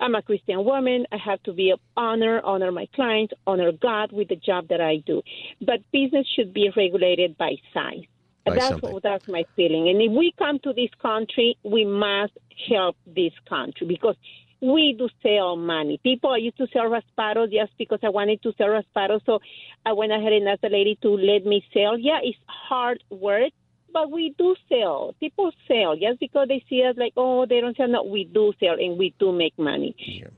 I'm 0.00 0.14
a 0.14 0.22
Christian 0.22 0.64
woman. 0.64 1.06
I 1.12 1.16
have 1.16 1.42
to 1.44 1.52
be 1.52 1.70
of 1.70 1.80
honor, 1.96 2.40
honor 2.44 2.72
my 2.72 2.86
clients, 2.94 3.34
honor 3.46 3.72
God 3.72 4.12
with 4.12 4.28
the 4.28 4.36
job 4.36 4.68
that 4.68 4.80
I 4.80 4.96
do. 5.06 5.22
But 5.60 5.80
business 5.92 6.26
should 6.34 6.52
be 6.52 6.70
regulated 6.76 7.38
by 7.38 7.56
size. 7.72 8.04
That's 8.54 8.68
something. 8.68 9.00
that's 9.02 9.26
my 9.28 9.44
feeling. 9.56 9.88
And 9.88 10.00
if 10.00 10.12
we 10.12 10.32
come 10.38 10.58
to 10.60 10.72
this 10.72 10.90
country, 11.00 11.58
we 11.62 11.84
must 11.84 12.32
help 12.68 12.96
this 13.06 13.32
country 13.48 13.86
because 13.86 14.16
we 14.60 14.94
do 14.98 15.08
sell 15.22 15.56
money. 15.56 16.00
People 16.02 16.30
I 16.30 16.38
used 16.38 16.56
to 16.58 16.66
sell 16.72 16.84
raspados 16.84 17.52
just 17.52 17.72
because 17.78 17.98
I 18.02 18.08
wanted 18.08 18.42
to 18.42 18.52
sell 18.56 18.68
raspados, 18.68 19.20
so 19.26 19.40
I 19.84 19.92
went 19.92 20.12
ahead 20.12 20.32
and 20.32 20.48
asked 20.48 20.62
the 20.62 20.68
lady 20.68 20.98
to 21.02 21.08
let 21.10 21.44
me 21.44 21.64
sell. 21.74 21.98
Yeah, 21.98 22.18
it's 22.22 22.38
hard 22.46 23.02
work, 23.10 23.52
but 23.92 24.10
we 24.10 24.34
do 24.38 24.56
sell. 24.68 25.14
People 25.20 25.50
sell 25.68 25.94
just 25.96 26.20
because 26.20 26.48
they 26.48 26.64
see 26.68 26.82
us 26.84 26.96
like, 26.96 27.12
oh, 27.16 27.46
they 27.46 27.60
don't 27.60 27.76
sell. 27.76 27.88
No, 27.88 28.04
we 28.04 28.24
do 28.24 28.52
sell 28.58 28.74
and 28.74 28.98
we 28.98 29.14
do 29.18 29.32
make 29.32 29.58
money. 29.58 29.94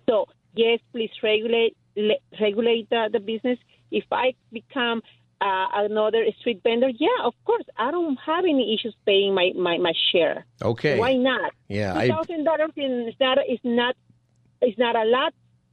So 0.08 0.26
yes, 0.54 0.80
please 0.92 1.10
regulate 1.22 1.76
le- 1.96 2.22
regulate 2.40 2.90
the, 2.90 3.08
the 3.12 3.20
business. 3.20 3.58
If 3.90 4.04
I 4.12 4.34
become 4.52 5.02
uh, 5.40 5.66
another 5.74 6.24
street 6.40 6.60
vendor, 6.62 6.88
yeah, 6.88 7.24
of 7.24 7.34
course, 7.44 7.64
I 7.76 7.90
don't 7.90 8.18
have 8.26 8.44
any 8.44 8.74
issues 8.74 8.94
paying 9.06 9.34
my 9.34 9.52
my, 9.56 9.78
my 9.78 9.92
share. 10.10 10.44
Okay. 10.62 10.98
Why 10.98 11.14
not? 11.14 11.52
Yeah, 11.68 11.92
two 11.92 11.98
I- 12.00 12.08
thousand 12.08 12.44
dollars 12.44 12.70
is 12.76 13.14
not 13.20 13.38
is 13.48 13.60
not 13.64 13.94
is 14.62 14.74
not 14.78 14.96
a 14.96 15.04
lot 15.04 15.32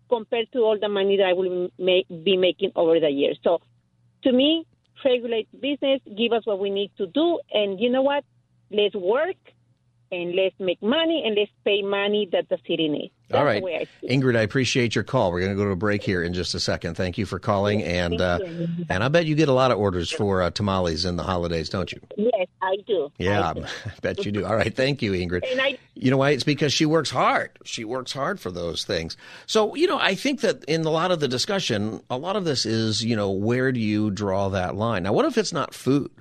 compared 0.10 0.51
to 0.54 0.60
all 0.60 0.78
the 0.80 0.89
money 0.89 1.17
that 1.17 1.25
I 1.25 1.34
will 1.34 1.69
make, 1.80 2.08
be 2.08 2.38
making 2.38 2.71
over 2.75 2.99
the 2.99 3.10
years. 3.10 3.39
So, 3.43 3.60
to 4.23 4.32
me, 4.32 4.65
regulate 5.04 5.49
business, 5.60 5.99
give 6.15 6.32
us 6.32 6.45
what 6.45 6.60
we 6.60 6.69
need 6.69 6.91
to 6.97 7.08
do, 7.08 7.39
and 7.51 7.80
you 7.80 7.89
know 7.89 8.04
what? 8.04 8.23
Let's 8.69 8.95
work 8.95 9.38
and 10.12 10.36
let's 10.36 10.56
make 10.60 10.82
money 10.82 11.24
and 11.26 11.36
let's 11.36 11.52
pay 11.63 11.82
money 11.82 12.30
that 12.32 12.50
the 12.50 12.58
city 12.68 12.88
needs. 12.88 13.13
That's 13.30 13.39
All 13.39 13.46
the 13.46 13.76
I. 13.76 13.88
Ingrid, 14.04 14.38
I 14.38 14.41
appreciate 14.41 14.94
your 14.94 15.04
call. 15.04 15.32
We're 15.32 15.39
going 15.39 15.52
to 15.52 15.58
go 15.58 15.65
to 15.65 15.72
a 15.72 15.76
break 15.76 16.04
here 16.04 16.22
in 16.22 16.34
just 16.34 16.54
a 16.54 16.60
second. 16.60 16.96
Thank 16.96 17.18
you 17.18 17.26
for 17.26 17.39
calling, 17.39 17.82
and 17.82 18.22
uh, 18.22 18.39
and 18.89 19.04
I 19.04 19.08
bet 19.08 19.26
you 19.26 19.34
get 19.34 19.50
a 19.50 19.54
lot 19.54 19.72
of 19.72 19.80
orders 19.80 20.12
for 20.12 20.44
uh, 20.44 20.52
tamales 20.52 21.06
in 21.06 21.15
the 21.15 21.24
holidays, 21.24 21.70
don't 21.70 21.91
you? 21.91 22.00
Yes, 22.18 22.48
I 22.62 22.76
do. 22.86 23.12
Yeah, 23.18 23.50
I 23.50 23.54
do. 23.54 23.63
I 23.86 23.91
bet 24.02 24.26
you 24.26 24.32
do. 24.32 24.46
All 24.46 24.56
right, 24.56 24.76
thank 24.76 25.02
you, 25.02 25.13
Ingrid. 25.13 25.50
And 25.50 25.60
I 25.60 25.78
You 25.96 26.12
know 26.12 26.18
why? 26.18 26.32
It's 26.32 26.44
because 26.44 26.72
she 26.72 26.86
works 26.86 27.10
hard. 27.10 27.50
She 27.63 27.84
works 27.84 28.12
hard 28.12 28.39
for 28.39 28.52
those 28.52 28.84
things. 28.84 29.18
So, 29.48 29.74
you 29.74 29.88
know, 29.88 29.98
I 29.98 30.13
think 30.13 30.41
that 30.41 30.63
in 30.65 30.86
a 30.86 30.91
lot 30.91 31.10
of 31.10 31.20
the 31.20 31.28
discussion, 31.28 32.02
a 32.12 32.18
lot 32.18 32.36
of 32.36 32.46
this 32.46 32.65
is, 32.65 33.04
you 33.04 33.15
know, 33.15 33.32
where 33.32 33.72
do 33.72 33.80
you 33.80 34.12
draw 34.12 34.50
that 34.50 34.76
line? 34.76 35.04
Now, 35.04 35.13
what 35.13 35.26
if 35.26 35.38
it's 35.38 35.54
not 35.54 35.74
food? 35.74 36.12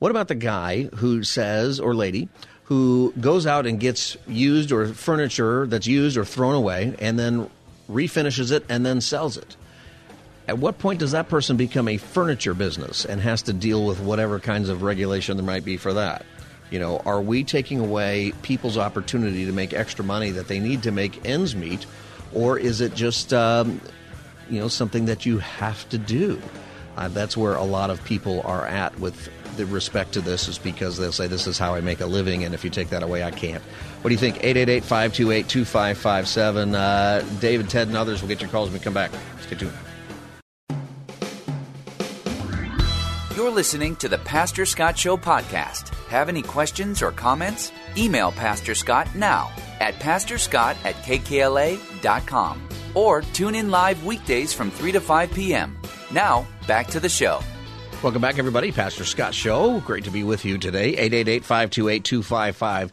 What 0.00 0.10
about 0.10 0.28
the 0.28 0.34
guy 0.34 0.84
who 0.94 1.22
says, 1.24 1.80
or 1.80 1.94
lady, 1.94 2.28
who 2.68 3.14
goes 3.18 3.46
out 3.46 3.66
and 3.66 3.80
gets 3.80 4.18
used 4.26 4.72
or 4.72 4.88
furniture 4.88 5.66
that's 5.66 5.86
used 5.86 6.18
or 6.18 6.24
thrown 6.26 6.54
away 6.54 6.94
and 6.98 7.18
then 7.18 7.48
refinishes 7.90 8.52
it 8.52 8.62
and 8.68 8.84
then 8.84 9.00
sells 9.00 9.38
it? 9.38 9.56
At 10.46 10.58
what 10.58 10.78
point 10.78 11.00
does 11.00 11.12
that 11.12 11.30
person 11.30 11.56
become 11.56 11.88
a 11.88 11.96
furniture 11.96 12.52
business 12.52 13.06
and 13.06 13.22
has 13.22 13.42
to 13.42 13.54
deal 13.54 13.86
with 13.86 14.00
whatever 14.00 14.38
kinds 14.38 14.68
of 14.68 14.82
regulation 14.82 15.38
there 15.38 15.46
might 15.46 15.64
be 15.64 15.78
for 15.78 15.94
that? 15.94 16.26
You 16.70 16.78
know, 16.78 16.98
are 17.06 17.22
we 17.22 17.42
taking 17.42 17.80
away 17.80 18.34
people's 18.42 18.76
opportunity 18.76 19.46
to 19.46 19.52
make 19.52 19.72
extra 19.72 20.04
money 20.04 20.30
that 20.32 20.48
they 20.48 20.60
need 20.60 20.82
to 20.82 20.90
make 20.90 21.26
ends 21.26 21.56
meet, 21.56 21.86
or 22.34 22.58
is 22.58 22.82
it 22.82 22.94
just 22.94 23.32
um, 23.32 23.80
you 24.50 24.60
know 24.60 24.68
something 24.68 25.06
that 25.06 25.24
you 25.24 25.38
have 25.38 25.88
to 25.88 25.96
do? 25.96 26.38
Uh, 26.98 27.08
that's 27.08 27.34
where 27.34 27.54
a 27.54 27.64
lot 27.64 27.88
of 27.88 28.04
people 28.04 28.42
are 28.44 28.66
at 28.66 28.98
with 29.00 29.30
the 29.58 29.66
respect 29.66 30.14
to 30.14 30.22
this, 30.22 30.48
is 30.48 30.56
because 30.56 30.96
they'll 30.96 31.12
say 31.12 31.26
this 31.26 31.46
is 31.46 31.58
how 31.58 31.74
I 31.74 31.82
make 31.82 32.00
a 32.00 32.06
living, 32.06 32.44
and 32.44 32.54
if 32.54 32.64
you 32.64 32.70
take 32.70 32.88
that 32.88 33.02
away, 33.02 33.22
I 33.22 33.30
can't. 33.30 33.62
What 34.00 34.08
do 34.08 34.14
you 34.14 34.18
think? 34.18 34.38
888-528-2557. 34.38 36.74
Uh, 36.74 37.20
David, 37.40 37.68
Ted, 37.68 37.88
and 37.88 37.96
others 37.98 38.22
will 38.22 38.28
get 38.28 38.40
your 38.40 38.48
calls 38.48 38.70
when 38.70 38.78
we 38.78 38.84
come 38.84 38.94
back. 38.94 39.10
Stay 39.42 39.56
tuned. 39.56 39.74
You're 43.36 43.50
listening 43.50 43.96
to 43.96 44.08
the 44.08 44.18
Pastor 44.18 44.64
Scott 44.66 44.98
Show 44.98 45.16
podcast. 45.16 45.94
Have 46.08 46.28
any 46.28 46.42
questions 46.42 47.02
or 47.02 47.12
comments? 47.12 47.72
Email 47.96 48.32
Pastor 48.32 48.74
Scott 48.74 49.08
now 49.14 49.50
at 49.80 49.94
pastorscott 49.94 50.76
at 50.84 50.94
kkla.com 50.96 52.68
or 52.94 53.22
tune 53.22 53.54
in 53.54 53.70
live 53.70 54.04
weekdays 54.04 54.52
from 54.52 54.70
3 54.70 54.92
to 54.92 55.00
5 55.00 55.32
p.m. 55.32 55.78
Now, 56.10 56.46
back 56.66 56.88
to 56.88 57.00
the 57.00 57.08
show. 57.08 57.40
Welcome 58.00 58.22
back, 58.22 58.38
everybody. 58.38 58.70
Pastor 58.70 59.04
Scott 59.04 59.34
Show. 59.34 59.80
Great 59.80 60.04
to 60.04 60.12
be 60.12 60.22
with 60.22 60.44
you 60.44 60.56
today. 60.56 60.94
888-528-2557. 61.10 62.92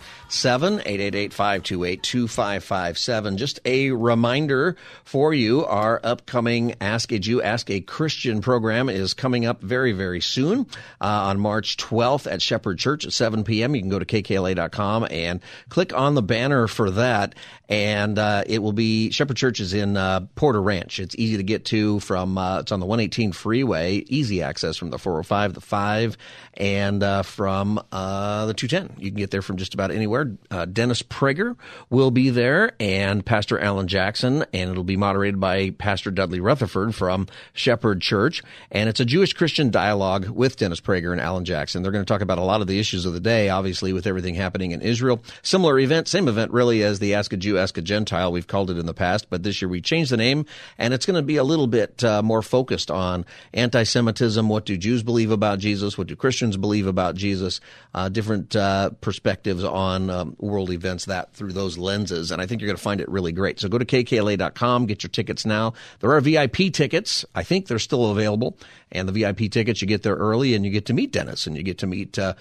888-528-2557. 0.84 3.36
Just 3.36 3.60
a 3.66 3.92
reminder 3.92 4.76
for 5.04 5.32
you, 5.32 5.64
our 5.64 6.02
upcoming 6.04 6.74
Ask 6.82 7.12
a 7.12 7.20
Jew, 7.20 7.40
Ask 7.40 7.70
a 7.70 7.82
Christian 7.82 8.42
program 8.42 8.90
is 8.90 9.14
coming 9.14 9.46
up 9.46 9.62
very, 9.62 9.92
very 9.92 10.22
soon 10.22 10.66
uh, 11.00 11.06
on 11.06 11.40
March 11.40 11.78
12th 11.78 12.26
at 12.30 12.42
Shepherd 12.42 12.80
Church 12.80 13.06
at 13.06 13.14
7 13.14 13.44
p.m. 13.44 13.76
You 13.76 13.82
can 13.82 13.92
go 13.92 14.00
to 14.00 14.06
kkla.com 14.06 15.06
and 15.12 15.40
click 15.70 15.96
on 15.96 16.16
the 16.16 16.24
banner 16.24 16.66
for 16.66 16.90
that. 16.90 17.36
And 17.70 18.20
uh, 18.20 18.44
it 18.48 18.60
will 18.60 18.74
be, 18.74 19.12
Shepherd 19.12 19.38
Church 19.38 19.60
is 19.60 19.74
in 19.74 19.98
uh, 19.98 20.22
Porter 20.36 20.62
Ranch. 20.62 21.00
It's 21.00 21.16
easy 21.16 21.38
to 21.38 21.44
get 21.44 21.66
to 21.66 22.00
from, 22.00 22.38
uh, 22.38 22.60
it's 22.60 22.72
on 22.72 22.80
the 22.80 22.86
118 22.86 23.32
freeway, 23.32 24.04
easy 24.08 24.42
access 24.42 24.78
from 24.78 24.92
the 24.92 24.95
the 24.96 25.00
405, 25.00 25.54
the 25.54 25.62
5, 25.62 26.18
and 26.56 27.04
uh, 27.04 27.22
from 27.24 27.82
uh, 27.92 28.46
the 28.46 28.54
210. 28.54 29.02
You 29.04 29.12
can 29.12 29.18
get 29.18 29.32
there 29.32 29.42
from 29.42 29.58
just 29.58 29.74
about 29.74 29.92
anywhere. 29.92 30.38
Uh, 30.50 30.66
Dennis 30.66 31.04
Prager 31.04 31.58
will 31.90 32.12
be 32.12 32.30
there, 32.30 32.72
and 32.80 33.26
Pastor 33.26 33.60
Alan 33.60 33.88
Jackson, 33.88 34.46
and 34.54 34.72
it'll 34.72 34.84
be 34.84 34.98
moderated 34.98 35.40
by 35.40 35.72
Pastor 35.72 36.12
Dudley 36.12 36.40
Rutherford 36.40 36.96
from 36.96 37.28
Shepherd 37.54 38.02
Church. 38.02 38.42
And 38.72 38.88
it's 38.88 39.00
a 39.00 39.06
Jewish 39.06 39.34
Christian 39.34 39.70
dialogue 39.70 40.30
with 40.30 40.56
Dennis 40.56 40.80
Prager 40.80 41.12
and 41.12 41.22
Alan 41.22 41.46
Jackson. 41.46 41.84
They're 41.84 41.92
going 41.92 42.06
to 42.06 42.12
talk 42.12 42.22
about 42.22 42.38
a 42.38 42.44
lot 42.44 42.62
of 42.62 42.68
the 42.68 42.80
issues 42.80 43.06
of 43.06 43.14
the 43.14 43.20
day, 43.20 43.50
obviously, 43.50 43.92
with 43.92 44.08
everything 44.08 44.36
happening 44.36 44.72
in 44.72 44.82
Israel. 44.82 45.22
Similar 45.42 45.80
event, 45.80 46.08
same 46.08 46.28
event 46.28 46.52
really 46.52 46.84
as 46.84 47.00
the 47.00 47.16
Ask 47.16 47.34
a 47.34 47.38
Jew, 47.38 47.58
Ask 47.58 47.78
a 47.78 47.82
Gentile. 47.82 48.32
We've 48.32 48.48
called 48.48 48.72
it 48.72 48.78
in 48.78 48.86
the 48.86 48.94
past, 48.94 49.30
but 49.30 49.44
this 49.44 49.62
year 49.62 49.68
we 49.68 49.82
changed 49.82 50.12
the 50.12 50.18
name, 50.18 50.46
and 50.78 50.94
it's 50.94 51.06
going 51.06 51.16
to 51.16 51.22
be 51.22 51.36
a 51.36 51.44
little 51.44 51.68
bit 51.68 52.04
uh, 52.04 52.22
more 52.22 52.42
focused 52.42 52.90
on 52.90 53.26
anti 53.54 53.84
Semitism. 53.84 54.48
What 54.48 54.66
do 54.66 54.78
Jews 54.86 55.02
believe 55.02 55.32
about 55.32 55.58
Jesus? 55.58 55.98
What 55.98 56.06
do 56.06 56.16
Christians 56.16 56.58
believe 56.58 56.86
about 56.86 57.16
Jesus? 57.16 57.60
Uh, 57.96 58.08
different 58.08 58.56
uh, 58.56 58.92
perspectives 59.02 59.64
on 59.64 60.12
um, 60.12 60.36
world 60.38 60.70
events 60.70 61.06
that 61.06 61.34
through 61.34 61.54
those 61.54 61.76
lenses. 61.76 62.30
And 62.30 62.40
I 62.40 62.46
think 62.46 62.62
you're 62.62 62.68
going 62.68 62.78
to 62.78 62.84
find 62.84 63.02
it 63.02 63.10
really 63.10 63.32
great. 63.32 63.60
So 63.60 63.68
go 63.68 63.80
to 63.80 63.86
kkla.com, 63.86 64.86
get 64.86 65.02
your 65.02 65.10
tickets 65.10 65.44
now. 65.44 65.74
There 66.02 66.12
are 66.12 66.22
VIP 66.22 66.72
tickets. 66.72 67.26
I 67.34 67.42
think 67.42 67.66
they're 67.66 67.80
still 67.80 68.12
available. 68.12 68.60
And 68.92 69.10
the 69.10 69.12
VIP 69.12 69.52
tickets, 69.52 69.82
you 69.82 69.88
get 69.88 70.04
there 70.04 70.14
early 70.14 70.54
and 70.54 70.64
you 70.64 70.70
get 70.70 70.86
to 70.86 70.94
meet 70.94 71.12
Dennis 71.12 71.48
and 71.48 71.58
you 71.58 71.64
get 71.64 71.80
to 71.80 71.88
meet 71.88 72.20
uh, 72.20 72.36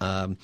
um, 0.00 0.38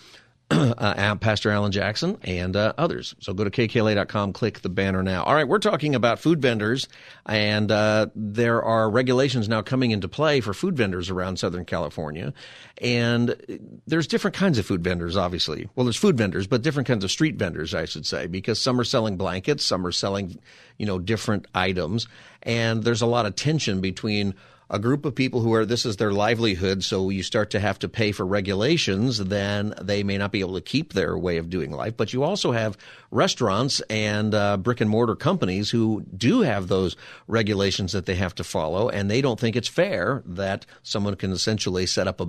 uh, 0.79 1.15
Pastor 1.17 1.51
Alan 1.53 1.71
Jackson 1.71 2.19
and 2.23 2.57
uh, 2.57 2.73
others. 2.77 3.15
So 3.21 3.33
go 3.33 3.45
to 3.45 3.51
kkla.com, 3.51 4.33
click 4.33 4.61
the 4.63 4.69
banner 4.69 5.01
now. 5.01 5.23
All 5.23 5.35
right, 5.35 5.47
we're 5.47 5.61
talking 5.61 5.95
about 5.95 6.19
food 6.19 6.43
vendors, 6.43 6.89
and 7.25 7.71
uh, 7.71 8.09
there 8.17 8.61
are 8.61 8.91
regulations 8.91 9.49
now 9.49 9.63
coming 9.63 9.93
into 9.93 10.09
play 10.09 10.41
for 10.41 10.53
food 10.53 10.77
vendors 10.77 11.09
around 11.09 11.39
Southern 11.39 11.65
California. 11.65 12.35
And 12.83 13.81
there's 13.87 14.09
different 14.09 14.37
kinds 14.37 14.59
of 14.59 14.67
food 14.67 14.83
vendors, 14.83 15.17
obviously. 15.17 15.69
Well, 15.77 15.85
there's 15.85 15.97
food 15.97 16.17
vendors, 16.17 16.49
but 16.49 16.63
different 16.63 16.89
kinds 16.89 17.05
of 17.05 17.13
street 17.13 17.37
vendors, 17.37 17.73
I 17.73 17.85
should 17.85 18.07
say, 18.07 18.27
because 18.27 18.61
some 18.61 18.81
are 18.81 18.85
selling 18.85 19.17
blankets, 19.17 19.65
some 19.65 19.87
are 19.87 19.93
selling, 19.93 20.37
you 20.79 20.87
know, 20.87 20.99
different 20.99 21.47
items. 21.55 22.09
And 22.43 22.83
there's 22.83 23.03
a 23.03 23.07
lot 23.07 23.27
of 23.27 23.37
tension 23.37 23.81
between 23.81 24.35
a 24.71 24.79
group 24.79 25.05
of 25.05 25.17
people 25.17 25.41
who 25.41 25.53
are 25.53 25.67
this 25.67 25.85
is 25.85 25.97
their 25.97 26.13
livelihood, 26.13 26.85
so 26.85 27.11
you 27.11 27.25
start 27.25 27.51
to 27.51 27.61
have 27.61 27.81
to 27.81 27.89
pay 27.89 28.13
for 28.13 28.25
regulations, 28.25 29.19
then 29.19 29.75
they 29.83 30.05
may 30.05 30.17
not 30.17 30.31
be 30.31 30.39
able 30.39 30.55
to 30.55 30.61
keep 30.61 30.93
their 30.93 31.19
way 31.19 31.39
of 31.39 31.51
doing 31.51 31.73
life. 31.73 31.97
But 31.97 32.13
you 32.13 32.23
also 32.23 32.53
have 32.53 32.79
restaurants 33.11 33.81
and 33.91 34.33
uh, 34.33 34.57
brick 34.59 34.81
and 34.81 34.89
mortar 34.89 35.17
companies 35.17 35.71
who 35.71 36.05
do 36.17 36.43
have 36.43 36.69
those 36.69 36.97
regulations 37.27 37.93
that 37.93 38.07
they 38.07 38.15
have 38.15 38.35
to 38.37 38.45
follow, 38.45 38.89
and 38.89 39.11
they 39.11 39.21
don't 39.21 39.41
think 39.41 39.57
it's 39.57 39.69
fair 39.69 40.23
that 40.25 40.67
someone 40.85 41.17
can 41.17 41.33
essentially 41.33 41.85
set 41.85 42.07
up 42.07 42.21
a 42.21 42.29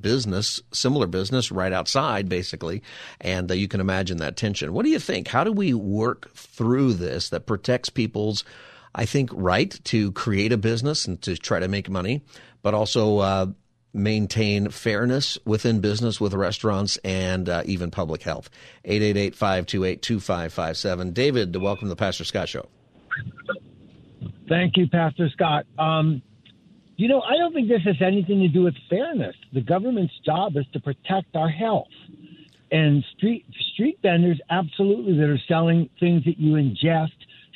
business, 0.00 0.60
similar 0.72 1.08
business, 1.08 1.50
right 1.50 1.72
outside, 1.72 2.28
basically. 2.28 2.82
And 3.20 3.50
uh, 3.50 3.54
you 3.54 3.66
can 3.66 3.80
imagine 3.80 4.18
that 4.18 4.36
tension. 4.36 4.72
What 4.72 4.84
do 4.84 4.90
you 4.90 5.00
think? 5.00 5.28
How 5.28 5.42
do 5.42 5.52
we 5.52 5.74
work 5.74 6.32
through 6.34 6.94
this 6.94 7.30
that 7.30 7.46
protects 7.46 7.90
people's 7.90 8.44
I 8.94 9.06
think, 9.06 9.30
right 9.32 9.78
to 9.84 10.12
create 10.12 10.52
a 10.52 10.56
business 10.56 11.06
and 11.06 11.20
to 11.22 11.36
try 11.36 11.58
to 11.58 11.68
make 11.68 11.90
money, 11.90 12.22
but 12.62 12.74
also 12.74 13.18
uh, 13.18 13.46
maintain 13.92 14.70
fairness 14.70 15.38
within 15.44 15.80
business 15.80 16.20
with 16.20 16.34
restaurants 16.34 16.96
and 16.98 17.48
uh, 17.48 17.62
even 17.64 17.90
public 17.90 18.22
health. 18.22 18.50
888 18.84 19.34
528 19.34 20.02
2557. 20.02 21.12
David, 21.12 21.56
welcome 21.56 21.86
to 21.86 21.90
the 21.90 21.96
Pastor 21.96 22.24
Scott 22.24 22.48
Show. 22.48 22.68
Thank 24.48 24.76
you, 24.76 24.88
Pastor 24.88 25.28
Scott. 25.30 25.66
Um, 25.78 26.22
you 26.96 27.08
know, 27.08 27.22
I 27.22 27.36
don't 27.36 27.52
think 27.52 27.68
this 27.68 27.82
has 27.84 27.96
anything 28.00 28.40
to 28.40 28.48
do 28.48 28.62
with 28.62 28.74
fairness. 28.88 29.34
The 29.52 29.60
government's 29.60 30.14
job 30.24 30.56
is 30.56 30.66
to 30.72 30.80
protect 30.80 31.34
our 31.34 31.48
health. 31.48 31.88
And 32.70 33.04
street 33.16 33.44
street 33.72 33.98
vendors, 34.02 34.40
absolutely, 34.50 35.16
that 35.18 35.28
are 35.28 35.40
selling 35.48 35.88
things 36.00 36.24
that 36.24 36.38
you 36.38 36.54
ingest 36.54 37.12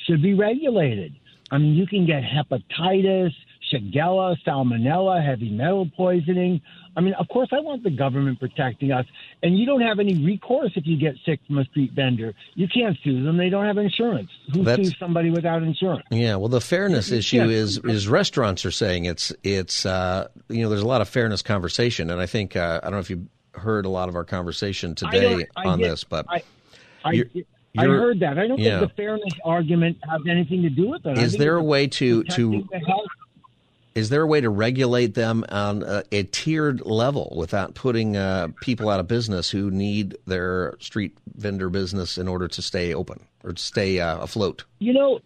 should 0.07 0.21
be 0.21 0.33
regulated. 0.33 1.18
I 1.51 1.57
mean, 1.57 1.73
you 1.73 1.87
can 1.87 2.05
get 2.05 2.23
hepatitis, 2.23 3.33
Shigella, 3.71 4.35
salmonella, 4.45 5.23
heavy 5.23 5.49
metal 5.49 5.89
poisoning. 5.95 6.61
I 6.95 7.01
mean, 7.01 7.13
of 7.13 7.27
course, 7.27 7.49
I 7.51 7.59
want 7.59 7.83
the 7.83 7.91
government 7.91 8.39
protecting 8.39 8.91
us. 8.91 9.05
And 9.43 9.57
you 9.57 9.65
don't 9.65 9.81
have 9.81 9.99
any 9.99 10.23
recourse 10.23 10.71
if 10.75 10.85
you 10.85 10.97
get 10.97 11.15
sick 11.25 11.39
from 11.47 11.59
a 11.59 11.63
street 11.65 11.91
vendor. 11.93 12.33
You 12.55 12.67
can't 12.67 12.97
sue 13.03 13.23
them. 13.23 13.37
They 13.37 13.49
don't 13.49 13.65
have 13.65 13.77
insurance. 13.77 14.29
Who 14.53 14.63
That's, 14.63 14.89
sues 14.89 14.95
somebody 14.99 15.29
without 15.29 15.63
insurance? 15.63 16.03
Yeah, 16.11 16.35
well, 16.35 16.49
the 16.49 16.61
fairness 16.61 17.11
issue 17.11 17.43
is 17.43 17.77
is 17.77 18.07
restaurants 18.07 18.65
are 18.65 18.71
saying 18.71 19.05
it's 19.05 19.31
it's 19.43 19.85
uh, 19.85 20.27
you 20.49 20.63
know 20.63 20.69
there's 20.69 20.81
a 20.81 20.87
lot 20.87 21.01
of 21.01 21.09
fairness 21.09 21.41
conversation, 21.41 22.09
and 22.09 22.19
I 22.19 22.25
think 22.25 22.55
uh, 22.55 22.79
I 22.81 22.87
don't 22.87 22.93
know 22.93 22.99
if 22.99 23.09
you 23.09 23.27
heard 23.53 23.85
a 23.85 23.89
lot 23.89 24.09
of 24.09 24.15
our 24.15 24.25
conversation 24.25 24.95
today 24.95 25.45
on 25.55 25.79
get, 25.79 25.89
this, 25.89 26.03
but. 26.03 26.25
I, 26.29 26.43
I, 27.77 27.83
I 27.83 27.87
heard 27.87 28.19
that. 28.21 28.39
I 28.39 28.47
don't 28.47 28.59
yeah. 28.59 28.79
think 28.79 28.91
the 28.91 28.95
fairness 28.95 29.33
argument 29.45 29.97
has 30.09 30.21
anything 30.27 30.63
to 30.63 30.69
do 30.69 30.89
with 30.89 31.05
it. 31.05 31.17
Is 31.17 31.33
there 31.33 31.55
a 31.55 31.63
way 31.63 31.87
to 31.87 32.23
to 32.23 32.67
is 33.95 34.09
there 34.09 34.21
a 34.21 34.27
way 34.27 34.39
to 34.39 34.49
regulate 34.49 35.13
them 35.13 35.43
on 35.49 35.83
a, 35.83 36.03
a 36.11 36.23
tiered 36.23 36.85
level 36.85 37.33
without 37.35 37.75
putting 37.75 38.15
uh, 38.15 38.47
people 38.61 38.89
out 38.89 38.99
of 38.99 39.07
business 39.07 39.49
who 39.49 39.69
need 39.69 40.17
their 40.25 40.75
street 40.79 41.17
vendor 41.35 41.69
business 41.69 42.17
in 42.17 42.27
order 42.27 42.47
to 42.47 42.61
stay 42.61 42.93
open 42.93 43.25
or 43.43 43.53
to 43.53 43.61
stay 43.61 43.99
uh, 43.99 44.19
afloat? 44.19 44.63
You 44.79 44.93
know, 44.93 45.19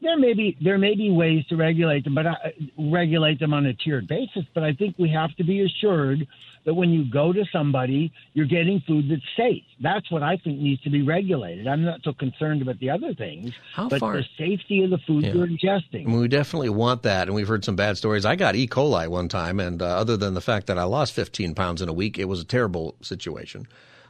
there 0.00 0.18
may 0.18 0.34
be 0.34 0.56
there 0.60 0.78
may 0.78 0.94
be 0.94 1.10
ways 1.10 1.44
to 1.46 1.56
regulate 1.56 2.04
them, 2.04 2.14
but 2.14 2.26
uh, 2.26 2.34
regulate 2.78 3.38
them 3.38 3.54
on 3.54 3.66
a 3.66 3.74
tiered 3.74 4.08
basis. 4.08 4.44
But 4.54 4.64
I 4.64 4.72
think 4.72 4.96
we 4.98 5.10
have 5.10 5.34
to 5.36 5.44
be 5.44 5.62
assured 5.62 6.26
that 6.68 6.74
when 6.74 6.90
you 6.90 7.10
go 7.10 7.32
to 7.32 7.46
somebody, 7.50 8.12
you're 8.34 8.44
getting 8.44 8.82
food 8.86 9.06
that's 9.10 9.22
safe. 9.34 9.62
That's 9.80 10.10
what 10.10 10.22
I 10.22 10.36
think 10.36 10.58
needs 10.58 10.82
to 10.82 10.90
be 10.90 11.00
regulated. 11.00 11.66
I'm 11.66 11.82
not 11.82 12.00
so 12.04 12.12
concerned 12.12 12.60
about 12.60 12.78
the 12.78 12.90
other 12.90 13.14
things, 13.14 13.54
How 13.72 13.88
but 13.88 14.00
far? 14.00 14.18
the 14.18 14.24
safety 14.36 14.84
of 14.84 14.90
the 14.90 14.98
food 15.06 15.24
yeah. 15.24 15.32
you're 15.32 15.46
ingesting. 15.46 16.02
I 16.02 16.10
mean, 16.10 16.20
we 16.20 16.28
definitely 16.28 16.68
want 16.68 17.04
that, 17.04 17.26
and 17.26 17.34
we've 17.34 17.48
heard 17.48 17.64
some 17.64 17.74
bad 17.74 17.96
stories. 17.96 18.26
I 18.26 18.36
got 18.36 18.54
E. 18.54 18.68
coli 18.68 19.08
one 19.08 19.30
time, 19.30 19.60
and 19.60 19.80
uh, 19.80 19.86
other 19.86 20.18
than 20.18 20.34
the 20.34 20.42
fact 20.42 20.66
that 20.66 20.76
I 20.76 20.82
lost 20.82 21.14
15 21.14 21.54
pounds 21.54 21.80
in 21.80 21.88
a 21.88 21.92
week, 21.94 22.18
it 22.18 22.26
was 22.26 22.38
a 22.38 22.44
terrible 22.44 22.96
situation. 23.00 23.66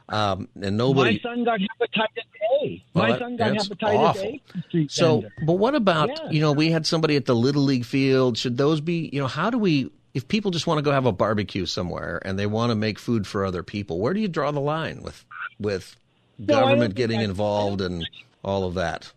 Um, 0.09 0.49
and 0.61 0.75
nobody. 0.75 1.21
My 1.23 1.31
son 1.31 1.45
got 1.45 1.61
hepatitis 1.61 2.25
A. 2.61 2.83
My 2.93 3.11
well, 3.11 3.19
son 3.19 3.37
got 3.37 3.53
hepatitis 3.53 3.99
awful. 3.99 4.39
A. 4.73 4.87
So, 4.89 5.23
but 5.45 5.53
what 5.53 5.75
about 5.75 6.09
yeah. 6.09 6.31
you 6.31 6.41
know 6.41 6.51
we 6.51 6.71
had 6.71 6.85
somebody 6.85 7.15
at 7.15 7.23
the 7.23 7.35
little 7.35 7.63
league 7.63 7.85
field? 7.85 8.37
Should 8.37 8.57
those 8.57 8.81
be 8.81 9.09
you 9.13 9.21
know 9.21 9.27
how 9.27 9.49
do 9.49 9.57
we 9.57 9.91
if 10.13 10.27
people 10.27 10.51
just 10.51 10.67
want 10.67 10.77
to 10.77 10.81
go 10.81 10.91
have 10.91 11.05
a 11.05 11.11
barbecue 11.11 11.65
somewhere 11.65 12.21
and 12.25 12.37
they 12.37 12.45
want 12.45 12.71
to 12.71 12.75
make 12.75 12.99
food 12.99 13.27
for 13.27 13.45
other 13.45 13.63
people? 13.63 13.99
Where 13.99 14.13
do 14.13 14.19
you 14.19 14.27
draw 14.27 14.51
the 14.51 14.59
line 14.59 15.01
with 15.03 15.25
with 15.59 15.95
no, 16.37 16.59
government 16.59 16.95
getting 16.95 17.21
involved 17.21 17.81
and 17.81 18.07
all 18.43 18.63
of 18.63 18.75
that? 18.75 19.11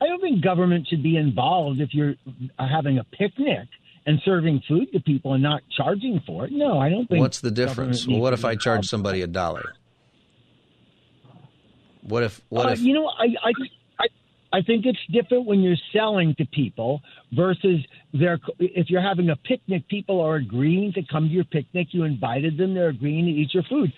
I 0.00 0.06
don't 0.06 0.20
think 0.20 0.42
government 0.42 0.86
should 0.88 1.02
be 1.02 1.16
involved 1.16 1.80
if 1.80 1.94
you're 1.94 2.14
having 2.58 2.98
a 2.98 3.04
picnic 3.04 3.68
and 4.06 4.20
serving 4.24 4.62
food 4.68 4.92
to 4.92 5.00
people 5.00 5.32
and 5.32 5.42
not 5.42 5.62
charging 5.74 6.20
for 6.26 6.44
it. 6.44 6.52
No, 6.52 6.78
I 6.78 6.90
don't 6.90 7.06
think. 7.08 7.20
What's 7.20 7.40
the 7.40 7.50
difference? 7.50 8.06
Well, 8.06 8.18
what 8.18 8.32
if 8.34 8.44
I 8.44 8.54
charge 8.54 8.86
somebody 8.86 9.22
a 9.22 9.26
dollar? 9.26 9.74
What 12.02 12.22
if? 12.22 12.40
What 12.50 12.66
uh, 12.66 12.72
if? 12.72 12.80
You 12.80 12.94
know, 12.94 13.08
I, 13.08 13.34
I 13.42 13.52
I 14.54 14.62
think 14.62 14.86
it's 14.86 15.00
different 15.10 15.46
when 15.46 15.60
you're 15.62 15.76
selling 15.92 16.32
to 16.36 16.46
people 16.46 17.02
versus 17.32 17.80
they're. 18.12 18.38
If 18.60 18.88
you're 18.88 19.02
having 19.02 19.30
a 19.30 19.36
picnic, 19.36 19.88
people 19.88 20.20
are 20.20 20.36
agreeing 20.36 20.92
to 20.92 21.02
come 21.10 21.24
to 21.28 21.34
your 21.34 21.44
picnic. 21.44 21.88
You 21.90 22.04
invited 22.04 22.56
them; 22.56 22.72
they're 22.72 22.90
agreeing 22.90 23.24
to 23.24 23.32
eat 23.32 23.52
your 23.52 23.64
food 23.64 23.92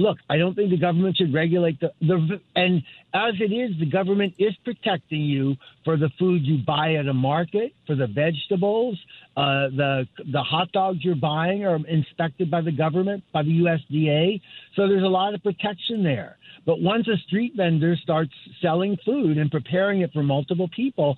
look, 0.00 0.18
I 0.28 0.38
don't 0.38 0.54
think 0.54 0.70
the 0.70 0.78
government 0.78 1.16
should 1.16 1.32
regulate 1.32 1.78
the, 1.80 1.92
the 2.00 2.40
and 2.56 2.82
as 3.12 3.34
it 3.40 3.52
is, 3.52 3.78
the 3.78 3.86
government 3.86 4.34
is 4.38 4.54
protecting 4.64 5.20
you 5.20 5.56
for 5.84 5.96
the 5.96 6.10
food 6.18 6.42
you 6.42 6.58
buy 6.64 6.94
at 6.94 7.06
a 7.06 7.14
market, 7.14 7.72
for 7.86 7.94
the 7.94 8.06
vegetables, 8.06 8.98
uh, 9.36 9.68
the 9.76 10.06
the 10.32 10.42
hot 10.42 10.70
dogs 10.72 10.98
you're 11.02 11.14
buying 11.14 11.64
are 11.64 11.78
inspected 11.86 12.50
by 12.50 12.60
the 12.60 12.72
government, 12.72 13.22
by 13.32 13.42
the 13.42 13.50
USDA. 13.50 14.40
So 14.76 14.88
there's 14.88 15.04
a 15.04 15.08
lot 15.08 15.34
of 15.34 15.42
protection 15.42 16.02
there. 16.02 16.36
But 16.66 16.80
once 16.80 17.08
a 17.08 17.16
street 17.26 17.54
vendor 17.56 17.96
starts 18.02 18.32
selling 18.60 18.96
food 19.04 19.38
and 19.38 19.50
preparing 19.50 20.00
it 20.02 20.12
for 20.12 20.22
multiple 20.22 20.68
people, 20.74 21.16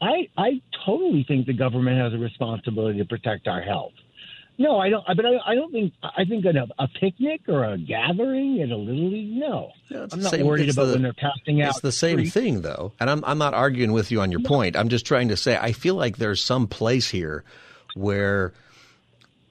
I 0.00 0.28
I 0.36 0.60
totally 0.84 1.24
think 1.26 1.46
the 1.46 1.52
government 1.52 1.98
has 1.98 2.12
a 2.12 2.18
responsibility 2.18 2.98
to 2.98 3.04
protect 3.04 3.48
our 3.48 3.62
health. 3.62 3.92
No, 4.56 4.78
I 4.78 4.88
don't. 4.88 5.04
But 5.04 5.26
I, 5.26 5.38
I 5.46 5.54
don't 5.54 5.72
think. 5.72 5.92
I 6.02 6.24
think 6.24 6.46
at 6.46 6.54
a, 6.54 6.66
a, 6.78 6.86
picnic 6.86 7.42
or 7.48 7.64
a 7.64 7.76
gathering 7.76 8.60
at 8.62 8.70
a 8.70 8.76
little 8.76 9.10
league. 9.10 9.32
No, 9.32 9.72
I'm 9.90 10.20
not 10.20 10.30
same, 10.30 10.46
worried 10.46 10.70
about 10.70 10.86
the, 10.86 10.92
when 10.92 11.02
they're 11.02 11.12
passing 11.12 11.60
out. 11.60 11.70
It's 11.70 11.80
the 11.80 11.90
same 11.90 12.26
thing, 12.26 12.62
though. 12.62 12.92
And 13.00 13.10
I'm 13.10 13.24
I'm 13.24 13.38
not 13.38 13.54
arguing 13.54 13.92
with 13.92 14.12
you 14.12 14.20
on 14.20 14.30
your 14.30 14.40
no. 14.40 14.48
point. 14.48 14.76
I'm 14.76 14.88
just 14.88 15.06
trying 15.06 15.28
to 15.28 15.36
say 15.36 15.56
I 15.56 15.72
feel 15.72 15.96
like 15.96 16.18
there's 16.18 16.42
some 16.42 16.68
place 16.68 17.08
here 17.08 17.42
where 17.94 18.52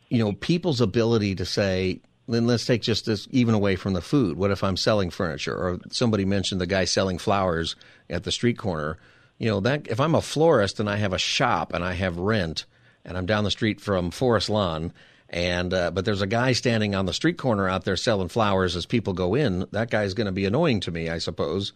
you 0.08 0.20
know 0.20 0.34
people's 0.34 0.80
ability 0.80 1.36
to 1.36 1.45
say. 1.45 1.99
Then 2.26 2.47
let's 2.47 2.66
take 2.66 2.82
just 2.82 3.06
this 3.06 3.28
even 3.32 3.54
away 3.54 3.76
from 3.76 3.91
the 3.91 4.01
food. 4.01 4.38
What 4.38 4.51
if 4.51 4.64
I'm 4.64 4.78
selling 4.78 5.10
furniture, 5.10 5.58
or 5.58 5.80
somebody 5.91 6.24
mentioned 6.24 6.62
the 6.62 6.66
guy 6.66 6.86
selling 6.86 7.18
flowers 7.18 7.76
at 8.10 8.24
the 8.24 8.32
street 8.32 8.58
corner? 8.58 8.97
You 9.38 9.49
know 9.49 9.60
that 9.60 9.88
if 9.88 9.99
I'm 9.99 10.16
a 10.16 10.22
florist 10.22 10.80
and 10.80 10.89
I 10.89 10.95
have 10.95 11.12
a 11.12 11.18
shop 11.18 11.74
and 11.74 11.84
I 11.84 11.93
have 11.93 12.18
rent 12.18 12.66
and 13.06 13.18
I'm 13.18 13.26
down 13.26 13.43
the 13.43 13.51
street 13.51 13.82
from 13.82 14.12
Forest 14.12 14.49
Lawn, 14.49 14.93
and 15.30 15.74
uh, 15.74 15.91
but 15.91 16.06
there's 16.06 16.22
a 16.22 16.28
guy 16.28 16.54
standing 16.54 16.95
on 16.95 17.06
the 17.06 17.14
street 17.14 17.38
corner 17.38 17.68
out 17.68 17.86
there 17.86 17.97
selling 17.97 18.30
flowers 18.30 18.76
as 18.76 18.86
people 18.86 19.14
go 19.14 19.36
in. 19.36 19.66
That 19.72 19.89
guy's 19.89 20.14
going 20.14 20.26
to 20.26 20.32
be 20.32 20.45
annoying 20.45 20.80
to 20.82 20.91
me, 20.91 21.10
I 21.10 21.18
suppose. 21.18 21.74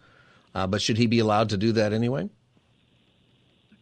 Uh, 0.54 0.66
but 0.66 0.80
should 0.80 0.96
he 0.96 1.06
be 1.06 1.18
allowed 1.18 1.50
to 1.50 1.56
do 1.56 1.72
that 1.72 1.92
anyway? 1.92 2.30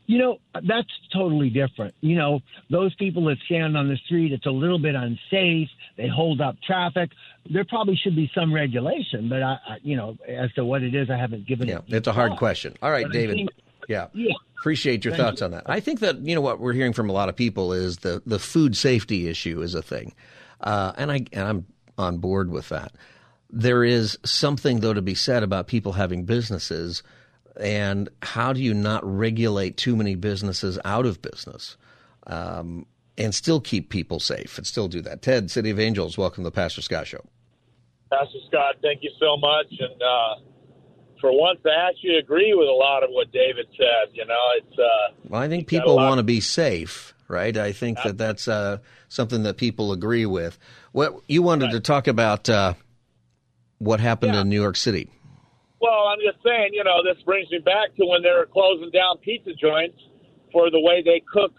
You 0.06 0.18
know, 0.18 0.38
that's 0.54 0.88
totally 1.12 1.50
different. 1.50 1.94
You 2.00 2.16
know, 2.16 2.40
those 2.70 2.94
people 2.94 3.24
that 3.24 3.38
stand 3.46 3.76
on 3.76 3.88
the 3.88 3.96
street, 3.96 4.32
it's 4.32 4.46
a 4.46 4.50
little 4.50 4.78
bit 4.78 4.94
unsafe. 4.94 5.68
They 5.96 6.06
hold 6.06 6.40
up 6.40 6.56
traffic. 6.64 7.10
There 7.50 7.64
probably 7.64 7.96
should 7.96 8.14
be 8.14 8.30
some 8.32 8.52
regulation, 8.52 9.28
but 9.28 9.42
I, 9.42 9.58
I 9.68 9.76
you 9.82 9.96
know, 9.96 10.16
as 10.28 10.52
to 10.54 10.64
what 10.64 10.82
it 10.82 10.94
is, 10.94 11.10
I 11.10 11.16
haven't 11.16 11.46
given 11.46 11.68
yeah, 11.68 11.78
it. 11.88 11.94
It's 11.94 12.08
a 12.08 12.12
hard 12.12 12.32
thought. 12.32 12.38
question. 12.38 12.76
All 12.82 12.90
right, 12.90 13.04
But 13.04 13.12
David. 13.12 13.50
Think- 13.86 14.14
yeah. 14.14 14.26
Yeah. 14.28 14.34
Appreciate 14.58 15.04
your 15.04 15.12
Thank 15.14 15.22
thoughts 15.22 15.40
you. 15.40 15.44
on 15.44 15.50
that. 15.52 15.62
I 15.66 15.80
think 15.80 16.00
that 16.00 16.18
you 16.26 16.34
know 16.34 16.40
what 16.40 16.58
we're 16.58 16.72
hearing 16.72 16.92
from 16.92 17.08
a 17.08 17.12
lot 17.12 17.28
of 17.28 17.36
people 17.36 17.72
is 17.72 17.98
the 17.98 18.22
the 18.26 18.38
food 18.38 18.76
safety 18.76 19.28
issue 19.28 19.62
is 19.62 19.74
a 19.74 19.82
thing, 19.82 20.14
uh, 20.60 20.92
and 20.96 21.12
I 21.12 21.20
and 21.32 21.46
I'm 21.48 21.66
on 21.98 22.18
board 22.18 22.50
with 22.50 22.68
that. 22.70 22.92
There 23.50 23.84
is 23.84 24.18
something 24.24 24.80
though 24.80 24.94
to 24.94 25.02
be 25.02 25.14
said 25.14 25.42
about 25.44 25.68
people 25.68 25.92
having 25.92 26.24
businesses, 26.24 27.04
and 27.60 28.08
how 28.22 28.52
do 28.54 28.60
you 28.60 28.74
not 28.74 29.04
regulate 29.04 29.76
too 29.76 29.94
many 29.94 30.16
businesses 30.16 30.80
out 30.84 31.06
of 31.06 31.22
business, 31.22 31.76
um, 32.26 32.86
and 33.16 33.32
still 33.34 33.60
keep 33.60 33.88
people 33.90 34.18
safe 34.18 34.58
and 34.58 34.66
still 34.66 34.88
do 34.88 35.00
that. 35.02 35.22
Ted, 35.22 35.48
City 35.50 35.70
of 35.70 35.78
Angels, 35.78 36.18
welcome 36.18 36.42
to 36.42 36.48
the 36.50 36.54
Pastor 36.54 36.82
Scott 36.82 37.06
Show. 37.06 37.24
Pastor 38.10 38.38
Scott, 38.48 38.76
thank 38.82 39.02
you 39.04 39.10
so 39.20 39.36
much. 39.36 39.66
And 39.78 40.02
uh, 40.02 40.34
for 41.20 41.32
once, 41.32 41.60
I 41.64 41.88
actually 41.88 42.16
agree 42.16 42.54
with 42.54 42.68
a 42.68 42.72
lot 42.72 43.02
of 43.02 43.10
what 43.10 43.32
David 43.32 43.66
said. 43.76 44.14
You 44.14 44.26
know, 44.26 44.40
it's 44.56 44.78
uh, 44.78 45.14
Well, 45.28 45.42
I 45.42 45.48
think 45.48 45.66
people 45.66 45.96
want 45.96 46.18
to 46.18 46.22
be 46.22 46.40
safe, 46.40 47.14
right? 47.28 47.56
I 47.56 47.72
think 47.72 47.98
that 48.04 48.18
that's 48.18 48.48
uh, 48.48 48.78
something 49.08 49.42
that 49.44 49.56
people 49.56 49.92
agree 49.92 50.26
with. 50.26 50.58
What 50.92 51.20
you 51.28 51.42
wanted 51.42 51.70
to 51.72 51.80
talk 51.80 52.06
about 52.06 52.48
uh, 52.48 52.74
what 53.78 54.00
happened 54.00 54.34
in 54.34 54.48
New 54.48 54.60
York 54.60 54.76
City? 54.76 55.10
Well, 55.80 56.08
I'm 56.08 56.18
just 56.24 56.42
saying, 56.42 56.70
you 56.72 56.84
know, 56.84 57.02
this 57.04 57.22
brings 57.24 57.50
me 57.50 57.58
back 57.58 57.94
to 57.96 58.06
when 58.06 58.22
they 58.22 58.30
were 58.30 58.48
closing 58.50 58.90
down 58.90 59.18
pizza 59.18 59.52
joints 59.52 59.98
for 60.52 60.70
the 60.70 60.80
way 60.80 61.02
they 61.04 61.22
cook 61.30 61.52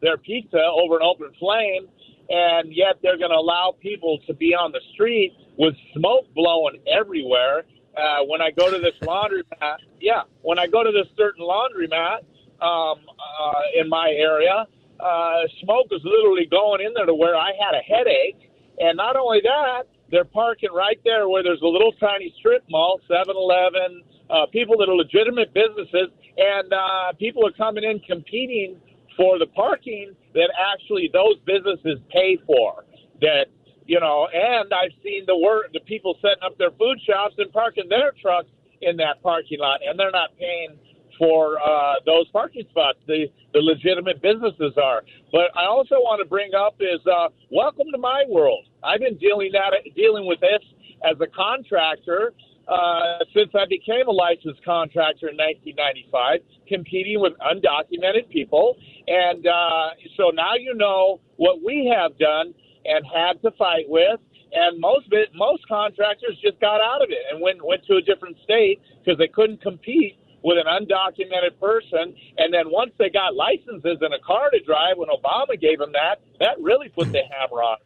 their 0.00 0.16
pizza 0.16 0.60
over 0.60 0.96
an 0.96 1.02
open 1.02 1.32
flame, 1.38 1.88
and 2.28 2.72
yet 2.72 2.96
they're 3.02 3.18
going 3.18 3.30
to 3.30 3.36
allow 3.36 3.74
people 3.80 4.18
to 4.26 4.34
be 4.34 4.54
on 4.54 4.70
the 4.72 4.80
street 4.94 5.32
with 5.58 5.74
smoke 5.94 6.32
blowing 6.34 6.78
everywhere. 6.86 7.64
Uh, 7.96 8.24
when 8.26 8.42
I 8.42 8.50
go 8.50 8.70
to 8.70 8.78
this 8.78 8.94
laundromat, 9.02 9.78
yeah, 10.00 10.22
when 10.42 10.58
I 10.58 10.66
go 10.66 10.84
to 10.84 10.92
this 10.92 11.06
certain 11.16 11.44
laundromat 11.44 12.20
um, 12.60 13.00
uh, 13.08 13.80
in 13.80 13.88
my 13.88 14.10
area, 14.10 14.66
uh, 15.00 15.40
smoke 15.62 15.86
is 15.90 16.00
literally 16.04 16.46
going 16.50 16.84
in 16.84 16.92
there 16.94 17.06
to 17.06 17.14
where 17.14 17.36
I 17.36 17.52
had 17.58 17.74
a 17.74 17.82
headache. 17.82 18.50
And 18.78 18.96
not 18.96 19.16
only 19.16 19.40
that, 19.42 19.84
they're 20.10 20.24
parking 20.24 20.70
right 20.72 21.00
there 21.04 21.28
where 21.28 21.42
there's 21.42 21.62
a 21.62 21.66
little 21.66 21.92
tiny 21.92 22.34
strip 22.38 22.64
mall, 22.68 23.00
7-Eleven, 23.10 24.02
uh, 24.28 24.46
people 24.52 24.76
that 24.78 24.88
are 24.88 24.94
legitimate 24.94 25.54
businesses, 25.54 26.08
and 26.36 26.72
uh, 26.72 27.12
people 27.18 27.46
are 27.46 27.52
coming 27.52 27.84
in 27.84 28.00
competing 28.00 28.76
for 29.16 29.38
the 29.38 29.46
parking 29.46 30.14
that 30.34 30.50
actually 30.60 31.08
those 31.12 31.36
businesses 31.46 31.98
pay 32.10 32.38
for. 32.46 32.84
That 33.22 33.46
you 33.86 34.00
know, 34.00 34.28
and 34.32 34.72
I've 34.72 34.94
seen 35.02 35.24
the 35.26 35.36
work 35.36 35.72
the 35.72 35.80
people 35.80 36.16
setting 36.20 36.42
up 36.44 36.58
their 36.58 36.70
food 36.72 36.98
shops 37.06 37.34
and 37.38 37.52
parking 37.52 37.88
their 37.88 38.12
trucks 38.20 38.48
in 38.82 38.96
that 38.98 39.22
parking 39.22 39.58
lot, 39.60 39.80
and 39.86 39.98
they're 39.98 40.10
not 40.10 40.30
paying 40.38 40.78
for 41.18 41.58
uh, 41.60 41.94
those 42.04 42.28
parking 42.28 42.64
spots. 42.70 42.98
The 43.06 43.26
the 43.52 43.60
legitimate 43.60 44.20
businesses 44.20 44.74
are. 44.76 45.02
But 45.32 45.56
I 45.56 45.64
also 45.64 45.96
want 45.96 46.20
to 46.20 46.28
bring 46.28 46.52
up 46.54 46.76
is 46.80 47.00
uh, 47.06 47.28
welcome 47.50 47.86
to 47.92 47.98
my 47.98 48.24
world. 48.28 48.66
I've 48.82 49.00
been 49.00 49.16
dealing 49.16 49.50
that 49.52 49.72
dealing 49.94 50.26
with 50.26 50.40
this 50.40 50.62
as 51.04 51.16
a 51.20 51.26
contractor 51.26 52.34
uh, 52.68 53.18
since 53.34 53.50
I 53.54 53.64
became 53.68 54.08
a 54.08 54.12
licensed 54.12 54.64
contractor 54.64 55.28
in 55.28 55.36
1995, 55.36 56.40
competing 56.66 57.20
with 57.20 57.32
undocumented 57.38 58.28
people. 58.28 58.76
And 59.06 59.46
uh, 59.46 59.90
so 60.16 60.30
now 60.34 60.54
you 60.58 60.74
know 60.74 61.20
what 61.36 61.62
we 61.64 61.92
have 61.94 62.18
done 62.18 62.54
and 62.88 63.04
had 63.06 63.42
to 63.42 63.50
fight 63.58 63.86
with. 63.88 64.20
And 64.52 64.80
most 64.80 65.06
most 65.34 65.66
contractors 65.68 66.38
just 66.42 66.60
got 66.60 66.80
out 66.80 67.02
of 67.02 67.10
it 67.10 67.18
and 67.30 67.40
went 67.40 67.64
went 67.64 67.84
to 67.86 67.96
a 67.96 68.02
different 68.02 68.36
state 68.44 68.80
because 69.04 69.18
they 69.18 69.28
couldn't 69.28 69.60
compete 69.60 70.18
with 70.42 70.58
an 70.58 70.70
undocumented 70.70 71.58
person. 71.60 72.14
And 72.38 72.54
then 72.54 72.70
once 72.70 72.92
they 72.98 73.10
got 73.10 73.34
licenses 73.34 73.98
and 74.00 74.14
a 74.14 74.22
car 74.24 74.50
to 74.50 74.60
drive, 74.60 74.96
when 74.96 75.08
Obama 75.08 75.60
gave 75.60 75.78
them 75.78 75.90
that, 75.92 76.22
that 76.38 76.60
really 76.60 76.88
put 76.88 77.10
the 77.10 77.22
hammer 77.30 77.62
on. 77.62 77.78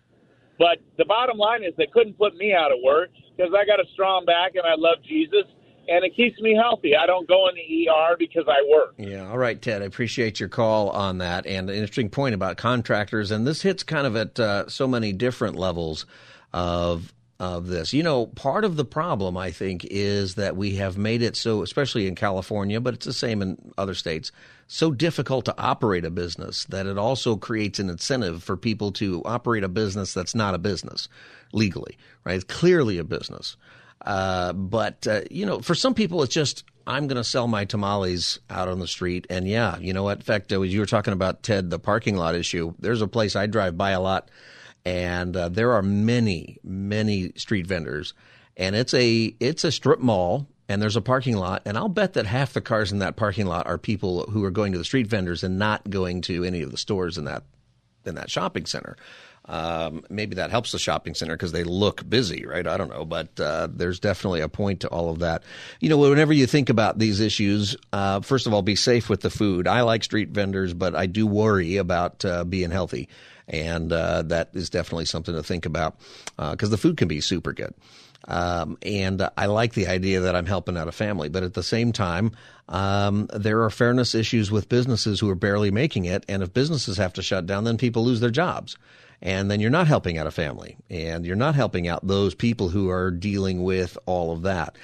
But 0.59 0.76
the 0.98 1.07
bottom 1.07 1.38
line 1.38 1.64
is 1.64 1.72
they 1.78 1.88
couldn't 1.88 2.18
put 2.18 2.36
me 2.36 2.53
out 2.53 2.70
of 2.70 2.78
work 2.84 3.09
because 3.34 3.53
I 3.57 3.64
got 3.64 3.80
a 3.80 3.88
strong 3.94 4.26
back 4.26 4.57
and 4.57 4.66
I 4.66 4.76
love 4.76 5.01
Jesus 5.09 5.48
and 5.91 6.05
it 6.05 6.14
keeps 6.14 6.41
me 6.41 6.55
healthy. 6.55 6.95
I 6.97 7.05
don't 7.05 7.28
go 7.28 7.49
in 7.49 7.57
the 7.57 7.88
ER 7.88 8.16
because 8.16 8.45
I 8.47 8.64
work. 8.70 8.95
Yeah, 8.97 9.28
all 9.28 9.38
right, 9.38 9.61
Ted. 9.61 9.82
I 9.82 9.86
appreciate 9.86 10.38
your 10.38 10.49
call 10.49 10.91
on 10.91 11.18
that 11.18 11.47
and 11.47 11.68
an 11.68 11.74
interesting 11.74 12.11
point 12.11 12.34
about 12.34 12.57
contractors. 12.57 13.32
And 13.32 13.45
this 13.47 13.61
hits 13.61 13.82
kind 13.82 14.07
of 14.07 14.14
at 14.16 14.38
uh, 14.38 14.68
so 14.68 14.86
many 14.86 15.12
different 15.12 15.57
levels 15.57 16.07
of 16.53 17.12
of 17.41 17.68
this. 17.68 17.95
You 17.95 18.03
know, 18.03 18.26
part 18.26 18.64
of 18.66 18.76
the 18.76 18.84
problem 18.84 19.36
I 19.36 19.51
think 19.51 19.86
is 19.91 20.34
that 20.34 20.57
we 20.57 20.76
have 20.76 20.99
made 20.99 21.22
it 21.22 21.36
so, 21.36 21.62
especially 21.62 22.07
in 22.07 22.14
California, 22.14 22.80
but 22.80 22.93
it's 22.93 23.07
the 23.07 23.14
same 23.14 23.41
in 23.41 23.72
other 23.78 23.95
states, 23.95 24.30
so 24.68 24.91
difficult 24.91 25.47
to 25.47 25.59
operate 25.59 26.05
a 26.05 26.11
business 26.11 26.64
that 26.66 26.86
it 26.86 26.99
also 26.99 27.36
creates 27.36 27.78
an 27.78 27.88
incentive 27.88 28.43
for 28.43 28.59
people 28.59 28.93
to 28.93 29.22
operate 29.24 29.64
a 29.64 29.68
business 29.68 30.12
that's 30.12 30.34
not 30.34 30.55
a 30.55 30.59
business 30.59 31.09
legally, 31.53 31.97
right? 32.24 32.36
It's 32.36 32.45
clearly 32.45 32.99
a 32.99 33.05
business. 33.05 33.57
Uh, 34.05 34.53
but 34.53 35.07
uh, 35.07 35.22
you 35.30 35.46
know, 35.46 35.61
for 35.61 35.74
some 35.74 35.94
people, 35.94 36.22
it's 36.22 36.34
just 36.34 36.64
I'm 36.86 37.07
going 37.07 37.16
to 37.16 37.24
sell 37.24 37.46
my 37.46 37.64
tamales 37.64 38.40
out 38.48 38.68
on 38.68 38.78
the 38.78 38.86
street, 38.86 39.26
and 39.30 39.46
yeah, 39.46 39.78
you 39.78 39.92
know 39.92 40.03
what? 40.03 40.18
In 40.18 40.22
fact, 40.22 40.53
uh, 40.53 40.61
you 40.62 40.80
were 40.80 40.86
talking 40.86 41.12
about 41.12 41.42
Ted, 41.42 41.70
the 41.70 41.78
parking 41.78 42.16
lot 42.16 42.34
issue. 42.34 42.74
There's 42.78 43.03
a 43.03 43.09
place 43.09 43.36
I 43.36 43.46
drive 43.46 43.76
by 43.76 43.90
a 43.90 44.01
lot, 44.01 44.30
and 44.84 45.36
uh, 45.36 45.48
there 45.48 45.72
are 45.72 45.82
many, 45.82 46.59
many 46.64 47.32
street 47.36 47.66
vendors, 47.66 48.14
and 48.57 48.74
it's 48.74 48.94
a 48.94 49.34
it's 49.38 49.64
a 49.64 49.72
strip 49.72 50.01
mall, 50.01 50.46
and 50.68 50.80
there's 50.80 50.96
a 50.96 51.03
parking 51.03 51.36
lot, 51.36 51.62
and 51.66 51.76
I'll 51.76 51.88
bet 51.88 52.14
that 52.14 52.26
half 52.26 52.55
the 52.55 52.61
cars 52.61 52.92
in 52.92 53.01
that 53.01 53.16
parking 53.16 53.46
lot 53.46 53.66
are 53.66 53.78
people 53.78 54.24
who 54.30 54.42
are 54.44 54.51
going 54.51 54.72
to 54.72 54.78
the 54.78 54.84
street 54.84 55.07
vendors 55.07 55.44
and 55.44 55.59
not 55.59 55.90
going 55.90 56.22
to 56.22 56.44
any 56.44 56.62
of 56.62 56.70
the 56.70 56.78
stores 56.78 57.18
in 57.18 57.24
that 57.24 57.44
in 58.07 58.14
that 58.14 58.30
shopping 58.30 58.66
center. 58.66 58.96
Um, 59.51 60.05
maybe 60.09 60.36
that 60.36 60.53
helps 60.53 60.70
the 60.70 60.78
shopping 60.78 61.14
center 61.14 61.34
because 61.34 61.51
they 61.51 61.64
look 61.64 62.09
busy, 62.09 62.46
right? 62.46 62.64
I 62.64 62.76
don't 62.76 62.88
know, 62.88 63.05
but 63.05 63.40
uh, 63.40 63.66
there's 63.68 63.98
definitely 63.98 64.42
a 64.42 64.48
point 64.48 64.82
to 64.82 64.88
all 64.88 65.11
of 65.11 65.18
that. 65.18 65.42
You 65.80 65.88
know, 65.88 65.98
whenever 65.98 66.32
you 66.32 66.46
think 66.46 66.68
about 66.68 67.01
these 67.01 67.18
issues, 67.18 67.76
uh, 67.92 68.20
first 68.20 68.46
of 68.46 68.55
all, 68.55 68.62
be 68.62 68.76
safe 68.76 69.09
with 69.09 69.22
the 69.22 69.30
food. 69.30 69.66
I 69.66 69.80
like 69.80 70.05
street 70.05 70.28
vendors, 70.28 70.72
but 70.72 70.94
I 70.94 71.07
do 71.07 71.26
worry 71.26 71.78
about 71.78 72.24
uh, 72.24 72.44
being 72.44 72.70
healthy, 72.70 73.09
and 73.48 73.92
uh, 73.92 74.22
that 74.22 74.51
is 74.53 74.70
definitely 74.70 75.07
something 75.07 75.34
to 75.34 75.42
think 75.42 75.66
about 75.66 75.98
because 76.38 76.70
the 76.70 76.78
food 76.78 76.96
can 76.96 77.09
be 77.09 77.20
super 77.20 77.53
good. 77.53 77.74
Um, 78.28 78.78
and 78.82 79.28
I 79.36 79.46
like 79.46 79.72
the 79.72 79.88
idea 79.88 80.20
that 80.20 80.36
I'm 80.36 80.46
helping 80.46 80.76
out 80.76 80.86
a 80.86 80.92
family, 80.92 81.28
but 81.28 81.42
at 81.42 81.55
the 81.55 81.62
same 81.64 81.90
time, 81.92 82.32
um, 82.68 83.28
there 83.34 83.64
are 83.64 83.70
fairness 83.70 84.14
issues 84.14 84.51
with 84.51 84.68
businesses 84.68 85.18
who 85.18 85.28
are 85.28 85.34
barely 85.34 85.72
making 85.72 86.05
it. 86.05 86.24
And 86.28 86.42
if 86.42 86.53
businesses 86.53 86.98
have 86.98 87.14
to 87.14 87.22
shut 87.22 87.46
down, 87.46 87.64
then 87.64 87.78
people 87.78 88.05
lose 88.05 88.20
their 88.20 88.30
jobs. 88.30 88.76
And 89.22 89.50
then 89.50 89.60
you're 89.60 89.70
not 89.70 89.86
helping 89.86 90.16
out 90.16 90.26
a 90.26 90.30
family 90.30 90.78
and 90.88 91.26
you're 91.26 91.36
not 91.36 91.54
helping 91.54 91.86
out 91.86 92.06
those 92.06 92.34
people 92.34 92.70
who 92.70 92.88
are 92.88 93.10
dealing 93.10 93.62
with 93.62 93.98
all 94.06 94.32
of 94.32 94.42
that. 94.42 94.76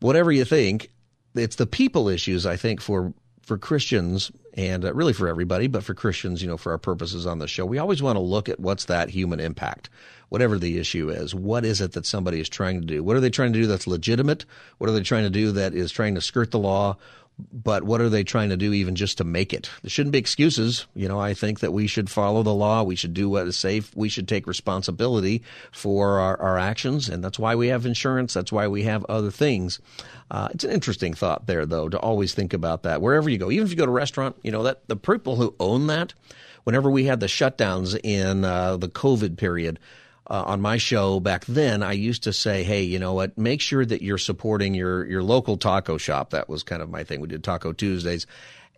Whatever 0.00 0.32
you 0.32 0.44
think, 0.44 0.90
it's 1.34 1.56
the 1.56 1.66
people 1.66 2.08
issues, 2.08 2.46
I 2.46 2.56
think, 2.56 2.80
for 2.80 3.12
for 3.42 3.56
Christians 3.56 4.30
and 4.52 4.84
uh, 4.84 4.92
really 4.92 5.14
for 5.14 5.26
everybody, 5.26 5.68
but 5.68 5.82
for 5.82 5.94
Christians, 5.94 6.42
you 6.42 6.48
know, 6.48 6.58
for 6.58 6.72
our 6.72 6.78
purposes 6.78 7.26
on 7.26 7.38
the 7.38 7.48
show, 7.48 7.64
we 7.64 7.78
always 7.78 8.02
want 8.02 8.16
to 8.16 8.20
look 8.20 8.48
at 8.48 8.60
what's 8.60 8.84
that 8.84 9.08
human 9.08 9.40
impact, 9.40 9.88
whatever 10.28 10.58
the 10.58 10.78
issue 10.78 11.08
is. 11.08 11.34
What 11.34 11.64
is 11.64 11.80
it 11.80 11.92
that 11.92 12.04
somebody 12.04 12.40
is 12.40 12.48
trying 12.48 12.80
to 12.80 12.86
do? 12.86 13.02
What 13.02 13.16
are 13.16 13.20
they 13.20 13.30
trying 13.30 13.54
to 13.54 13.58
do 13.58 13.66
that's 13.66 13.86
legitimate? 13.86 14.44
What 14.76 14.90
are 14.90 14.92
they 14.92 15.02
trying 15.02 15.24
to 15.24 15.30
do 15.30 15.52
that 15.52 15.74
is 15.74 15.90
trying 15.90 16.14
to 16.16 16.20
skirt 16.20 16.50
the 16.50 16.58
law? 16.58 16.98
But 17.52 17.84
what 17.84 18.00
are 18.00 18.08
they 18.08 18.24
trying 18.24 18.48
to 18.48 18.56
do 18.56 18.72
even 18.72 18.96
just 18.96 19.18
to 19.18 19.24
make 19.24 19.52
it? 19.52 19.70
There 19.82 19.90
shouldn't 19.90 20.12
be 20.12 20.18
excuses. 20.18 20.86
You 20.94 21.06
know, 21.06 21.20
I 21.20 21.34
think 21.34 21.60
that 21.60 21.72
we 21.72 21.86
should 21.86 22.10
follow 22.10 22.42
the 22.42 22.54
law. 22.54 22.82
We 22.82 22.96
should 22.96 23.14
do 23.14 23.30
what 23.30 23.46
is 23.46 23.56
safe. 23.56 23.94
We 23.94 24.08
should 24.08 24.26
take 24.26 24.46
responsibility 24.46 25.42
for 25.70 26.18
our, 26.18 26.40
our 26.40 26.58
actions. 26.58 27.08
And 27.08 27.22
that's 27.22 27.38
why 27.38 27.54
we 27.54 27.68
have 27.68 27.86
insurance. 27.86 28.34
That's 28.34 28.50
why 28.50 28.66
we 28.66 28.82
have 28.84 29.04
other 29.08 29.30
things. 29.30 29.78
Uh, 30.30 30.48
it's 30.52 30.64
an 30.64 30.72
interesting 30.72 31.14
thought 31.14 31.46
there, 31.46 31.64
though, 31.64 31.88
to 31.88 31.98
always 31.98 32.34
think 32.34 32.52
about 32.52 32.82
that 32.82 33.00
wherever 33.00 33.30
you 33.30 33.38
go. 33.38 33.50
Even 33.50 33.66
if 33.66 33.70
you 33.70 33.76
go 33.76 33.86
to 33.86 33.92
a 33.92 33.94
restaurant, 33.94 34.36
you 34.42 34.50
know, 34.50 34.64
that 34.64 34.88
the 34.88 34.96
people 34.96 35.36
who 35.36 35.54
own 35.60 35.86
that, 35.86 36.14
whenever 36.64 36.90
we 36.90 37.04
had 37.04 37.20
the 37.20 37.26
shutdowns 37.26 37.98
in 38.02 38.44
uh, 38.44 38.76
the 38.76 38.88
COVID 38.88 39.36
period, 39.36 39.78
uh, 40.28 40.44
on 40.46 40.60
my 40.60 40.76
show 40.76 41.20
back 41.20 41.44
then, 41.46 41.82
I 41.82 41.92
used 41.92 42.24
to 42.24 42.32
say, 42.32 42.62
"Hey, 42.62 42.82
you 42.82 42.98
know 42.98 43.14
what? 43.14 43.38
Make 43.38 43.60
sure 43.60 43.84
that 43.84 44.02
you're 44.02 44.18
supporting 44.18 44.74
your 44.74 45.06
your 45.06 45.22
local 45.22 45.56
taco 45.56 45.96
shop." 45.96 46.30
That 46.30 46.48
was 46.48 46.62
kind 46.62 46.82
of 46.82 46.90
my 46.90 47.04
thing. 47.04 47.20
We 47.20 47.28
did 47.28 47.44
Taco 47.44 47.72
Tuesdays, 47.72 48.26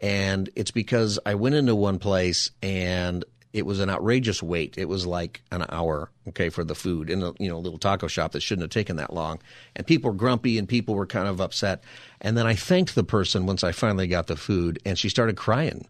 And 0.01 0.48
it's 0.55 0.70
because 0.70 1.18
I 1.26 1.34
went 1.34 1.57
into 1.57 1.74
one 1.74 1.98
place 1.98 2.51
and 2.62 3.24
it 3.53 3.66
was 3.66 3.80
an 3.80 3.90
outrageous 3.90 4.42
wait. 4.42 4.78
It 4.78 4.84
was 4.88 5.07
like 5.07 5.42
an 5.51 5.64
hour, 5.68 6.11
okay, 6.28 6.51
for 6.51 6.62
the 6.62 6.74
food 6.74 7.11
in 7.11 7.22
a 7.22 7.32
you 7.38 7.48
know 7.48 7.59
little 7.59 7.78
taco 7.78 8.07
shop 8.07 8.32
that 8.32 8.42
shouldn't 8.42 8.62
have 8.62 8.70
taken 8.70 8.96
that 8.96 9.12
long. 9.12 9.40
And 9.74 9.86
people 9.86 10.11
were 10.11 10.16
grumpy 10.16 10.57
and 10.59 10.68
people 10.68 10.94
were 10.94 11.07
kind 11.07 11.26
of 11.26 11.40
upset. 11.40 11.82
And 12.20 12.36
then 12.36 12.46
I 12.46 12.55
thanked 12.55 12.94
the 12.94 13.05
person 13.05 13.46
once 13.46 13.64
I 13.64 13.72
finally 13.72 14.07
got 14.07 14.28
the 14.28 14.36
food, 14.36 14.78
and 14.84 14.98
she 14.98 15.09
started 15.09 15.36
crying. 15.36 15.88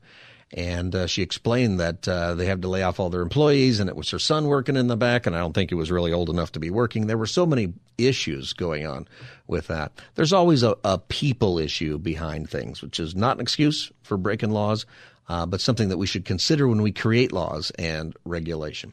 And 0.53 0.95
uh, 0.95 1.07
she 1.07 1.23
explained 1.23 1.79
that 1.79 2.09
uh, 2.09 2.35
they 2.35 2.47
have 2.47 2.63
to 2.63 2.69
lay 2.69 2.83
off 2.83 2.99
all 2.99 3.09
their 3.09 3.23
employees, 3.23 3.79
and 3.79 3.89
it 3.89 3.95
was 3.95 4.11
her 4.11 4.19
son 4.19 4.47
working 4.47 4.77
in 4.77 4.89
the 4.89 4.97
back, 4.97 5.27
and 5.27 5.37
I 5.37 5.39
don't 5.39 5.53
think 5.53 5.71
he 5.71 5.77
was 5.77 5.93
really 5.93 6.13
old 6.13 6.29
enough 6.29 6.53
to 6.53 6.59
be 6.59 6.71
working. 6.71 7.07
There 7.07 7.19
were 7.19 7.27
so 7.27 7.47
many 7.47 7.73
issues 7.99 8.53
going 8.53 8.85
on 8.85 9.07
with 9.47 9.69
that. 9.69 9.93
There's 10.17 10.33
always 10.33 10.65
a, 10.65 10.77
a 10.83 10.99
people 10.99 11.59
issue 11.59 11.99
behind 11.99 12.51
things, 12.51 12.83
which 12.83 12.99
is 12.99 13.15
not 13.15 13.37
an 13.37 13.43
excuse 13.43 13.93
for 14.03 14.17
breaking 14.17 14.51
laws, 14.51 14.87
uh, 15.29 15.47
but 15.47 15.61
something 15.61 15.91
that 15.91 15.99
we 15.99 16.09
should 16.09 16.25
consider 16.25 16.67
when 16.67 16.83
we 16.83 16.91
create 16.91 17.31
laws 17.31 17.71
and 17.79 18.17
regulation. 18.25 18.93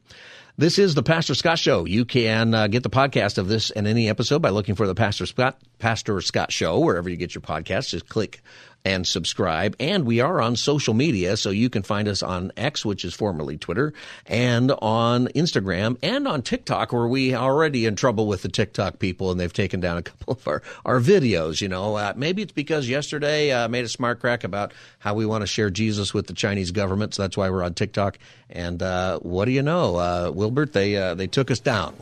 This 0.60 0.80
is 0.80 0.95
the 0.95 1.03
Pastor 1.03 1.36
Scott 1.36 1.60
Show. 1.60 1.86
You 1.86 2.03
can 2.03 2.53
uh, 2.53 2.66
get 2.68 2.82
the 2.82 2.89
podcast 2.89 3.38
of 3.38 3.47
this 3.47 3.70
and 3.70 3.88
any 3.88 4.10
episode 4.10 4.41
by 4.41 4.49
looking 4.49 4.74
for 4.74 4.88
the 4.88 4.95
Pastor 4.95 5.28
Scott 5.28 5.60
Pastor 5.78 6.20
Scott 6.22 6.51
Show 6.51 6.80
wherever 6.80 7.10
you 7.10 7.16
get 7.16 7.36
your 7.36 7.43
podcasts. 7.43 7.89
Just 7.89 8.10
click 8.10 8.41
and 8.86 9.06
subscribe. 9.06 9.76
And 9.80 10.06
we 10.06 10.22
are 10.22 10.42
on 10.42 10.56
social 10.56 10.94
media, 10.94 11.36
so 11.38 11.50
you 11.50 11.70
can 11.70 11.84
find 11.84 12.08
us 12.08 12.24
on 12.24 12.52
X, 12.56 12.86
which 12.86 13.04
is 13.04 13.14
formerly 13.14 13.58
Twitter, 13.58 13.94
and 14.26 14.72
on 14.72 15.28
Instagram 15.30 15.98
and 16.02 16.28
on 16.28 16.42
TikTok, 16.42 16.94
where 16.94 17.08
we 17.08 17.34
are 17.34 17.52
already 17.52 17.86
in 17.86 17.96
trouble 17.96 18.28
with 18.28 18.44
the 18.44 18.50
TikTok 18.50 19.00
people, 19.00 19.32
and 19.32 19.40
they've 19.40 19.52
taken 19.52 19.80
down 19.80 19.98
a 19.98 20.02
couple 20.04 20.34
of 20.34 20.48
our, 20.48 20.62
our 20.86 21.00
videos. 21.00 21.62
You 21.62 21.68
know, 21.68 21.96
uh, 21.96 22.14
maybe 22.16 22.42
it's 22.42 22.54
because 22.54 22.88
yesterday 22.88 23.52
uh, 23.52 23.68
made 23.68 23.86
a 23.86 23.90
smart 23.90 24.20
crack 24.20 24.44
about 24.44 24.74
how 25.00 25.14
we 25.14 25.26
want 25.26 25.42
to 25.42 25.48
share 25.48 25.70
Jesus 25.70 26.14
with 26.14 26.28
the 26.28 26.34
Chinese 26.34 26.72
government, 26.72 27.14
so 27.14 27.24
that's 27.24 27.38
why 27.38 27.50
we're 27.50 27.64
on 27.64 27.74
TikTok. 27.74 28.18
And 28.50 28.82
uh, 28.82 29.20
what 29.20 29.46
do 29.46 29.52
you 29.52 29.62
know, 29.64 29.98
uh, 29.98 30.32
Wilbert? 30.34 30.74
They 30.74 30.96
uh, 30.96 31.16
they 31.16 31.28
took 31.28 31.52
us 31.52 31.60
down. 31.60 31.96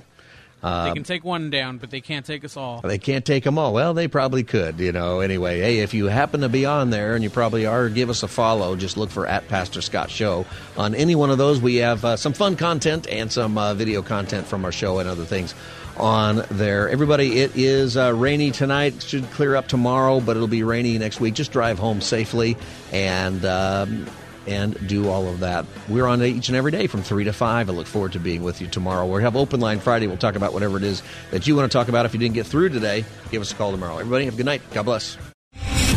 They 0.65 0.93
can 0.93 1.03
take 1.03 1.23
one 1.23 1.49
down, 1.51 1.77
but 1.77 1.91
they 1.91 2.01
can't 2.01 2.25
take 2.25 2.43
us 2.43 2.57
all. 2.57 2.81
They 2.81 2.97
can't 2.97 3.23
take 3.23 3.43
them 3.43 3.59
all. 3.59 3.73
Well, 3.73 3.93
they 3.93 4.07
probably 4.07 4.43
could, 4.43 4.79
you 4.79 4.91
know. 4.91 5.19
Anyway, 5.19 5.59
hey, 5.59 5.79
if 5.79 5.93
you 5.93 6.05
happen 6.05 6.41
to 6.41 6.49
be 6.49 6.65
on 6.65 6.89
there, 6.89 7.13
and 7.13 7.23
you 7.23 7.29
probably 7.29 7.65
are, 7.65 7.87
give 7.87 8.09
us 8.09 8.23
a 8.23 8.27
follow. 8.27 8.75
Just 8.75 8.97
look 8.97 9.11
for 9.11 9.27
at 9.27 9.47
Pastor 9.47 9.81
Scott 9.81 10.09
Show. 10.09 10.45
On 10.75 10.95
any 10.95 11.13
one 11.13 11.29
of 11.29 11.37
those, 11.37 11.61
we 11.61 11.75
have 11.77 12.03
uh, 12.03 12.17
some 12.17 12.33
fun 12.33 12.55
content 12.55 13.07
and 13.07 13.31
some 13.31 13.57
uh, 13.57 13.75
video 13.75 14.01
content 14.01 14.47
from 14.47 14.65
our 14.65 14.71
show 14.71 14.99
and 14.99 15.07
other 15.07 15.25
things 15.25 15.53
on 15.97 16.43
there. 16.49 16.89
Everybody, 16.89 17.39
it 17.41 17.55
is 17.55 17.95
uh, 17.95 18.13
rainy 18.13 18.51
tonight. 18.51 19.03
Should 19.03 19.29
clear 19.31 19.55
up 19.55 19.67
tomorrow, 19.67 20.19
but 20.19 20.35
it'll 20.35 20.47
be 20.47 20.63
rainy 20.63 20.97
next 20.97 21.19
week. 21.21 21.35
Just 21.35 21.51
drive 21.51 21.77
home 21.79 22.01
safely 22.01 22.57
and. 22.91 23.45
Um, 23.45 24.07
and 24.47 24.87
do 24.87 25.09
all 25.09 25.27
of 25.27 25.39
that. 25.39 25.65
We're 25.89 26.07
on 26.07 26.21
each 26.23 26.49
and 26.49 26.55
every 26.55 26.71
day 26.71 26.87
from 26.87 27.01
3 27.03 27.23
to 27.25 27.33
5. 27.33 27.69
I 27.69 27.73
look 27.73 27.87
forward 27.87 28.13
to 28.13 28.19
being 28.19 28.43
with 28.43 28.61
you 28.61 28.67
tomorrow. 28.67 29.05
We'll 29.05 29.21
have 29.21 29.35
Open 29.35 29.59
Line 29.59 29.79
Friday. 29.79 30.07
We'll 30.07 30.17
talk 30.17 30.35
about 30.35 30.53
whatever 30.53 30.77
it 30.77 30.83
is 30.83 31.01
that 31.31 31.47
you 31.47 31.55
want 31.55 31.71
to 31.71 31.75
talk 31.75 31.87
about. 31.87 32.05
If 32.05 32.13
you 32.13 32.19
didn't 32.19 32.35
get 32.35 32.45
through 32.45 32.69
today, 32.69 33.05
give 33.31 33.41
us 33.41 33.51
a 33.51 33.55
call 33.55 33.71
tomorrow. 33.71 33.97
Everybody, 33.97 34.25
have 34.25 34.35
a 34.35 34.37
good 34.37 34.45
night. 34.45 34.61
God 34.71 34.83
bless. 34.83 35.17